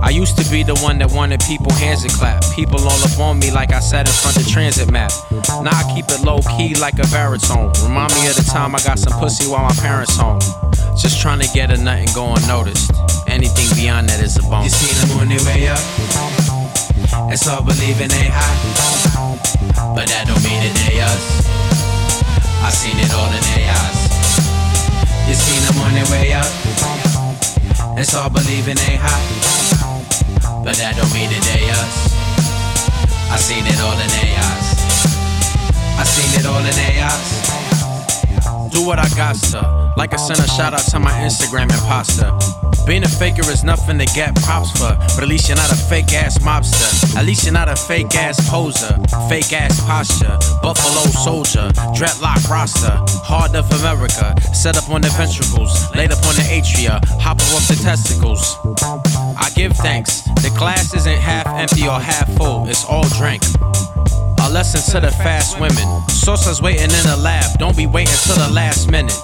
I 0.02 0.10
used 0.10 0.38
to 0.38 0.50
be 0.52 0.64
the 0.64 0.76
one 0.82 1.00
that 1.00 1.12
wanted 1.12 1.42
people 1.42 1.72
hands 1.74 2.04
to 2.04 2.10
clap. 2.10 2.44
People 2.54 2.80
all 2.82 3.04
up 3.04 3.20
on 3.20 3.40
me 3.40 3.52
like 3.52 3.74
I 3.74 3.80
sat 3.80 4.08
in 4.08 4.14
front 4.14 4.38
of 4.38 4.48
transit 4.48 4.92
map. 4.92 5.12
Now 5.32 5.74
I 5.74 5.84
keep 5.96 6.06
it 6.10 6.22
low 6.22 6.40
key 6.58 6.76
like 6.76 7.00
a 7.00 7.08
baritone. 7.10 7.74
Remind 7.82 8.14
me 8.14 8.28
of 8.30 8.36
the 8.36 8.46
time 8.46 8.76
I 8.76 8.80
got 8.84 9.00
some 9.00 9.18
pussy 9.20 9.50
while 9.50 9.64
my 9.64 9.76
parents 9.82 10.16
home. 10.16 10.40
Just 10.98 11.22
trying 11.22 11.40
to 11.40 11.50
get 11.54 11.72
a 11.72 11.78
nut 11.78 11.98
and 11.98 12.14
go 12.14 12.34
unnoticed. 12.34 12.92
Anything 13.28 13.70
beyond 13.76 14.10
that 14.10 14.22
is 14.22 14.38
a 14.38 14.44
bone. 14.44 14.64
You 14.64 14.70
see 14.70 14.94
them 15.02 15.18
on 15.18 15.30
way 15.30 15.70
up. 15.70 15.82
It's 17.34 17.48
all 17.48 17.64
believing 17.64 18.10
they 18.10 18.30
high. 18.30 18.58
But 19.96 20.06
that 20.08 20.30
don't 20.30 20.44
mean 20.44 20.62
that 20.62 20.74
they 20.86 21.02
us. 21.02 21.48
I 22.62 22.70
seen 22.70 22.98
it 23.00 23.12
all 23.14 23.26
in 23.26 23.42
their 23.58 23.74
eyes. 23.74 24.11
You 25.32 25.38
seen 25.38 25.64
them 25.64 25.80
on 25.80 25.94
way 26.12 26.34
up. 26.34 26.46
It's 27.98 28.14
all 28.14 28.30
believing 28.30 28.76
they 28.76 28.98
high. 29.00 30.62
But 30.62 30.76
that 30.76 30.98
don't 30.98 31.14
mean 31.14 31.30
that 31.32 31.44
they 31.48 31.72
us. 31.72 33.32
I 33.32 33.38
seen 33.38 33.66
it 33.66 33.80
all 33.80 33.94
in 33.96 34.10
their 34.12 34.36
eyes. 34.44 34.68
I 35.98 36.04
seen 36.04 36.38
it 36.38 36.46
all 36.46 36.60
in 36.60 36.76
their 36.76 37.06
eyes. 37.06 37.61
Do 38.72 38.86
what 38.86 39.00
I 39.00 39.08
got 39.16 39.36
to. 39.52 39.94
Like 39.98 40.14
I 40.14 40.18
sent 40.18 40.40
a 40.40 40.48
shout 40.48 40.74
out 40.74 40.86
to 40.92 41.00
my 41.00 41.12
Instagram 41.12 41.64
imposter. 41.64 42.32
Being 42.88 43.04
a 43.04 43.08
faker 43.08 43.48
is 43.52 43.64
nothing 43.64 44.00
to 44.00 44.06
get 44.06 44.36
props 44.36 44.72
for. 44.72 44.96
But 45.16 45.24
at 45.24 45.28
least 45.28 45.48
you're 45.48 45.58
not 45.58 45.72
a 45.72 45.76
fake 45.76 46.14
ass 46.14 46.38
mobster. 46.40 47.18
At 47.18 47.26
least 47.26 47.44
you're 47.44 47.54
not 47.54 47.70
a 47.70 47.76
fake 47.76 48.16
ass 48.16 48.50
poser. 48.50 48.98
Fake 49.30 49.54
ass 49.54 49.80
posture. 49.86 50.38
Buffalo 50.62 51.04
soldier. 51.12 51.70
Dreadlock 51.94 52.50
roster. 52.50 52.96
heart 53.24 53.56
of 53.56 53.70
America. 53.80 54.34
Set 54.54 54.78
up 54.78 54.90
on 54.90 55.02
the 55.02 55.10
ventricles. 55.10 55.72
Laid 55.96 56.12
up 56.12 56.26
on 56.26 56.36
the 56.36 56.44
atria. 56.44 57.04
Hop 57.20 57.40
off 57.54 57.68
the 57.68 57.76
testicles. 57.76 58.58
I 59.38 59.50
give 59.56 59.74
thanks. 59.74 60.22
The 60.42 60.54
glass 60.58 60.94
isn't 60.94 61.20
half 61.20 61.48
empty 61.48 61.88
or 61.88 62.00
half 62.00 62.32
full. 62.38 62.68
It's 62.68 62.86
all 62.86 63.08
drink. 63.18 63.44
Lesson 64.52 64.84
to 64.92 65.00
the 65.00 65.12
fast 65.12 65.58
women. 65.62 65.88
Saucer's 66.10 66.62
waiting 66.62 66.92
in 66.92 67.06
the 67.08 67.16
lab. 67.24 67.58
Don't 67.58 67.78
be 67.78 67.88
waiting 67.88 68.14
till 68.28 68.36
the 68.36 68.52
last 68.52 68.92
minute. 68.92 69.16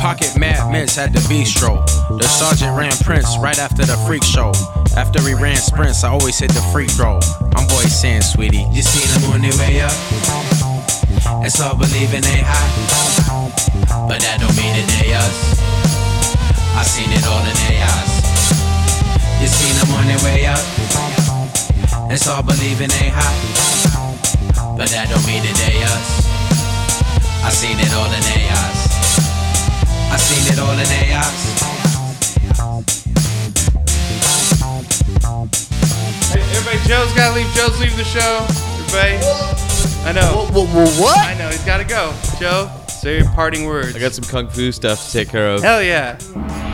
Pocket 0.00 0.32
mad 0.38 0.72
mints 0.72 0.96
at 0.96 1.12
the 1.12 1.20
bistro. 1.28 1.84
The 2.18 2.24
sergeant 2.24 2.72
ran 2.74 2.96
Prince 3.04 3.36
right 3.38 3.58
after 3.58 3.84
the 3.84 3.96
freak 4.08 4.24
show. 4.24 4.52
After 4.96 5.20
he 5.20 5.34
ran 5.34 5.56
sprints, 5.56 6.02
I 6.02 6.08
always 6.08 6.38
hit 6.38 6.48
the 6.52 6.64
free 6.72 6.86
throw. 6.86 7.20
I'm 7.54 7.68
boy 7.68 7.84
saying, 7.92 8.22
sweetie, 8.22 8.64
you 8.72 8.80
seen 8.80 9.04
them 9.12 9.36
on 9.36 9.42
their 9.42 9.52
way 9.60 9.82
up. 9.84 9.92
It's 11.44 11.60
all 11.60 11.76
believing 11.76 12.24
they 12.24 12.40
high. 12.40 12.72
But 14.08 14.24
that 14.24 14.40
don't 14.40 14.56
mean 14.56 14.72
that 14.80 14.88
they 14.96 15.12
us. 15.12 15.60
I 16.72 16.82
seen 16.88 17.12
it 17.12 17.24
all 17.28 17.44
in 17.44 17.56
their 17.68 17.84
eyes. 17.84 18.12
You 19.44 19.46
seen 19.46 19.76
them 19.76 19.92
on 19.92 20.08
their 20.08 20.22
way 20.24 20.48
up. 20.48 20.64
It's 22.10 22.26
all 22.26 22.42
believing 22.42 22.88
they 22.88 23.12
high. 23.12 23.83
But 24.76 24.90
that 24.90 25.06
don't 25.06 25.22
mean 25.22 25.38
that 25.46 25.54
they 25.54 25.86
us. 25.86 26.26
I 27.46 27.50
seen 27.50 27.78
it 27.78 27.94
all 27.94 28.10
in 28.10 28.22
their 28.26 28.50
eyes. 28.50 28.80
I 30.10 30.16
seen 30.18 30.50
it 30.50 30.58
all 30.58 30.74
in 30.74 30.82
their 30.82 31.14
eyes. 31.14 31.42
Hey, 36.34 36.42
everybody, 36.42 36.82
Joe's 36.88 37.14
gotta 37.14 37.38
leave. 37.38 37.46
Joe's 37.54 37.78
leaving 37.78 37.96
the 37.96 38.02
show. 38.02 38.42
Everybody, 38.90 39.22
I 40.02 40.12
know. 40.12 40.50
what? 40.50 41.18
I 41.18 41.38
know. 41.38 41.50
He's 41.50 41.64
gotta 41.64 41.84
go. 41.84 42.12
Joe, 42.40 42.68
say 42.88 43.18
your 43.18 43.30
parting 43.30 43.66
words. 43.66 43.94
I 43.94 44.00
got 44.00 44.12
some 44.12 44.24
kung 44.24 44.48
fu 44.48 44.72
stuff 44.72 45.06
to 45.06 45.12
take 45.12 45.28
care 45.28 45.50
of. 45.54 45.62
Hell 45.62 45.84
yeah! 45.84 46.18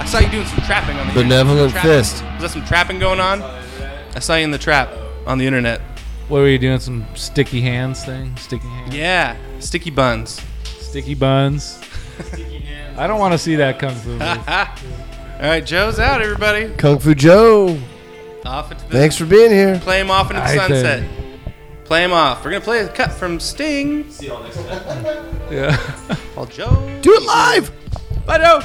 I 0.01 0.07
saw 0.07 0.21
you 0.21 0.31
doing 0.31 0.47
some 0.47 0.65
trapping 0.65 0.97
on 0.97 1.07
the 1.09 1.21
internet. 1.21 1.45
Benevolent 1.45 1.73
trapping? 1.73 1.91
fist. 1.91 2.25
Was 2.25 2.41
that 2.41 2.51
some 2.51 2.65
trapping 2.65 2.99
going 2.99 3.21
on? 3.21 3.43
I 3.43 4.21
saw 4.21 4.37
you 4.37 4.45
in 4.45 4.53
the 4.53 4.59
trap 4.59 4.89
on 5.27 5.37
the 5.37 5.47
internet. 5.47 5.83
What 6.31 6.39
were 6.39 6.49
you 6.49 6.59
doing? 6.59 6.79
Some 6.79 7.05
sticky 7.15 7.61
hands 7.61 8.05
thing? 8.05 8.37
Sticky 8.37 8.69
hands? 8.69 8.95
Yeah, 8.95 9.37
sticky 9.59 9.91
buns. 9.91 10.41
Sticky 10.79 11.15
buns. 11.15 11.81
Sticky 12.29 12.61
hands. 12.61 12.99
I 12.99 13.07
don't 13.09 13.19
want 13.19 13.33
to 13.33 13.39
see 13.39 13.57
that 13.57 13.79
kung 13.81 13.95
fu. 13.97 14.13
All 14.21 15.47
right, 15.49 15.65
Joe's 15.67 15.99
out. 15.99 16.23
Everybody, 16.23 16.69
Kung 16.77 16.99
Fu 17.01 17.15
Joe. 17.15 17.79
off 18.45 18.71
into 18.71 18.85
the. 18.87 18.91
Thanks 18.93 19.17
for 19.17 19.25
being 19.27 19.51
here. 19.51 19.79
Play 19.81 20.01
him 20.01 20.11
off 20.11 20.31
into 20.31 20.41
the 20.41 20.47
I 20.47 20.57
think- 20.57 20.69
sunset. 20.69 21.11
Play 21.85 22.05
him 22.05 22.13
off. 22.13 22.45
We're 22.45 22.53
gonna 22.53 22.63
play 22.63 22.79
a 22.85 22.89
cut 22.89 23.11
from 23.11 23.41
Sting. 23.41 24.09
See 24.11 24.29
y'all 24.29 24.41
next 24.45 24.57
time. 24.65 25.41
Yeah. 25.51 25.77
Paul 26.37 26.47
Joe. 26.47 26.99
Do 27.03 27.13
it 27.13 27.23
live. 27.25 27.73
Bye, 28.27 28.39
Joe. 28.39 28.61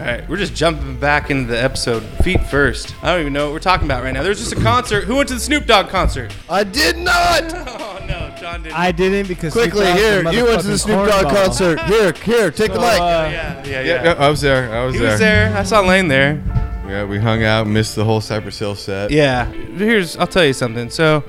All 0.00 0.06
All 0.06 0.12
right, 0.12 0.28
we're 0.28 0.36
just 0.38 0.54
jumping 0.54 0.98
back 0.98 1.30
into 1.30 1.46
the 1.52 1.62
episode 1.62 2.02
feet 2.24 2.42
first. 2.46 2.94
I 3.02 3.12
don't 3.12 3.20
even 3.20 3.32
know 3.34 3.44
what 3.46 3.52
we're 3.52 3.58
talking 3.58 3.86
about 3.86 4.02
right 4.02 4.12
now. 4.12 4.22
There's 4.22 4.38
just 4.38 4.52
a 4.52 4.60
concert. 4.60 5.04
Who 5.04 5.16
went 5.16 5.28
to 5.28 5.34
the 5.34 5.40
Snoop 5.40 5.66
Dogg 5.66 5.88
concert? 5.90 6.34
I 6.48 6.64
did 6.64 6.96
not. 6.96 7.42
oh 7.54 8.04
no, 8.08 8.34
John 8.40 8.62
didn't. 8.62 8.78
I 8.78 8.92
didn't 8.92 9.28
because 9.28 9.52
Quickly, 9.52 9.82
Snoop 9.84 9.84
Dogg's 9.94 10.00
here, 10.00 10.26
a 10.26 10.32
you 10.32 10.44
went 10.46 10.60
to 10.62 10.66
the 10.68 10.72
motherfucking 10.74 10.78
Snoop 10.78 11.08
Dogg 11.08 11.24
cornball. 11.26 11.44
concert. 11.44 11.80
Here, 11.86 12.12
here, 12.12 12.50
take 12.50 12.72
the 12.72 12.76
So, 12.76 12.80
mic. 12.80 13.00
uh, 13.00 13.04
yeah, 13.04 13.62
yeah, 13.66 13.82
Yeah, 13.82 14.04
yeah. 14.04 14.12
I 14.12 14.28
was 14.30 14.40
there. 14.40 14.72
I 14.72 14.84
was 14.86 14.94
there. 14.94 14.94
He 14.94 14.98
there. 15.00 15.10
was 15.12 15.20
there. 15.20 15.56
I 15.56 15.62
saw 15.64 15.80
Lane 15.80 16.08
there. 16.08 16.42
Yeah, 16.88 17.04
we 17.04 17.18
hung 17.18 17.44
out, 17.44 17.66
missed 17.66 17.94
the 17.94 18.04
whole 18.04 18.20
Cypress 18.22 18.58
Hill 18.58 18.74
set. 18.74 19.10
Yeah. 19.10 19.44
Here's 19.46 20.16
I'll 20.16 20.26
tell 20.26 20.44
you 20.44 20.52
something. 20.54 20.88
So 20.90 21.22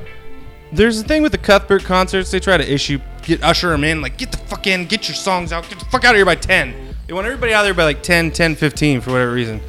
there's 0.71 0.99
a 0.99 1.03
thing 1.03 1.21
with 1.23 1.33
the 1.33 1.37
Cuthbert 1.37 1.83
concerts. 1.83 2.31
They 2.31 2.39
try 2.39 2.57
to 2.57 2.73
issue 2.73 2.99
get 3.23 3.43
usher 3.43 3.69
them 3.69 3.83
in 3.83 4.01
like 4.01 4.17
get 4.17 4.31
the 4.31 4.37
fuck 4.39 4.65
in, 4.65 4.85
get 4.85 5.07
your 5.09 5.15
songs 5.15 5.51
out, 5.51 5.67
get 5.69 5.77
the 5.77 5.85
fuck 5.85 6.03
out 6.05 6.11
of 6.11 6.15
here 6.15 6.25
by 6.25 6.35
10. 6.35 6.90
They 7.11 7.15
want 7.15 7.27
everybody 7.27 7.53
out 7.53 7.63
there 7.63 7.73
by 7.73 7.83
like 7.83 8.03
10, 8.03 8.31
10, 8.31 8.55
15 8.55 9.01
for 9.01 9.11
whatever 9.11 9.33
reason. 9.33 9.59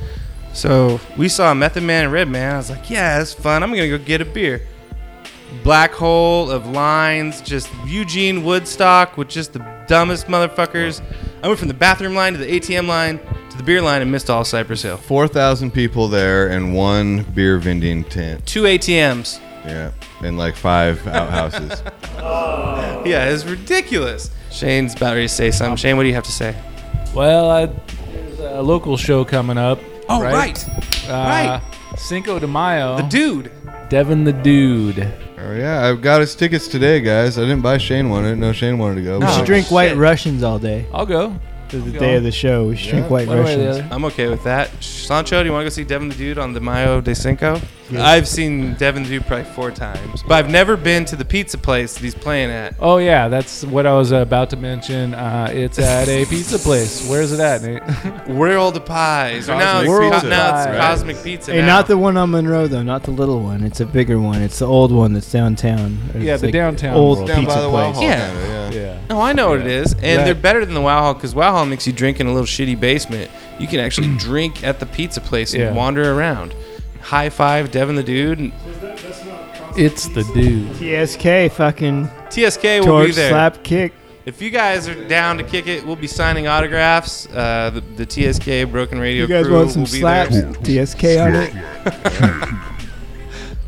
So 0.53 1.01
we 1.17 1.29
saw 1.29 1.53
Method 1.53 1.83
Man 1.83 2.05
and 2.05 2.13
Red 2.13 2.29
Man. 2.29 2.55
I 2.55 2.57
was 2.57 2.71
like, 2.71 2.89
yeah, 2.89 3.19
that's 3.19 3.35
fun. 3.35 3.65
I'm 3.65 3.71
gonna 3.71 3.89
go 3.89 3.99
get 3.99 4.21
a 4.21 4.25
beer. 4.25 4.65
Black 5.65 5.91
hole 5.91 6.53
of 6.53 6.69
lines, 6.69 7.41
just 7.41 7.69
Eugene 7.85 8.45
Woodstock 8.45 9.17
with 9.17 9.29
just 9.29 9.55
the 9.55 9.59
dumbest 9.89 10.29
motherfuckers. 10.29 11.03
I 11.43 11.49
went 11.49 11.59
from 11.59 11.67
the 11.67 11.75
bathroom 11.75 12.15
line 12.15 12.35
to 12.35 12.39
the 12.39 12.47
ATM 12.47 12.87
line 12.87 13.19
to 13.51 13.57
the 13.57 13.65
beer 13.65 13.83
line 13.83 14.03
and 14.03 14.13
missed 14.13 14.31
all 14.31 14.45
Cypress 14.45 14.83
Hill. 14.83 14.97
4,000 14.97 15.73
people 15.73 16.07
there 16.07 16.47
and 16.47 16.73
one 16.73 17.25
beer 17.25 17.59
vending 17.59 18.05
tent. 18.05 18.47
Two 18.47 18.63
ATMs. 18.63 19.41
Yeah, 19.65 19.91
and 20.23 20.39
like 20.39 20.55
five 20.55 21.05
outhouses. 21.09 21.83
Yeah, 23.05 23.31
it's 23.31 23.45
ridiculous. 23.45 24.31
Shane's 24.53 24.95
about 24.95 25.15
ready 25.15 25.27
to 25.27 25.29
say 25.29 25.51
something. 25.51 25.75
Shane, 25.75 25.97
what 25.97 26.05
do 26.05 26.09
you 26.09 26.15
have 26.15 26.23
to 26.23 26.31
say? 26.31 26.55
Well, 27.15 27.51
I, 27.51 27.67
there's 27.67 28.39
a 28.41 28.63
local 28.63 28.97
show 28.97 29.25
coming 29.25 29.59
up. 29.59 29.79
Oh, 30.09 30.21
right. 30.23 30.63
Uh, 30.69 31.13
Right. 31.13 31.63
Cinco 31.99 32.39
de 32.39 32.47
Mayo. 32.47 32.97
The 32.97 33.03
dude. 33.03 33.53
Devin 33.91 34.25
the 34.25 34.33
dude. 34.33 35.13
Oh 35.39 35.53
yeah, 35.55 35.87
I've 35.87 36.01
got 36.01 36.21
his 36.21 36.35
tickets 36.35 36.69
today, 36.69 37.01
guys. 37.01 37.37
I 37.37 37.43
didn't 37.43 37.61
buy 37.61 37.77
Shane 37.77 38.09
one. 38.09 38.25
I 38.25 38.29
didn't 38.29 38.41
know 38.41 38.53
Shane 38.53 38.79
wanted 38.79 38.95
to 38.97 39.03
go. 39.03 39.19
We 39.19 39.27
should 39.33 39.45
drink 39.45 39.71
White 39.71 39.97
Russians 39.97 40.43
all 40.43 40.59
day. 40.59 40.87
I'll 40.93 41.05
go. 41.05 41.37
To 41.73 41.79
the 41.81 41.99
day 41.99 42.17
of 42.17 42.23
the 42.23 42.31
show, 42.31 42.67
we 42.69 42.77
should 42.77 42.91
drink 42.91 43.09
White 43.11 43.29
One 43.29 43.39
way 43.45 43.55
or 43.55 43.57
the 43.57 43.65
Russians. 43.67 43.85
other. 43.87 43.95
I'm 43.95 44.05
okay 44.05 44.29
with 44.29 44.45
that. 44.45 44.71
Sancho, 44.83 45.43
do 45.43 45.47
you 45.47 45.53
want 45.53 45.63
to 45.63 45.65
go 45.65 45.71
see 45.71 45.85
Devin 45.85 46.11
the 46.11 46.15
Dude 46.15 46.37
on 46.39 46.53
the 46.53 46.61
Mayo 46.61 47.01
de 47.01 47.15
Cinco? 47.15 47.59
Yeah. 47.91 48.07
I've 48.07 48.29
seen 48.29 48.75
Devin 48.75 49.03
the 49.05 49.09
Dude 49.09 49.27
probably 49.27 49.45
four 49.53 49.71
times, 49.71 50.23
but 50.23 50.35
I've 50.35 50.51
never 50.51 50.77
been 50.77 51.05
to 51.07 51.17
the 51.17 51.25
pizza 51.25 51.57
place 51.57 51.95
that 51.95 52.01
he's 52.01 52.15
playing 52.15 52.51
at. 52.51 52.75
Oh 52.79 52.99
yeah, 52.99 53.29
that's 53.29 53.65
what 53.65 53.87
I 53.87 53.95
was 53.95 54.13
about 54.13 54.51
to 54.51 54.57
mention. 54.57 55.15
Uh, 55.15 55.49
it's 55.51 55.79
at 55.79 56.09
a 56.09 56.27
pizza 56.27 56.59
place. 56.59 57.09
Where's 57.09 57.33
it 57.33 57.41
at, 57.41 57.63
Nate? 57.63 58.29
World 58.37 58.77
of 58.77 58.85
Pies. 58.85 59.49
Or 59.49 59.55
now 59.57 59.81
it's, 59.81 59.89
Cosmic 59.89 60.11
co- 60.11 60.11
Pizza. 60.21 60.29
now 60.29 60.59
it's 60.59 60.67
Right. 60.69 60.79
Cosmic 60.81 61.23
Pizza. 61.25 61.53
Hey, 61.53 61.61
now. 61.61 61.67
not 61.67 61.87
the 61.87 61.97
one 61.99 62.17
on 62.19 62.31
Monroe 62.31 62.67
though, 62.67 62.83
not 62.83 63.03
the 63.05 63.11
little 63.13 63.41
one. 63.41 63.63
It's 63.65 63.81
a 63.81 63.87
bigger 63.87 64.21
one. 64.21 64.43
It's 64.43 64.59
the 64.59 64.67
old 64.67 64.93
one 64.93 65.15
that's 65.15 65.31
downtown. 65.33 65.99
It's 66.15 66.25
Yeah, 66.25 66.37
the 66.37 66.47
like 66.49 66.53
downtown 66.53 66.95
old 66.97 67.19
one. 67.21 67.27
pizza 67.29 67.41
Down 67.41 67.45
by 67.47 67.61
the 67.63 67.71
Wow 67.71 67.85
place. 67.93 67.97
Hall 67.97 68.05
Yeah. 68.05 68.29
kinda, 68.29 68.51
yeah. 68.73 68.81
yeah. 68.81 68.99
Oh, 69.11 69.21
I 69.21 69.33
know 69.33 69.51
what 69.51 69.61
it 69.61 69.67
is, 69.67 69.93
and 69.95 70.03
Right. 70.03 70.25
they're 70.25 70.35
better 70.35 70.65
than 70.65 70.75
the 70.75 70.81
Wow 70.81 71.01
Hall 71.03 71.15
because 71.15 71.35
Wow 71.35 71.53
Hall 71.53 71.67
makes 71.67 71.87
you 71.87 71.93
drink 71.93 72.21
in 72.21 72.27
a 72.27 72.33
little 72.33 72.47
shitty 72.47 72.79
basement. 72.79 73.31
You 73.59 73.67
can 73.67 73.81
actually 73.81 74.15
drink 74.17 74.65
at 74.65 74.81
the 74.81 74.87
pizza 74.87 75.21
place 75.21 75.53
and 75.55 75.63
Yeah. 75.63 75.73
wander 75.73 76.13
around. 76.13 76.55
High 77.01 77.31
five, 77.31 77.71
Devin 77.71 77.97
the 77.97 78.03
Dude. 78.03 78.39
And 78.39 78.53
It's 79.77 80.07
the 80.09 80.25
dude. 80.35 80.77
TSK 80.77 81.49
fucking 81.53 82.09
TSK 82.31 82.81
will 82.81 82.87
torch 82.87 83.07
be 83.09 83.13
there. 83.13 83.31
slap 83.31 83.63
kick. 83.63 83.93
If 84.25 84.41
you 84.41 84.51
guys 84.51 84.89
are 84.89 85.09
down 85.09 85.37
to 85.39 85.43
kick 85.45 85.67
it, 85.67 85.85
we'll 85.85 85.97
be 85.97 86.07
signing 86.07 86.47
autographs. 86.47 87.27
Uh, 87.27 87.71
the, 87.75 87.81
the 88.05 88.07
TSK 88.07 88.71
Broken 88.71 89.01
Radio 89.01 89.23
You 89.23 89.29
guys 89.29 89.47
crew 89.47 89.57
want 89.57 89.71
some 89.73 89.83
will 89.83 89.91
be 89.91 89.99
slaps? 89.99 90.31
there. 90.41 90.53
TSK 90.87 91.05
on 91.19 91.35
it. 91.35 91.53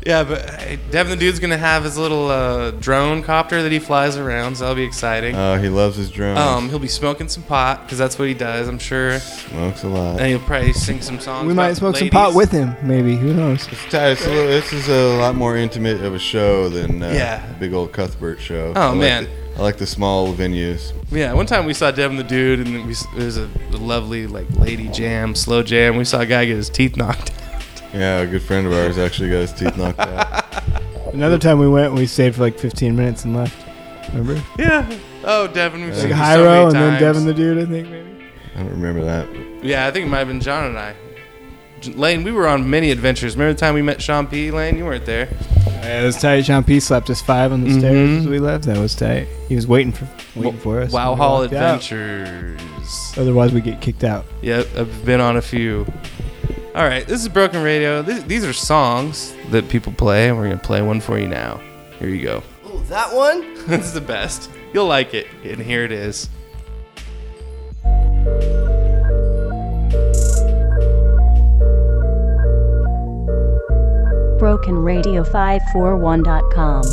Yeah, 0.05 0.23
but 0.23 0.47
hey, 0.61 0.77
Devin 0.91 1.09
the 1.09 1.15
Dude's 1.17 1.39
gonna 1.39 1.57
have 1.57 1.83
his 1.83 1.97
little 1.97 2.29
uh, 2.29 2.69
drone 2.71 3.23
copter 3.23 3.63
that 3.63 3.71
he 3.71 3.79
flies 3.79 4.17
around, 4.17 4.55
so 4.55 4.63
that'll 4.65 4.75
be 4.75 4.83
exciting. 4.83 5.35
Oh, 5.35 5.57
he 5.57 5.67
loves 5.67 5.95
his 5.97 6.11
drone. 6.11 6.37
um, 6.37 6.69
he'll 6.69 6.77
be 6.77 6.87
smoking 6.87 7.27
some 7.27 7.41
pot 7.41 7.81
because 7.81 7.97
that's 7.97 8.19
what 8.19 8.27
he 8.27 8.35
does, 8.35 8.67
I'm 8.67 8.77
sure. 8.77 9.19
Smokes 9.19 9.83
a 9.83 9.87
lot. 9.87 10.19
And 10.19 10.27
he'll 10.29 10.39
probably 10.39 10.73
sing 10.73 11.01
some 11.01 11.19
songs. 11.19 11.47
We 11.47 11.55
might 11.55 11.69
about 11.69 11.77
smoke 11.77 11.97
some 11.97 12.09
pot 12.09 12.35
with 12.35 12.51
him, 12.51 12.75
maybe. 12.83 13.15
Who 13.15 13.33
knows? 13.33 13.67
It's 13.67 13.81
ti- 13.85 13.97
it's 13.97 14.25
a 14.25 14.29
little- 14.29 14.47
this 14.47 14.71
is 14.73 14.87
a 14.89 15.17
lot 15.17 15.33
more 15.33 15.57
intimate 15.57 16.01
of 16.03 16.13
a 16.13 16.19
show 16.19 16.69
than 16.69 17.01
uh, 17.01 17.09
Yeah. 17.09 17.43
the 17.47 17.53
big 17.55 17.73
old 17.73 17.91
Cuthbert 17.91 18.39
show. 18.39 18.73
Oh, 18.75 18.79
I 18.81 18.87
like 18.89 18.97
man. 18.99 19.23
the- 19.23 19.29
I 19.57 19.61
like 19.63 19.77
the 19.77 19.87
small 19.87 20.33
venues. 20.35 20.91
Yeah, 21.11 21.33
one 21.33 21.45
time 21.47 21.65
we 21.65 21.73
saw 21.73 21.89
Devin 21.89 22.17
the 22.17 22.23
Dude, 22.25 22.59
and 22.59 22.85
we, 22.85 22.91
it 22.91 23.13
was 23.15 23.37
a, 23.37 23.49
a 23.71 23.77
lovely 23.77 24.27
like 24.27 24.45
lady 24.59 24.87
jam, 24.89 25.33
slow 25.33 25.63
jam. 25.63 25.95
We 25.97 26.03
saw 26.03 26.19
a 26.19 26.25
guy 26.25 26.43
get 26.45 26.57
his 26.57 26.69
teeth 26.69 26.95
knocked. 26.97 27.31
Yeah, 27.95 28.19
a 28.19 28.27
good 28.27 28.41
friend 28.43 28.67
of 28.67 28.73
ours 28.73 28.97
actually 28.97 29.29
got 29.29 29.37
his 29.37 29.53
teeth 29.53 29.77
knocked 29.77 29.99
out. 29.99 30.43
Another 31.13 31.37
time 31.37 31.59
we 31.59 31.67
went, 31.69 31.93
we 31.93 32.05
stayed 32.05 32.35
for 32.35 32.41
like 32.41 32.59
15 32.59 32.95
minutes 32.95 33.23
and 33.23 33.35
left. 33.35 33.65
Remember? 34.09 34.41
Yeah. 34.59 34.85
Oh, 35.23 35.47
Devin. 35.47 35.81
We've 35.85 35.89
Like 35.93 35.99
seen 36.01 36.09
you 36.09 36.15
so 36.15 36.45
many 36.45 36.63
and 36.65 36.71
then 36.75 36.89
times. 36.91 36.99
Devin 36.99 37.25
the 37.25 37.33
dude, 37.33 37.57
I 37.57 37.65
think 37.71 37.89
maybe. 37.89 38.25
I 38.55 38.59
don't 38.59 38.69
remember 38.71 39.03
that. 39.05 39.63
Yeah, 39.63 39.87
I 39.87 39.91
think 39.91 40.05
it 40.07 40.09
might 40.09 40.19
have 40.19 40.27
been 40.27 40.41
John 40.41 40.65
and 40.65 40.77
I. 40.77 40.95
J- 41.81 41.93
Lane, 41.93 42.23
we 42.23 42.31
were 42.31 42.47
on 42.47 42.69
many 42.69 42.91
adventures. 42.91 43.35
Remember 43.35 43.53
the 43.53 43.59
time 43.59 43.73
we 43.73 43.81
met 43.81 44.01
Sean 44.01 44.27
P. 44.27 44.51
Lane? 44.51 44.77
You 44.77 44.85
weren't 44.85 45.05
there. 45.05 45.29
Yeah, 45.65 46.01
it 46.01 46.05
was 46.05 46.17
tight. 46.17 46.45
Sean 46.45 46.63
P 46.63 46.79
slapped 46.79 47.09
us 47.09 47.21
five 47.21 47.51
on 47.51 47.63
the 47.63 47.69
Mhm. 47.69 47.79
stairs 47.79 48.09
as 48.21 48.27
we 48.27 48.39
left. 48.39 48.65
That 48.65 48.77
was 48.77 48.93
tight. 48.95 49.27
He 49.47 49.55
was 49.55 49.67
waiting 49.67 49.91
for 49.93 50.07
waiting 50.35 50.59
for 50.59 50.81
us. 50.81 50.91
Wow 50.91 51.13
we 51.13 51.17
Hall 51.17 51.39
walked 51.41 51.53
out. 51.53 51.75
Adventures. 51.91 53.13
Otherwise, 53.17 53.53
we 53.53 53.61
get 53.61 53.81
kicked 53.81 54.03
out. 54.03 54.25
Yep, 54.41 54.67
I've 54.77 55.05
been 55.05 55.21
on 55.21 55.37
a 55.37 55.41
few. 55.41 55.85
All 56.75 56.83
right, 56.83 57.07
this 57.07 57.21
is 57.21 57.29
Broken 57.29 57.63
Radio. 57.63 58.01
These 58.01 58.43
are 58.43 58.51
songs 58.51 59.33
that 59.49 59.69
people 59.69 59.93
play, 59.93 60.27
and 60.27 60.37
we're 60.37 60.49
gonna 60.49 60.57
play 60.57 60.81
one 60.81 60.99
for 60.99 61.17
you 61.17 61.25
now. 61.25 61.61
Here 61.99 62.09
you 62.09 62.21
go. 62.21 62.43
Oh, 62.65 62.79
that 62.89 63.15
one? 63.15 63.53
this 63.67 63.85
is 63.85 63.93
the 63.93 64.01
best. 64.01 64.49
You'll 64.73 64.85
like 64.85 65.13
it, 65.13 65.25
and 65.45 65.61
here 65.61 65.85
it 65.85 65.93
is. 65.93 66.27
Broken 74.37 74.75
Radio 74.75 75.23
541.com. 75.23 76.83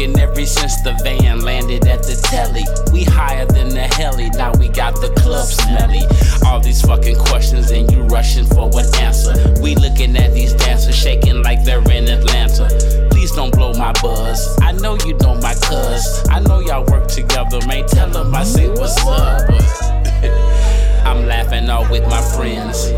Smoking 0.00 0.18
ever 0.18 0.46
since 0.46 0.80
the 0.80 0.98
van 1.04 1.42
landed 1.42 1.86
at 1.86 2.02
the 2.02 2.16
telly. 2.24 2.64
We 2.90 3.04
higher 3.04 3.44
than 3.44 3.68
the 3.68 3.82
heli, 3.82 4.30
now 4.30 4.50
we 4.58 4.68
got 4.68 4.94
the 4.94 5.10
club 5.20 5.44
smelly. 5.44 6.00
All 6.46 6.58
these 6.58 6.80
fucking 6.80 7.18
questions 7.18 7.70
and 7.70 7.92
you 7.92 8.04
rushing 8.04 8.46
for 8.46 8.70
an 8.72 8.86
answer. 8.96 9.34
We 9.60 9.74
looking 9.74 10.16
at 10.16 10.32
these 10.32 10.54
dancers 10.54 10.96
shaking 10.96 11.42
like 11.42 11.64
they're 11.64 11.82
in 11.92 12.08
Atlanta. 12.08 12.70
Please 13.10 13.32
don't 13.32 13.52
blow 13.52 13.74
my 13.74 13.92
buzz. 14.00 14.56
I 14.62 14.72
know 14.72 14.96
you 15.04 15.18
know 15.18 15.34
my 15.34 15.52
cuz. 15.52 16.24
I 16.30 16.40
know 16.40 16.60
y'all 16.60 16.86
work 16.86 17.06
together, 17.06 17.60
man. 17.66 17.86
Tell 17.86 18.08
them 18.08 18.34
I 18.34 18.44
say 18.44 18.70
what's 18.70 18.98
up. 19.04 19.50
I'm 21.04 21.26
laughing 21.26 21.68
all 21.68 21.86
with 21.90 22.08
my 22.08 22.22
friends. 22.22 22.90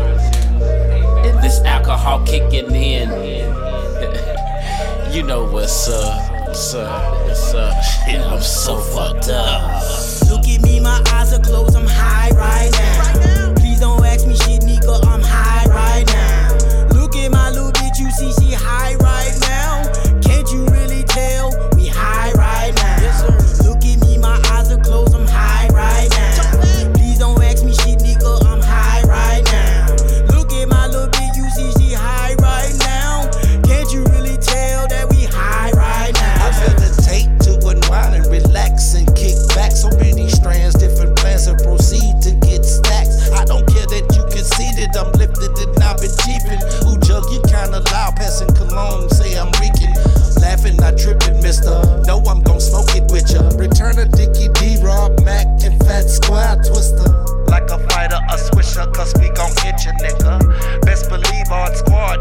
This 1.41 1.59
alcohol 1.65 2.25
kicking 2.25 2.73
in. 2.73 3.09
you 5.13 5.23
know 5.23 5.43
what's 5.51 5.89
up. 5.89 6.32
What's 6.53 6.75
up? 6.75 7.25
What's 7.25 7.53
up? 7.55 7.73
I'm 8.07 8.39
so 8.39 8.77
fucked 8.77 9.27
up. 9.29 9.81
Look 10.29 10.47
at 10.47 10.61
me, 10.61 10.79
my 10.79 11.01
eyes 11.11 11.33
are 11.33 11.39
closed, 11.39 11.75
I'm 11.75 11.87
high 11.87 12.29
right 12.29 12.69
now. 12.71 13.55
Please 13.55 13.79
don't 13.79 14.05
ask 14.05 14.27
me 14.27 14.35
shit, 14.35 14.61
nigga, 14.61 15.03
I'm 15.03 15.23
high 15.23 15.65
right 15.65 16.05
now. 16.05 16.93
Look 16.93 17.15
at 17.15 17.31
my 17.31 17.49
little 17.49 17.71
bitch, 17.71 17.97
you 17.97 18.11
see 18.11 18.31
she 18.39 18.53
high 18.53 18.93
right 18.97 19.22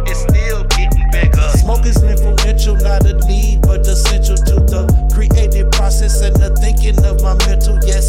and 0.06 0.16
still 0.16 0.64
getting 0.64 1.10
bigger. 1.10 1.48
Smoke 1.62 1.86
is 1.86 2.02
influential, 2.02 2.76
not 2.76 3.06
a 3.06 3.14
need, 3.26 3.62
but 3.62 3.86
essential 3.86 4.36
to 4.36 4.54
the 4.66 4.82
creative 5.14 5.70
process 5.72 6.20
and 6.22 6.34
the 6.36 6.50
thinking 6.56 6.98
of 7.04 7.22
my 7.22 7.34
mental. 7.46 7.78
Yes, 7.86 8.01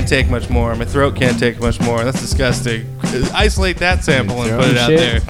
can't 0.00 0.08
take 0.08 0.30
much 0.30 0.48
more. 0.48 0.74
My 0.76 0.86
throat 0.86 1.14
can't 1.14 1.38
take 1.38 1.60
much 1.60 1.78
more. 1.78 2.04
That's 2.04 2.22
disgusting. 2.22 2.86
Isolate 3.34 3.76
that 3.78 4.02
sample 4.02 4.40
and 4.42 4.58
put 4.58 4.70
it 4.70 4.78
out 4.78 4.88
Shit. 4.88 4.98
there. 4.98 5.20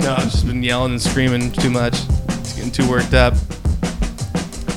No, 0.00 0.14
I've 0.14 0.30
just 0.30 0.46
been 0.46 0.62
yelling 0.62 0.92
and 0.92 1.02
screaming 1.02 1.52
too 1.52 1.68
much. 1.68 1.92
It's 2.30 2.54
getting 2.54 2.70
too 2.72 2.88
worked 2.88 3.12
up. 3.12 3.34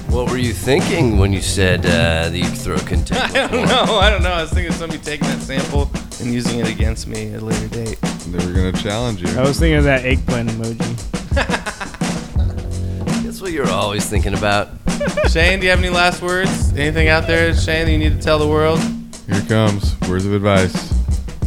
What 0.09 0.29
were 0.29 0.37
you 0.37 0.51
thinking 0.51 1.17
when 1.19 1.31
you 1.31 1.41
said 1.41 1.85
uh, 1.85 2.27
that 2.29 2.37
your 2.37 2.47
throat 2.47 2.85
can 2.85 3.05
take? 3.05 3.17
I 3.33 3.47
don't 3.47 3.65
know. 3.65 3.95
I 3.95 4.09
don't 4.09 4.23
know. 4.23 4.31
I 4.31 4.41
was 4.41 4.51
thinking 4.51 4.73
somebody 4.73 5.01
taking 5.01 5.29
that 5.29 5.39
sample 5.39 5.89
and 6.19 6.33
using 6.33 6.59
it 6.59 6.67
against 6.67 7.07
me 7.07 7.33
at 7.33 7.41
a 7.41 7.45
later 7.45 7.69
date. 7.69 7.97
They 8.27 8.45
were 8.45 8.51
gonna 8.51 8.73
challenge 8.73 9.21
you. 9.21 9.39
I 9.39 9.43
was 9.43 9.57
thinking 9.57 9.77
of 9.77 9.85
that 9.85 10.03
eggplant 10.03 10.49
emoji. 10.49 10.95
That's 13.23 13.39
what 13.39 13.53
you're 13.53 13.69
always 13.69 14.05
thinking 14.05 14.33
about. 14.33 14.67
Shane, 15.29 15.61
do 15.61 15.65
you 15.65 15.69
have 15.69 15.79
any 15.79 15.89
last 15.89 16.21
words? 16.21 16.73
Anything 16.73 17.07
out 17.07 17.25
there, 17.25 17.55
Shane, 17.55 17.85
that 17.85 17.91
you 17.93 17.97
need 17.97 18.17
to 18.17 18.21
tell 18.21 18.37
the 18.37 18.47
world? 18.47 18.81
Here 19.49 19.57
comes 19.67 19.99
words 20.07 20.27
of 20.27 20.33
advice. 20.33 20.93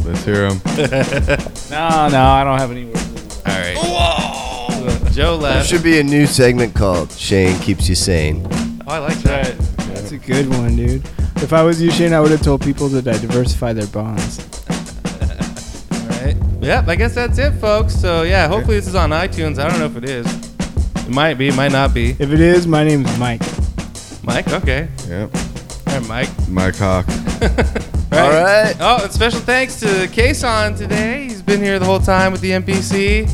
Let's 0.03 0.25
hear 0.25 0.49
them. 0.49 0.59
No, 1.71 2.09
no, 2.09 2.21
I 2.21 2.43
don't 2.43 2.59
have 2.59 2.69
any 2.69 2.85
words. 2.85 3.41
All 3.45 3.53
right. 3.53 5.11
Joe 5.13 5.37
There 5.37 5.51
left. 5.53 5.69
should 5.69 5.81
be 5.83 5.99
a 5.99 6.03
new 6.03 6.27
segment 6.27 6.75
called 6.75 7.11
Shane 7.13 7.57
Keeps 7.61 7.87
You 7.87 7.95
Sane. 7.95 8.45
Oh, 8.85 8.89
I 8.89 8.97
like 8.99 9.17
that. 9.19 9.57
That's 9.87 10.11
a 10.11 10.17
good 10.17 10.49
one, 10.49 10.75
dude. 10.75 11.03
If 11.37 11.53
I 11.53 11.63
was 11.63 11.81
you, 11.81 11.91
Shane, 11.91 12.11
I 12.13 12.19
would 12.19 12.31
have 12.31 12.41
told 12.41 12.61
people 12.61 12.89
to 12.89 13.01
diversify 13.01 13.71
their 13.71 13.87
bonds. 13.87 14.39
All 15.93 16.09
right. 16.19 16.35
Yep, 16.61 16.87
I 16.89 16.95
guess 16.95 17.15
that's 17.15 17.37
it, 17.37 17.51
folks. 17.53 17.95
So, 17.95 18.23
yeah, 18.23 18.47
hopefully 18.49 18.75
this 18.75 18.87
is 18.87 18.95
on 18.95 19.11
iTunes. 19.11 19.57
I 19.59 19.69
don't 19.69 19.79
know 19.79 19.85
if 19.85 19.95
it 19.95 20.05
is. 20.09 20.27
It 21.07 21.09
might 21.09 21.35
be, 21.35 21.47
it 21.47 21.55
might 21.55 21.71
not 21.71 21.93
be. 21.93 22.11
If 22.19 22.31
it 22.33 22.41
is, 22.41 22.67
my 22.67 22.83
name's 22.83 23.17
Mike. 23.17 23.41
Mike, 24.23 24.51
okay. 24.51 24.89
Yep. 25.07 25.33
All 25.87 25.99
right, 25.99 26.07
Mike. 26.07 26.49
Mike 26.49 26.75
Hawk. 26.75 27.05
All 28.13 28.29
right. 28.29 28.75
Oh, 28.79 28.99
and 29.01 29.11
special 29.11 29.39
thanks 29.39 29.79
to 29.79 29.87
Kason 29.87 30.77
today. 30.77 31.23
He's 31.23 31.41
been 31.41 31.59
here 31.59 31.79
the 31.79 31.85
whole 31.85 31.99
time 31.99 32.31
with 32.31 32.41
the 32.41 32.51
MPC. 32.51 33.27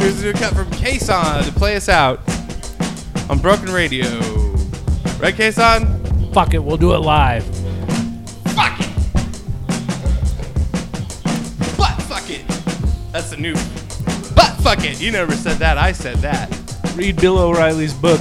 Here's 0.00 0.22
a 0.22 0.24
new 0.24 0.32
cut 0.32 0.54
from 0.54 0.70
Kason 0.70 1.44
to 1.44 1.52
play 1.52 1.76
us 1.76 1.90
out 1.90 2.20
on 3.28 3.38
Broken 3.40 3.70
Radio. 3.70 4.06
Right, 5.18 5.34
Kason? 5.34 6.32
Fuck 6.32 6.54
it, 6.54 6.64
we'll 6.64 6.78
do 6.78 6.94
it 6.94 7.00
live. 7.00 7.44
Fuck 8.54 8.80
it. 8.80 8.88
But 11.76 11.94
fuck 12.04 12.30
it. 12.30 12.46
That's 13.12 13.28
the 13.30 13.36
new. 13.36 13.52
But 14.34 14.56
fuck 14.62 14.82
it. 14.82 14.98
You 14.98 15.12
never 15.12 15.34
said 15.34 15.58
that. 15.58 15.76
I 15.76 15.92
said 15.92 16.16
that. 16.16 16.50
Read 16.96 17.20
Bill 17.20 17.38
O'Reilly's 17.38 17.92
book, 17.92 18.20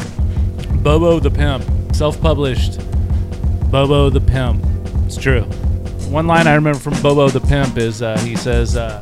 Bobo 0.84 1.22
the 1.22 1.32
Pimp, 1.32 1.64
self 1.96 2.20
published. 2.20 2.80
Bobo 3.72 4.10
the 4.10 4.20
Pimp. 4.20 4.73
It's 5.16 5.22
true. 5.22 5.44
One 6.12 6.26
line 6.26 6.48
I 6.48 6.56
remember 6.56 6.80
from 6.80 7.00
Bobo 7.04 7.30
the 7.30 7.40
Pimp 7.40 7.78
is 7.78 8.02
uh, 8.02 8.18
he 8.22 8.36
says, 8.36 8.76
uh, 8.76 9.00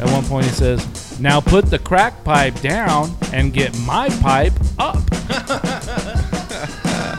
at 0.00 0.10
one 0.10 0.24
point, 0.24 0.44
he 0.44 0.50
says, 0.50 1.20
Now 1.20 1.40
put 1.40 1.66
the 1.66 1.78
crack 1.78 2.24
pipe 2.24 2.60
down 2.60 3.16
and 3.32 3.52
get 3.52 3.78
my 3.78 4.08
pipe 4.20 4.52
up. 4.76 4.96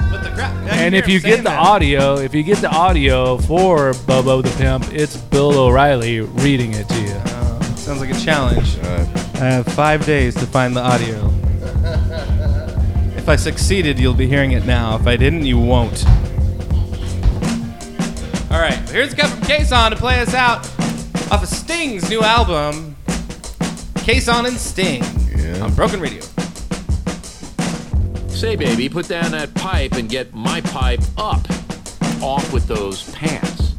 But 0.09 0.23
the 0.23 0.31
crap. 0.35 0.53
And 0.71 0.93
if 0.95 1.07
you 1.07 1.15
him 1.15 1.21
saying 1.21 1.35
get 1.35 1.43
the 1.43 1.49
that. 1.51 1.59
audio, 1.59 2.17
if 2.17 2.33
you 2.35 2.43
get 2.43 2.57
the 2.57 2.69
audio 2.69 3.37
for 3.37 3.93
Bobo 4.05 4.41
the 4.41 4.55
Pimp, 4.57 4.93
it's 4.93 5.15
Bill 5.15 5.57
O'Reilly 5.57 6.19
reading 6.19 6.73
it 6.73 6.87
to 6.89 7.01
you. 7.01 7.11
Uh, 7.11 7.61
sounds 7.75 8.01
like 8.01 8.09
a 8.13 8.19
challenge. 8.19 8.77
I 8.79 9.45
have 9.45 9.65
five 9.67 10.05
days 10.05 10.35
to 10.35 10.45
find 10.45 10.75
the 10.75 10.81
audio. 10.81 11.33
If 13.17 13.29
I 13.31 13.35
succeeded, 13.35 13.99
you'll 13.99 14.13
be 14.13 14.25
hearing 14.25 14.53
it 14.53 14.65
now. 14.65 14.95
If 14.95 15.05
I 15.05 15.17
didn't, 15.17 15.45
you 15.45 15.59
won't. 15.59 16.05
All 18.97 19.03
right, 19.03 19.11
here's 19.11 19.19
a 19.19 19.21
cut 19.21 19.29
from 19.29 19.47
Kason 19.47 19.89
to 19.91 19.95
play 19.95 20.19
us 20.21 20.33
out 20.33 20.65
off 21.31 21.43
of 21.43 21.47
Sting's 21.47 22.09
new 22.09 22.23
album, 22.23 22.95
Kason 23.93 24.47
and 24.47 24.57
Sting, 24.57 25.03
on 25.61 25.71
Broken 25.75 25.99
Radio. 25.99 26.21
Say, 28.27 28.55
baby, 28.55 28.89
put 28.89 29.07
down 29.07 29.29
that 29.33 29.53
pipe 29.53 29.91
and 29.91 30.09
get 30.09 30.33
my 30.33 30.61
pipe 30.61 31.01
up. 31.15 31.47
Off 32.23 32.51
with 32.51 32.65
those 32.65 33.11
pants. 33.11 33.75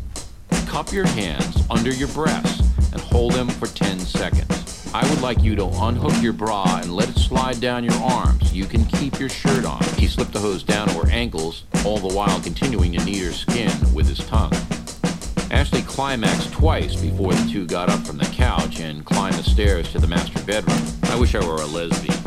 Cup 0.66 0.92
your 0.92 1.08
hands 1.08 1.66
under 1.68 1.90
your 1.90 2.06
breasts 2.08 2.60
and 2.92 3.00
hold 3.00 3.32
them 3.32 3.48
for 3.48 3.66
10 3.66 3.98
seconds. 3.98 4.88
I 4.94 5.02
would 5.10 5.20
like 5.20 5.42
you 5.42 5.56
to 5.56 5.66
unhook 5.66 6.22
your 6.22 6.32
bra 6.32 6.78
and 6.80 6.94
let 6.94 7.08
it 7.08 7.18
slide 7.18 7.60
down 7.60 7.82
your 7.82 8.00
arms. 8.04 8.52
You 8.52 8.66
can 8.66 8.84
keep 8.84 9.18
your 9.18 9.30
shirt 9.30 9.64
on. 9.64 9.82
He 9.96 10.06
slipped 10.06 10.32
the 10.32 10.38
hose 10.38 10.62
down 10.62 10.86
to 10.88 10.94
her 10.94 11.10
ankles, 11.10 11.64
all 11.84 11.98
the 11.98 12.14
while 12.14 12.40
continuing 12.40 12.92
to 12.92 13.04
knead 13.04 13.24
her 13.24 13.32
skin 13.32 13.72
with 13.92 14.06
his 14.06 14.18
tongue. 14.18 14.52
Ashley 15.50 15.82
climaxed 15.82 16.52
twice 16.52 16.94
before 16.94 17.32
the 17.32 17.50
two 17.50 17.66
got 17.66 17.88
up 17.88 18.06
from 18.06 18.18
the 18.18 18.26
couch 18.26 18.80
and 18.80 19.04
climbed 19.04 19.34
the 19.34 19.42
stairs 19.42 19.90
to 19.92 19.98
the 19.98 20.06
master 20.06 20.42
bedroom. 20.44 20.78
I 21.04 21.18
wish 21.18 21.34
I 21.34 21.44
were 21.46 21.56
a 21.56 21.66
lesbian. 21.66 22.18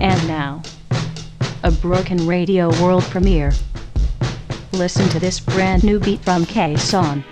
And 0.00 0.28
now, 0.28 0.62
a 1.64 1.70
Broken 1.70 2.26
Radio 2.26 2.68
world 2.82 3.02
premiere. 3.04 3.52
Listen 4.72 5.08
to 5.08 5.18
this 5.18 5.40
brand 5.40 5.82
new 5.82 5.98
beat 5.98 6.20
from 6.20 6.44
K-Son. 6.44 7.24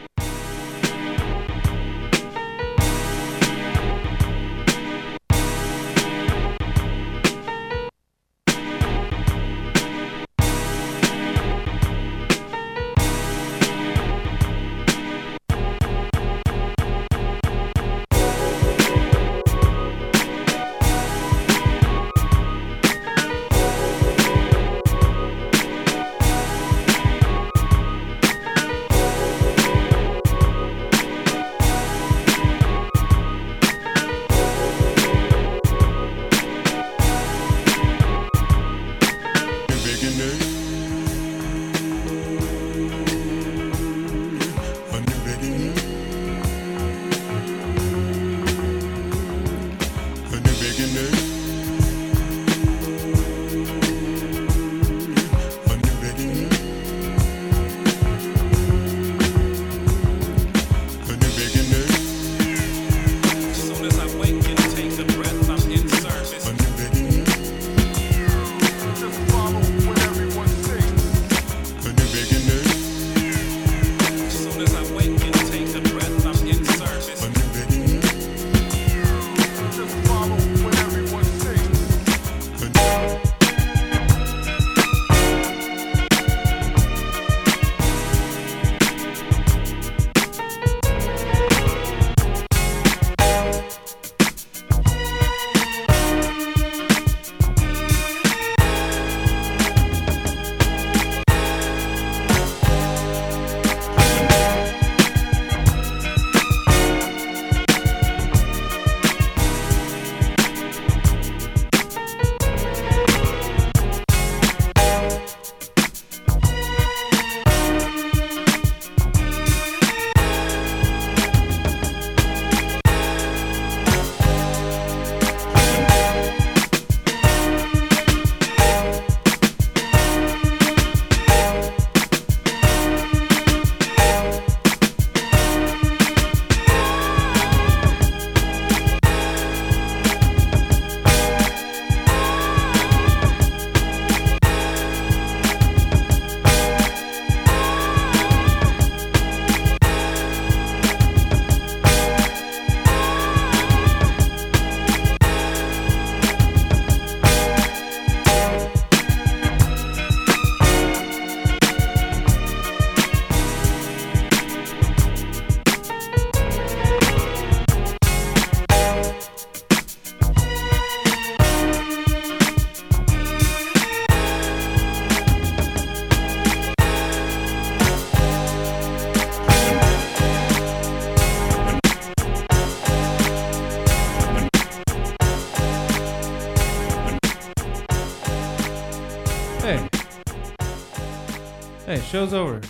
Show's 192.17 192.33
over. 192.33 192.61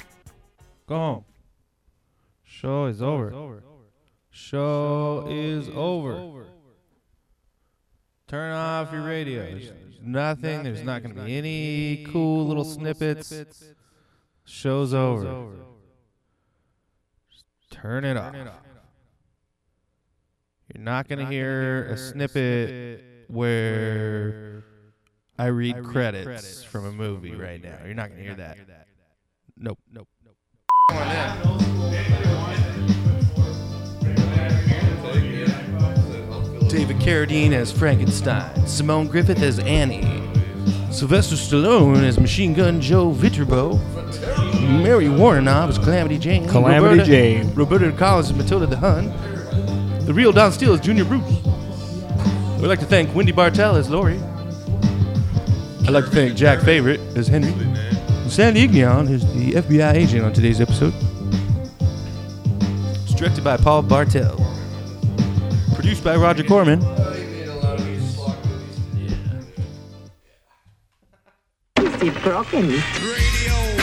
Go 0.89 0.97
home. 0.97 1.24
Show 2.43 2.86
is 2.86 3.01
over. 3.01 3.62
Show 4.31 5.28
is 5.31 5.68
over. 5.68 6.47
Turn 8.27 8.52
off 8.52 8.93
your 8.93 9.02
radio. 9.02 9.43
There's 9.44 9.70
nothing. 10.02 10.64
There's 10.64 10.82
not 10.82 11.05
going 11.05 11.14
to 11.14 11.23
be 11.23 11.36
any 11.36 12.05
cool 12.10 12.44
little 12.47 12.64
snippets. 12.64 13.32
Show's 14.44 14.93
over. 14.93 15.52
Just 17.31 17.44
turn 17.70 18.05
it 18.05 18.16
off. 18.16 18.35
You're 20.74 20.82
not 20.82 21.06
going 21.06 21.20
to 21.20 21.27
hear 21.27 21.85
a 21.85 21.97
snippet 21.97 23.05
where 23.28 24.64
I 25.39 25.47
read 25.47 25.85
credits 25.85 26.64
from 26.64 26.86
a 26.86 26.93
movie 26.93 27.36
right 27.36 27.62
now. 27.62 27.78
You're 27.85 27.94
not 27.94 28.09
going 28.09 28.18
to 28.18 28.24
hear 28.24 28.35
that. 28.35 28.85
Nope. 29.59 29.78
Nope. 29.91 30.09
Nope. 30.24 30.37
David 36.69 36.97
Carradine 36.99 37.53
as 37.53 37.73
Frankenstein, 37.73 38.66
Simone 38.66 39.09
Griffeth 39.09 39.41
as 39.41 39.59
Annie, 39.61 40.03
Sylvester 40.93 41.37
Stallone 41.37 42.03
as 42.03 42.20
Machine 42.20 42.53
Gun 42.53 42.83
Joe 42.83 43.12
Viterbo, 43.12 43.78
Mary 44.83 45.07
Woronov 45.07 45.69
as 45.70 45.78
Calamity 45.78 46.19
Jane, 46.19 46.47
Calamity 46.47 46.83
Roberta, 46.83 47.05
Jane. 47.05 47.55
Roberta 47.55 47.93
Collins 47.93 48.31
as 48.31 48.37
Matilda 48.37 48.66
the 48.66 48.77
Hun, 48.77 49.09
the 50.05 50.12
real 50.12 50.33
Don 50.33 50.53
Steele 50.53 50.74
as 50.74 50.81
Junior 50.81 51.05
Bruce. 51.07 51.24
We'd 52.61 52.69
like 52.69 52.81
to 52.81 52.87
thank 52.87 53.15
Wendy 53.15 53.33
Bartell 53.33 53.77
as 53.77 53.89
Lori. 53.89 54.19
I'd 55.87 55.91
like 55.91 56.05
to 56.05 56.11
thank 56.11 56.37
Jack 56.37 56.61
Favorite 56.61 57.01
as 57.16 57.28
Henry. 57.28 57.55
And 58.27 58.32
Sandy 58.32 58.66
Ignion 58.66 59.09
is 59.09 59.23
the 59.35 59.53
FBI 59.53 59.94
agent 59.94 60.24
on 60.24 60.32
today's 60.32 60.61
episode. 60.61 60.93
It's 63.05 63.15
directed 63.15 63.44
by 63.44 63.57
Paul 63.57 63.82
Bartel. 63.82 64.36
Produced 65.77 66.03
by 66.03 66.16
Roger 66.16 66.43
Corman. 66.43 66.82
Is 71.78 72.03
it 72.03 72.20
broken? 72.24 72.73
White, 72.73 73.76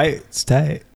it's 0.00 0.44
tight. 0.44 0.84